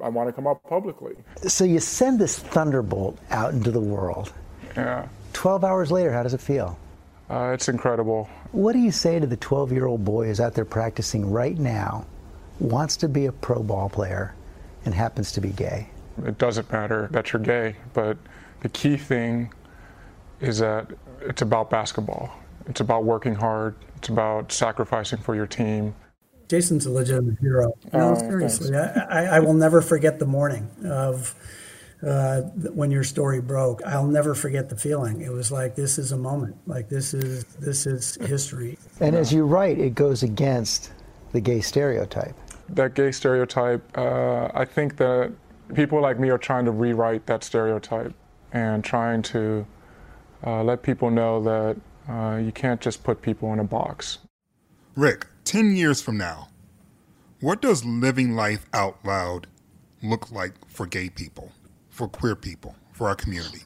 I 0.00 0.08
want 0.08 0.28
to 0.28 0.32
come 0.32 0.46
out 0.46 0.62
publicly. 0.68 1.14
So 1.46 1.64
you 1.64 1.80
send 1.80 2.18
this 2.18 2.38
thunderbolt 2.38 3.18
out 3.30 3.52
into 3.52 3.70
the 3.70 3.80
world. 3.80 4.32
Yeah. 4.76 5.08
12 5.32 5.64
hours 5.64 5.90
later, 5.90 6.12
how 6.12 6.22
does 6.22 6.34
it 6.34 6.40
feel? 6.40 6.78
Uh, 7.30 7.52
it's 7.54 7.68
incredible. 7.68 8.28
What 8.52 8.72
do 8.72 8.78
you 8.78 8.90
say 8.90 9.18
to 9.18 9.26
the 9.26 9.36
12 9.36 9.72
year 9.72 9.86
old 9.86 10.04
boy 10.04 10.26
who's 10.26 10.40
out 10.40 10.54
there 10.54 10.64
practicing 10.64 11.30
right 11.30 11.58
now, 11.58 12.06
wants 12.60 12.96
to 12.98 13.08
be 13.08 13.26
a 13.26 13.32
pro 13.32 13.62
ball 13.62 13.88
player, 13.88 14.34
and 14.84 14.94
happens 14.94 15.32
to 15.32 15.40
be 15.40 15.50
gay? 15.50 15.88
It 16.24 16.38
doesn't 16.38 16.70
matter 16.70 17.08
that 17.12 17.32
you're 17.32 17.42
gay, 17.42 17.76
but 17.94 18.18
the 18.60 18.68
key 18.68 18.96
thing 18.96 19.52
is 20.40 20.58
that 20.58 20.88
it's 21.20 21.42
about 21.42 21.70
basketball. 21.70 22.30
It's 22.66 22.80
about 22.80 23.04
working 23.04 23.34
hard. 23.34 23.74
It's 23.96 24.08
about 24.08 24.52
sacrificing 24.52 25.18
for 25.18 25.34
your 25.34 25.46
team. 25.46 25.94
Jason's 26.52 26.84
a 26.84 26.90
legitimate 26.90 27.38
hero. 27.40 27.72
No, 27.94 28.10
oh, 28.10 28.14
seriously, 28.14 28.76
I, 28.76 29.36
I, 29.36 29.40
will 29.40 29.54
never 29.54 29.80
forget 29.80 30.18
the 30.18 30.26
morning 30.26 30.68
of 30.84 31.34
uh, 32.06 32.42
when 32.74 32.90
your 32.90 33.04
story 33.04 33.40
broke. 33.40 33.80
I'll 33.86 34.06
never 34.06 34.34
forget 34.34 34.68
the 34.68 34.76
feeling. 34.76 35.22
It 35.22 35.32
was 35.32 35.50
like 35.50 35.76
this 35.76 35.96
is 35.96 36.12
a 36.12 36.18
moment. 36.18 36.54
Like 36.66 36.90
this 36.90 37.14
is 37.14 37.44
this 37.58 37.86
is 37.86 38.16
history. 38.16 38.76
And 39.00 39.16
as 39.16 39.32
you 39.32 39.46
write, 39.46 39.78
it 39.78 39.94
goes 39.94 40.22
against 40.22 40.92
the 41.32 41.40
gay 41.40 41.62
stereotype. 41.62 42.36
That 42.68 42.92
gay 42.92 43.12
stereotype. 43.12 43.82
Uh, 43.96 44.50
I 44.52 44.66
think 44.66 44.98
that 44.98 45.32
people 45.72 46.02
like 46.02 46.20
me 46.20 46.28
are 46.28 46.36
trying 46.36 46.66
to 46.66 46.70
rewrite 46.70 47.24
that 47.28 47.44
stereotype 47.44 48.12
and 48.52 48.84
trying 48.84 49.22
to 49.22 49.66
uh, 50.46 50.62
let 50.62 50.82
people 50.82 51.10
know 51.10 51.42
that 51.44 51.76
uh, 52.12 52.36
you 52.36 52.52
can't 52.52 52.82
just 52.82 53.02
put 53.02 53.22
people 53.22 53.54
in 53.54 53.58
a 53.58 53.64
box. 53.64 54.18
Rick, 54.94 55.26
10 55.52 55.76
years 55.76 56.00
from 56.00 56.16
now, 56.16 56.48
what 57.40 57.60
does 57.60 57.84
living 57.84 58.34
life 58.34 58.64
out 58.72 58.96
loud 59.04 59.46
look 60.02 60.32
like 60.32 60.54
for 60.66 60.86
gay 60.86 61.10
people, 61.10 61.52
for 61.90 62.08
queer 62.08 62.34
people, 62.34 62.74
for 62.92 63.06
our 63.06 63.14
community? 63.14 63.60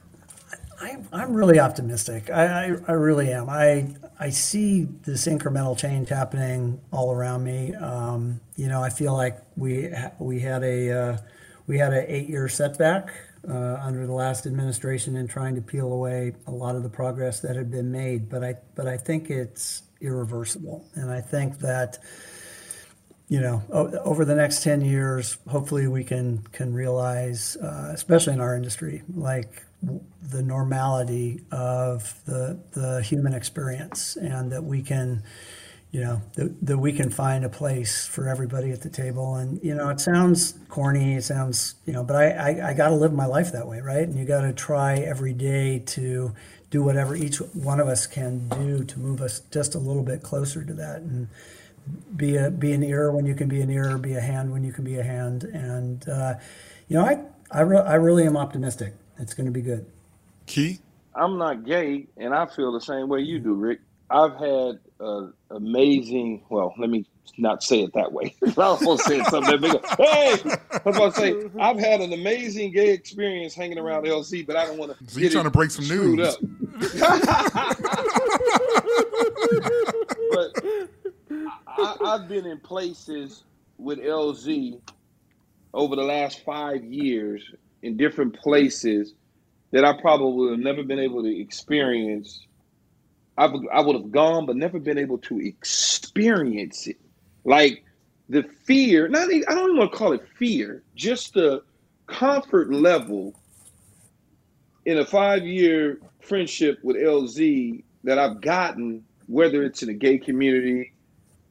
I, 0.81 0.97
I'm 1.13 1.33
really 1.33 1.61
optimistic. 1.61 2.29
I, 2.29 2.45
I, 2.45 2.77
I, 2.89 2.93
really 2.93 3.33
am. 3.33 3.49
I 3.49 3.95
I 4.19 4.31
see 4.31 4.89
this 5.03 5.29
incremental 5.29 5.79
change 5.79 6.09
happening 6.09 6.81
all 6.91 7.13
around 7.13 7.45
me. 7.45 7.73
Um, 7.77 8.41
you 8.57 8.67
know, 8.67 8.83
I 8.83 8.91
feel 8.91 9.13
like 9.15 9.39
we 9.57 9.89
we 10.19 10.41
had 10.41 10.65
a 10.65 10.91
uh, 10.91 11.19
we 11.69 11.79
had 11.79 11.93
an 11.93 12.05
eight 12.09 12.29
year 12.29 12.49
setback 12.49 13.13
uh, 13.49 13.75
under 13.81 14.09
the 14.09 14.13
last 14.13 14.45
administration 14.45 15.15
in 15.15 15.29
trying 15.29 15.55
to 15.55 15.63
peel 15.63 15.93
away 15.93 16.33
a 16.49 16.51
lot 16.51 16.75
of 16.75 16.83
the 16.83 16.91
progress 16.91 17.39
that 17.41 17.55
had 17.55 17.71
been 17.71 17.93
made. 17.93 18.29
But 18.29 18.43
I 18.43 18.57
but 18.75 18.89
I 18.89 18.97
think 18.97 19.31
it's 19.31 19.83
irreversible, 20.01 20.87
and 20.95 21.11
I 21.11 21.21
think 21.21 21.59
that 21.61 21.99
you 23.29 23.41
know 23.41 23.63
over 24.05 24.25
the 24.25 24.37
next 24.37 24.63
10 24.63 24.83
years 24.83 25.39
hopefully 25.49 25.89
we 25.89 26.05
can 26.05 26.39
can 26.53 26.73
realize 26.73 27.57
uh, 27.57 27.91
especially 27.93 28.33
in 28.33 28.41
our 28.41 28.55
industry 28.55 29.03
like 29.15 29.65
the 30.31 30.43
normality 30.43 31.41
of 31.51 32.21
the 32.27 32.59
the 32.73 33.03
human 33.03 33.35
experience 33.35 34.17
and 34.17 34.53
that 34.53 34.63
we 34.63 34.83
can 34.83 35.23
you 35.93 36.01
know 36.01 36.21
that, 36.35 36.67
that 36.67 36.79
we 36.79 36.93
can 36.93 37.11
find 37.11 37.45
a 37.45 37.49
place 37.49 38.07
for 38.07 38.29
everybody 38.29 38.71
at 38.71 38.83
the 38.83 38.91
table. 38.91 39.37
And 39.37 39.63
you 39.63 39.75
know 39.75 39.89
it 39.89 40.01
sounds 40.01 40.55
corny 40.69 41.15
it 41.15 41.25
sounds 41.25 41.77
you 41.87 41.93
know 41.93 42.05
but 42.05 42.17
i 42.17 42.31
i, 42.31 42.71
I 42.71 42.75
got 42.75 42.89
to 42.89 42.95
live 42.95 43.13
my 43.13 43.27
life 43.27 43.53
that 43.53 43.67
way 43.67 43.81
right? 43.81 44.03
And 44.03 44.17
you 44.19 44.25
got 44.25 44.43
to 44.43 44.53
try 44.53 44.97
every 44.97 45.33
day 45.33 45.81
to 45.87 46.33
do 46.71 46.83
whatever 46.83 47.15
each 47.15 47.39
one 47.39 47.81
of 47.81 47.89
us 47.89 48.07
can 48.07 48.49
do 48.49 48.85
to 48.85 48.99
move 48.99 49.21
us 49.21 49.41
just 49.51 49.75
a 49.75 49.79
little 49.79 50.03
bit 50.03 50.23
closer 50.23 50.65
to 50.65 50.75
that. 50.75 51.01
And 51.01 51.29
be 52.17 52.37
a 52.37 52.51
be 52.51 52.73
an 52.73 52.83
ear 52.83 53.13
when 53.13 53.27
you 53.27 53.35
can 53.35 53.47
be 53.49 53.61
an 53.61 53.71
ear 53.71 53.97
be 53.97 54.15
a 54.15 54.21
hand 54.21 54.53
when 54.53 54.65
you 54.65 54.73
can 54.73 54.85
be 54.85 54.99
a 54.99 55.03
hand. 55.03 55.45
And 55.45 56.09
uh, 56.09 56.35
you 56.89 56.97
know 56.97 57.05
i 57.05 57.21
I, 57.49 57.61
re- 57.61 57.79
I 57.79 57.95
really 57.95 58.27
am 58.27 58.37
optimistic. 58.37 58.95
It's 59.19 59.33
going 59.33 59.47
to 59.47 59.53
be 59.53 59.63
good. 59.63 59.87
Key? 60.47 60.81
I'm 61.15 61.39
not 61.39 61.65
gay 61.65 62.09
and 62.17 62.35
i 62.35 62.45
feel 62.47 62.73
the 62.73 62.81
same 62.81 63.09
way 63.09 63.21
you 63.21 63.39
do 63.39 63.55
rick. 63.55 63.81
I've 64.11 64.35
had 64.35 64.79
uh, 65.01 65.29
amazing. 65.51 66.45
Well, 66.49 66.75
let 66.79 66.91
me 66.91 67.07
not 67.37 67.63
say 67.63 67.83
it 67.83 67.93
that 67.95 68.13
way. 68.13 68.35
I 68.43 68.51
was 68.57 68.79
supposed 68.79 69.05
to 69.05 69.09
say 69.09 69.23
something 69.25 69.61
bigger. 69.61 69.81
Hey, 69.97 70.37
I 70.45 70.81
was 70.85 70.97
about 70.97 71.15
to 71.15 71.21
say 71.21 71.51
I've 71.59 71.79
had 71.79 72.01
an 72.01 72.13
amazing 72.13 72.73
gay 72.73 72.91
experience 72.91 73.55
hanging 73.55 73.79
around 73.79 74.05
LZ, 74.05 74.47
but 74.47 74.57
I 74.57 74.67
don't 74.67 74.79
want 74.79 74.97
to. 74.97 75.11
So 75.11 75.21
you're 75.21 75.31
trying 75.31 75.45
to 75.45 75.51
break 75.51 75.71
some 75.71 75.89
news. 75.89 76.21
Up. 76.21 76.39
but 80.31 80.53
I, 81.79 81.97
I've 82.05 82.29
been 82.29 82.47
in 82.47 82.59
places 82.61 83.45
with 83.79 83.99
LZ 83.99 84.81
over 85.75 85.97
the 85.97 86.03
last 86.03 86.45
five 86.45 86.85
years 86.85 87.43
in 87.83 87.97
different 87.97 88.37
places 88.37 89.15
that 89.71 89.85
I 89.85 90.01
probably 90.01 90.33
would 90.33 90.51
have 90.53 90.61
never 90.61 90.83
been 90.83 90.99
able 90.99 91.23
to 91.23 91.41
experience 91.41 92.47
I, 93.39 93.53
I 93.73 93.81
would 93.81 93.97
have 93.97 94.11
gone, 94.11 94.47
but 94.47 94.57
never 94.57 94.79
been 94.79 94.99
able 94.99 95.19
to 95.19 95.39
experience 95.41 96.87
it. 96.87 96.97
Like 97.47 97.85
the 98.29 98.43
fear, 98.65 99.07
not 99.09 99.29
I 99.29 99.55
don't 99.55 99.71
even 99.71 99.77
want 99.77 99.93
to 99.93 99.97
call 99.97 100.13
it 100.13 100.27
fear, 100.37 100.83
just 100.97 101.33
the 101.33 101.63
comfort 102.09 102.73
level 102.73 103.35
in 104.85 104.99
a 104.99 105.07
five 105.07 105.47
year 105.47 106.01
friendship 106.21 106.81
with 106.83 106.97
LZ 106.97 107.83
that 108.03 108.19
I've 108.19 108.41
gotten, 108.41 109.05
whether 109.29 109.63
it's 109.63 109.83
in 109.83 109.89
the 109.89 109.95
gay 109.95 110.19
community 110.19 110.93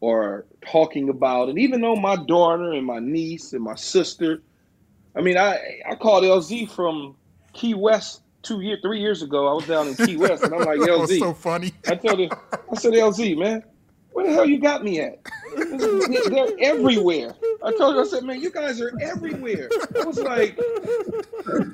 or 0.02 0.46
talking 0.70 1.08
about 1.08 1.48
it, 1.48 1.58
even 1.58 1.80
though 1.80 1.96
my 1.96 2.18
daughter 2.18 2.74
and 2.74 2.86
my 2.86 3.00
niece 3.00 3.54
and 3.54 3.64
my 3.64 3.76
sister, 3.76 4.41
I 5.16 5.22
mean, 5.22 5.38
I, 5.38 5.80
I 5.89 5.96
called 5.96 6.26
LZ 6.26 6.72
from 6.72 7.16
Key 7.54 7.74
West 7.74 8.22
two 8.43 8.60
years, 8.60 8.80
three 8.82 9.00
years 9.00 9.24
ago, 9.24 9.48
I 9.48 9.54
was 9.54 9.66
down 9.66 9.88
in 9.88 9.96
Key 9.96 10.18
West, 10.18 10.43
and 10.43 10.54
I'm 10.54 10.66
like, 10.66 10.80
LZ. 10.80 11.20
so 11.20 11.34
funny. 11.34 11.74
I 11.88 11.96
told 11.96 12.20
her, 12.20 12.28
I 12.70 12.76
said, 12.76 12.93
LZ, 12.93 13.38
man, 13.38 13.64
where 14.16 14.26
the 14.26 14.34
hell 14.34 14.45
you 14.45 14.59
got 14.59 14.82
me 14.82 15.01
at? 15.01 15.20
They're 15.57 16.47
everywhere. 16.61 17.36
I 17.61 17.72
told 17.78 17.95
her, 17.95 18.01
I 18.03 18.05
said, 18.05 18.24
man, 18.24 18.39
you 18.39 18.49
guys 18.49 18.80
are 18.80 18.93
everywhere. 19.01 19.68
I 19.99 20.05
was 20.05 20.18
like, 20.20 20.57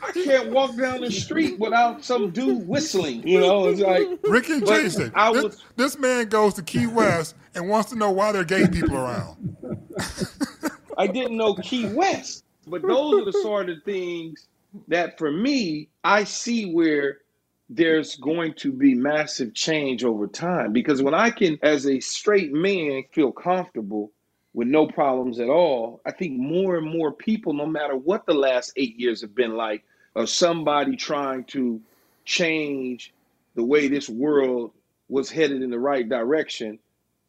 I 0.03 0.11
can't 0.11 0.49
walk 0.49 0.75
down 0.75 1.01
the 1.01 1.11
street 1.11 1.59
without 1.59 2.03
some 2.03 2.31
dude 2.31 2.67
whistling. 2.67 3.27
You 3.27 3.41
know, 3.41 3.67
it's 3.67 3.79
like 3.79 4.07
Ricky 4.23 4.53
and 4.53 4.65
Jason. 4.65 5.11
I 5.13 5.29
was, 5.29 5.43
this, 5.43 5.63
this 5.75 5.99
man 5.99 6.29
goes 6.29 6.55
to 6.55 6.63
Key 6.63 6.87
West 6.87 7.35
and 7.53 7.69
wants 7.69 7.91
to 7.91 7.95
know 7.95 8.09
why 8.09 8.31
there 8.31 8.41
are 8.41 8.45
gay 8.45 8.67
people 8.67 8.97
around. 8.97 9.55
I 10.97 11.05
didn't 11.05 11.37
know 11.37 11.53
Key 11.53 11.93
West, 11.93 12.43
but 12.65 12.81
those 12.81 13.21
are 13.21 13.25
the 13.25 13.33
sort 13.43 13.69
of 13.69 13.83
things 13.83 14.47
that 14.87 15.15
for 15.19 15.29
me, 15.29 15.89
I 16.03 16.23
see 16.23 16.73
where 16.73 17.19
there's 17.73 18.17
going 18.17 18.53
to 18.53 18.73
be 18.73 18.93
massive 18.93 19.53
change 19.53 20.03
over 20.03 20.27
time. 20.27 20.73
Because 20.73 21.01
when 21.01 21.13
I 21.13 21.29
can, 21.29 21.57
as 21.63 21.87
a 21.87 22.01
straight 22.01 22.51
man, 22.51 23.03
feel 23.13 23.31
comfortable 23.31 24.11
with 24.53 24.67
no 24.67 24.85
problems 24.87 25.39
at 25.39 25.47
all, 25.47 26.01
I 26.05 26.11
think 26.11 26.37
more 26.37 26.75
and 26.75 26.85
more 26.85 27.13
people, 27.13 27.53
no 27.53 27.65
matter 27.65 27.95
what 27.95 28.25
the 28.25 28.33
last 28.33 28.73
eight 28.75 28.99
years 28.99 29.21
have 29.21 29.33
been 29.33 29.55
like, 29.55 29.85
of 30.15 30.29
somebody 30.29 30.97
trying 30.97 31.45
to 31.45 31.79
change 32.25 33.13
the 33.55 33.63
way 33.63 33.87
this 33.87 34.09
world 34.09 34.71
was 35.07 35.31
headed 35.31 35.61
in 35.61 35.69
the 35.69 35.79
right 35.79 36.07
direction, 36.07 36.77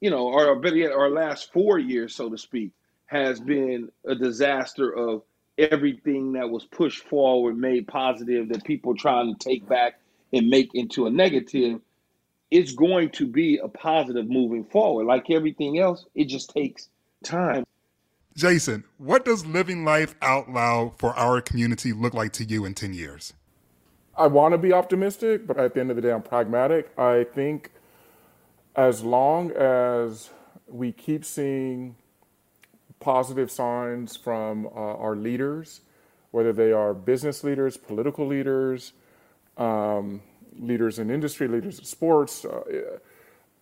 you 0.01 0.11
know, 0.11 0.26
or 0.26 0.57
better 0.57 0.74
yet, 0.74 0.90
our 0.90 1.11
last 1.11 1.53
four 1.53 1.78
years, 1.78 2.16
so 2.16 2.28
to 2.28 2.36
speak, 2.36 2.72
has 3.07 3.38
been 3.38 3.93
a 4.05 4.16
disaster 4.16 4.90
of 4.93 5.22
everything 5.57 6.32
that 6.32 6.51
was 6.51 6.64
pushed 6.64 7.05
forward, 7.05 7.57
made 7.57 7.86
positive, 7.86 8.49
that 8.49 8.64
people 8.64 8.97
trying 8.97 9.32
to 9.32 9.38
take 9.38 9.68
back 9.68 10.01
and 10.33 10.49
make 10.49 10.70
into 10.74 11.07
a 11.07 11.11
negative, 11.11 11.80
it's 12.51 12.72
going 12.72 13.11
to 13.11 13.26
be 13.26 13.59
a 13.59 13.68
positive 13.68 14.28
moving 14.28 14.64
forward. 14.64 15.07
Like 15.07 15.30
everything 15.30 15.78
else, 15.78 16.07
it 16.14 16.26
just 16.26 16.51
takes 16.51 16.89
time. 17.24 17.64
Jason, 18.37 18.85
what 18.99 19.24
does 19.24 19.45
living 19.45 19.85
life 19.85 20.14
out 20.22 20.51
loud 20.51 20.95
for 20.99 21.14
our 21.14 21.41
community 21.41 21.93
look 21.93 22.14
like 22.14 22.33
to 22.33 22.45
you 22.45 22.64
in 22.64 22.74
10 22.74 22.95
years? 22.95 23.35
I 24.16 24.26
want 24.26 24.53
to 24.53 24.59
be 24.59 24.72
optimistic, 24.72 25.47
but 25.47 25.59
at 25.59 25.74
the 25.74 25.80
end 25.80 25.91
of 25.91 25.97
the 25.97 26.03
day, 26.03 26.12
I'm 26.12 26.22
pragmatic. 26.22 26.91
I 26.99 27.24
think 27.24 27.70
as 28.76 29.03
long 29.03 29.51
as 29.53 30.30
we 30.66 30.93
keep 30.93 31.24
seeing 31.24 31.97
positive 33.01 33.51
signs 33.51 34.16
from 34.16 34.66
uh, 34.66 34.70
our 34.70 35.16
leaders, 35.16 35.80
whether 36.30 36.53
they 36.53 36.72
are 36.72 36.95
business 36.95 37.45
leaders, 37.45 37.76
political 37.76 38.26
leaders, 38.26 38.93
um, 39.57 40.22
leaders 40.59 40.98
in 40.98 41.11
industry, 41.11 41.48
leaders 41.48 41.78
in 41.78 41.84
sports, 41.84 42.44
uh, 42.44 42.98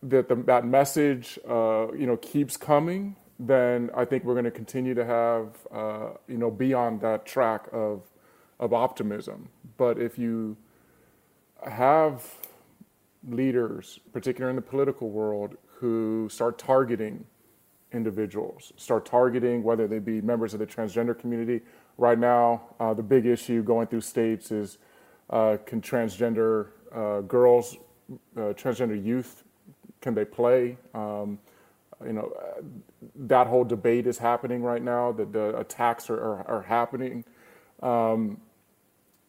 that 0.02 0.28
the, 0.28 0.36
that 0.36 0.64
message 0.64 1.38
uh, 1.48 1.92
you 1.92 2.06
know 2.06 2.16
keeps 2.16 2.56
coming, 2.56 3.16
then 3.38 3.90
I 3.94 4.04
think 4.04 4.24
we're 4.24 4.34
going 4.34 4.44
to 4.44 4.50
continue 4.50 4.94
to 4.94 5.04
have 5.04 5.48
uh, 5.72 6.10
you 6.28 6.38
know 6.38 6.50
be 6.50 6.74
on 6.74 6.98
that 7.00 7.26
track 7.26 7.66
of 7.72 8.02
of 8.58 8.72
optimism. 8.72 9.48
But 9.76 9.98
if 9.98 10.18
you 10.18 10.56
have 11.68 12.24
leaders, 13.28 13.98
particularly 14.12 14.50
in 14.50 14.56
the 14.56 14.62
political 14.62 15.10
world, 15.10 15.56
who 15.66 16.28
start 16.30 16.58
targeting 16.58 17.24
individuals, 17.92 18.72
start 18.76 19.04
targeting 19.04 19.62
whether 19.62 19.86
they 19.86 19.98
be 19.98 20.20
members 20.20 20.54
of 20.54 20.60
the 20.60 20.66
transgender 20.66 21.18
community. 21.18 21.60
Right 21.98 22.18
now, 22.18 22.62
uh, 22.78 22.94
the 22.94 23.02
big 23.02 23.26
issue 23.26 23.62
going 23.62 23.86
through 23.86 24.02
states 24.02 24.50
is 24.50 24.78
uh, 25.30 25.56
can 25.64 25.80
transgender 25.80 26.68
uh, 26.94 27.20
girls, 27.22 27.76
uh, 28.36 28.52
transgender 28.52 29.02
youth, 29.02 29.44
can 30.00 30.14
they 30.14 30.24
play? 30.24 30.76
Um, 30.94 31.38
you 32.04 32.12
know, 32.12 32.32
that 33.14 33.46
whole 33.46 33.64
debate 33.64 34.06
is 34.06 34.18
happening 34.18 34.62
right 34.62 34.82
now. 34.82 35.12
That 35.12 35.32
the 35.32 35.58
attacks 35.58 36.08
are, 36.10 36.18
are, 36.18 36.48
are 36.48 36.62
happening. 36.62 37.24
Um, 37.82 38.40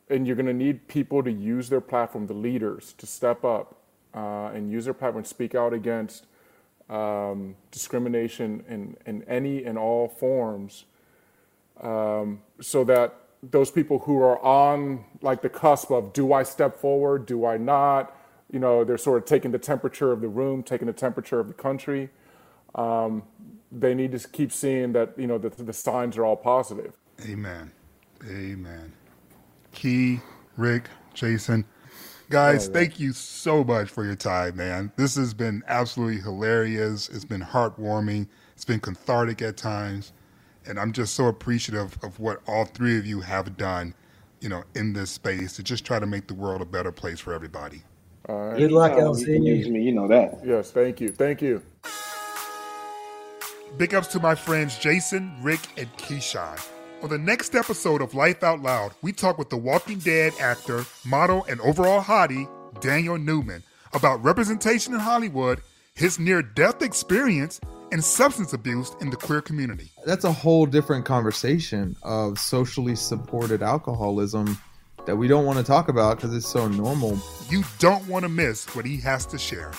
and 0.10 0.28
you're 0.28 0.36
going 0.36 0.45
to 0.45 0.54
need 0.54 0.88
people 0.88 1.24
to 1.24 1.32
use 1.32 1.70
their 1.70 1.82
platform, 1.82 2.28
the 2.28 2.34
leaders, 2.34 2.93
to 2.97 3.08
step 3.08 3.45
up 3.45 3.78
uh, 4.14 4.52
and 4.54 4.70
use 4.70 4.86
their 4.86 4.93
platform, 4.93 5.24
speak 5.24 5.56
out 5.56 5.74
against 5.74 6.26
um, 6.89 7.56
discrimination 7.72 8.64
in, 8.68 8.97
in 9.06 9.24
any 9.24 9.64
and 9.64 9.78
all 9.78 10.10
forms, 10.10 10.84
um, 11.80 12.41
so 12.60 12.84
that 12.84 13.16
those 13.44 13.72
people 13.72 14.00
who 14.00 14.22
are 14.22 14.39
on 14.44 15.04
like 15.22 15.42
the 15.42 15.50
cusp 15.50 15.92
of 15.92 16.14
do 16.14 16.34
I 16.34 16.44
step 16.44 16.78
forward, 16.80 17.26
do 17.26 17.46
I 17.46 17.58
not, 17.58 18.16
you 18.52 18.60
know, 18.60 18.84
they're 18.84 18.98
sort 18.98 19.18
of 19.18 19.26
taking 19.26 19.52
the 19.52 19.60
temperature 19.60 20.12
of 20.12 20.22
the 20.22 20.28
room, 20.28 20.62
taking 20.64 20.88
the 20.88 20.94
temperature 20.94 21.39
of 21.39 21.48
the 21.48 21.54
country. 21.54 22.10
Um, 22.76 23.24
they 23.72 23.94
need 23.94 24.12
to 24.12 24.28
keep 24.28 24.52
seeing 24.52 24.92
that 24.94 25.18
you 25.18 25.28
know 25.28 25.38
the, 25.38 25.50
the 25.50 25.74
signs 25.74 26.18
are 26.18 26.26
all 26.26 26.36
positive. 26.36 26.98
Amen. 27.26 27.72
Amen. 28.30 28.92
Key, 29.72 30.20
Rick, 30.58 30.89
Jason. 31.14 31.66
Guys, 32.30 32.70
oh, 32.70 32.74
thank 32.74 33.00
you 33.00 33.12
so 33.12 33.64
much 33.64 33.89
for 33.89 34.06
your 34.06 34.16
time, 34.16 34.56
man. 34.56 34.92
This 34.96 35.16
has 35.16 35.34
been 35.34 35.64
absolutely 35.68 36.22
hilarious. 36.22 37.10
It's 37.10 37.26
been 37.26 37.42
heartwarming. 37.42 38.28
It's 38.56 38.64
been 38.64 38.80
cathartic 38.80 39.42
at 39.42 39.58
times. 39.58 40.14
And 40.66 40.80
I'm 40.80 40.91
just 40.91 41.16
so 41.16 41.28
appreciative 41.28 41.97
of 42.03 42.20
what 42.20 42.41
all 42.47 42.66
three 42.66 42.97
of 42.97 43.05
you 43.05 43.22
have 43.22 43.57
done, 43.57 43.93
you 44.39 44.49
know, 44.49 44.64
in 44.76 44.93
this 44.93 45.09
space 45.09 45.53
to 45.53 45.64
just 45.64 45.86
try 45.86 45.99
to 45.99 46.05
make 46.05 46.28
the 46.28 46.34
world 46.34 46.62
a 46.62 46.66
better 46.66 46.91
place 46.91 47.20
for 47.20 47.34
everybody. 47.34 47.84
All 48.30 48.49
right. 48.49 48.57
Good 48.57 48.72
luck, 48.72 48.91
LZ. 48.93 49.28
Me, 49.70 49.82
you 49.82 49.91
know 49.91 50.07
that. 50.07 50.41
Yes, 50.45 50.72
thank 50.72 51.01
you. 51.01 51.09
Thank 51.09 51.41
you. 51.41 51.62
Big 53.78 53.95
ups 53.95 54.07
to 54.07 54.20
my 54.20 54.36
friends 54.36 54.78
Jason, 54.78 55.34
Rick, 55.41 55.62
and 55.78 55.91
Keyshawn. 55.97 56.62
On 57.01 57.09
the 57.09 57.18
next 57.18 57.55
episode 57.55 58.01
of 58.01 58.14
Life 58.14 58.43
Out 58.43 58.62
Loud, 58.62 58.91
we 59.01 59.12
talk 59.12 59.39
with 59.39 59.49
the 59.49 59.57
Walking 59.57 59.97
Dead 59.97 60.34
actor, 60.39 60.86
model, 61.03 61.43
and 61.49 61.59
overall 61.62 62.01
hottie, 62.01 62.47
Daniel 62.80 63.18
Newman, 63.18 63.64
about 63.93 64.24
representation 64.24 64.93
in 64.93 64.99
Hollywood, 64.99 65.62
his 65.95 66.20
near 66.20 66.43
death 66.43 66.84
experience, 66.84 67.59
and 67.92 68.04
substance 68.04 68.54
abuse 68.54 68.96
in 69.02 69.10
the 69.10 69.18
queer 69.18 69.42
community. 69.42 69.92
That's 70.06 70.24
a 70.24 70.32
whole 70.32 70.66
different 70.66 71.06
conversation 71.06 71.96
of 72.04 72.39
socially 72.39 72.96
supported 72.96 73.62
alcoholism 73.62 74.58
that 75.06 75.16
we 75.16 75.28
don't 75.28 75.46
want 75.46 75.58
to 75.58 75.64
talk 75.64 75.89
about 75.89 76.18
because 76.18 76.36
it's 76.36 76.48
so 76.48 76.68
normal. 76.68 77.20
You 77.50 77.64
don't 77.80 78.08
want 78.08 78.24
to 78.24 78.30
miss 78.30 78.66
what 78.76 78.86
he 78.86 78.98
has 79.02 79.26
to 79.28 79.38
share. 79.38 79.74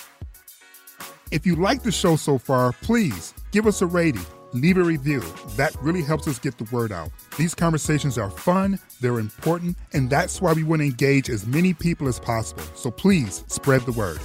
If 1.31 1.45
you 1.45 1.55
like 1.55 1.81
the 1.81 1.91
show 1.91 2.15
so 2.15 2.37
far, 2.37 2.73
please 2.73 3.33
give 3.51 3.65
us 3.65 3.81
a 3.81 3.87
rating 3.87 4.25
leave 4.53 4.77
a 4.77 4.83
review. 4.83 5.21
That 5.55 5.75
really 5.81 6.01
helps 6.01 6.27
us 6.27 6.39
get 6.39 6.57
the 6.57 6.65
word 6.75 6.91
out. 6.91 7.09
These 7.37 7.55
conversations 7.55 8.17
are 8.17 8.29
fun, 8.29 8.79
they're 9.01 9.19
important, 9.19 9.77
and 9.93 10.09
that's 10.09 10.41
why 10.41 10.53
we 10.53 10.63
want 10.63 10.81
to 10.81 10.85
engage 10.85 11.29
as 11.29 11.45
many 11.45 11.73
people 11.73 12.07
as 12.07 12.19
possible. 12.19 12.63
So 12.75 12.91
please 12.91 13.43
spread 13.47 13.81
the 13.81 13.91
word. 13.91 14.19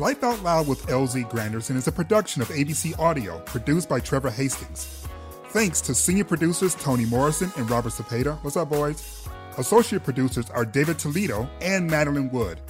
Life 0.00 0.24
Out 0.24 0.42
Loud 0.42 0.66
with 0.66 0.86
LZ 0.86 1.30
Granderson 1.30 1.76
is 1.76 1.86
a 1.86 1.92
production 1.92 2.40
of 2.40 2.48
ABC 2.48 2.98
Audio, 2.98 3.38
produced 3.40 3.86
by 3.86 4.00
Trevor 4.00 4.30
Hastings. 4.30 5.06
Thanks 5.48 5.82
to 5.82 5.94
senior 5.94 6.24
producers 6.24 6.74
Tony 6.74 7.04
Morrison 7.04 7.52
and 7.58 7.70
Robert 7.70 7.92
Cepeda. 7.92 8.42
What's 8.42 8.56
up, 8.56 8.70
boys? 8.70 9.28
Associate 9.58 10.02
producers 10.02 10.48
are 10.48 10.64
David 10.64 10.98
Toledo 10.98 11.50
and 11.60 11.86
Madeline 11.86 12.30
Wood. 12.30 12.62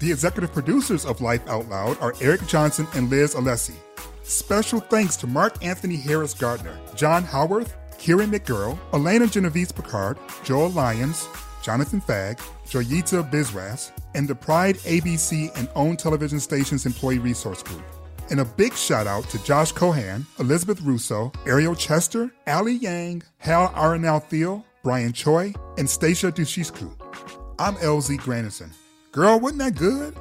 The 0.00 0.10
executive 0.10 0.52
producers 0.52 1.06
of 1.06 1.20
Life 1.20 1.46
Out 1.46 1.68
Loud 1.68 2.00
are 2.00 2.14
Eric 2.20 2.48
Johnson 2.48 2.88
and 2.96 3.08
Liz 3.08 3.36
Alessi. 3.36 3.76
Special 4.24 4.80
thanks 4.80 5.14
to 5.18 5.28
Mark 5.28 5.64
Anthony 5.64 5.94
Harris 5.94 6.34
Gardner, 6.34 6.76
John 6.96 7.22
Howarth, 7.22 7.76
Kieran 7.96 8.32
McGurl, 8.32 8.76
Elena 8.92 9.28
Genovese 9.28 9.70
Picard, 9.70 10.18
Joel 10.42 10.70
Lyons, 10.70 11.28
Jonathan 11.62 12.00
Fagg, 12.00 12.40
Joyita 12.72 13.30
Bizras, 13.30 13.92
and 14.14 14.26
the 14.26 14.34
Pride 14.34 14.76
ABC 14.78 15.54
and 15.58 15.68
OWN 15.74 15.98
television 15.98 16.40
stations 16.40 16.86
employee 16.86 17.18
resource 17.18 17.62
group. 17.62 17.82
And 18.30 18.40
a 18.40 18.46
big 18.46 18.72
shout 18.72 19.06
out 19.06 19.24
to 19.28 19.44
Josh 19.44 19.72
Cohan, 19.72 20.24
Elizabeth 20.38 20.80
Russo, 20.80 21.30
Ariel 21.46 21.74
Chester, 21.74 22.32
Ali 22.46 22.76
Yang, 22.76 23.24
Hal 23.36 23.68
Aronal 23.74 24.24
Thiel, 24.24 24.64
Brian 24.82 25.12
Choi, 25.12 25.52
and 25.76 25.88
Stacia 25.88 26.32
Dushishku. 26.32 26.90
I'm 27.58 27.74
LZ 27.74 28.20
Granderson. 28.20 28.70
Girl, 29.10 29.38
wasn't 29.38 29.58
that 29.58 29.74
good? 29.74 30.16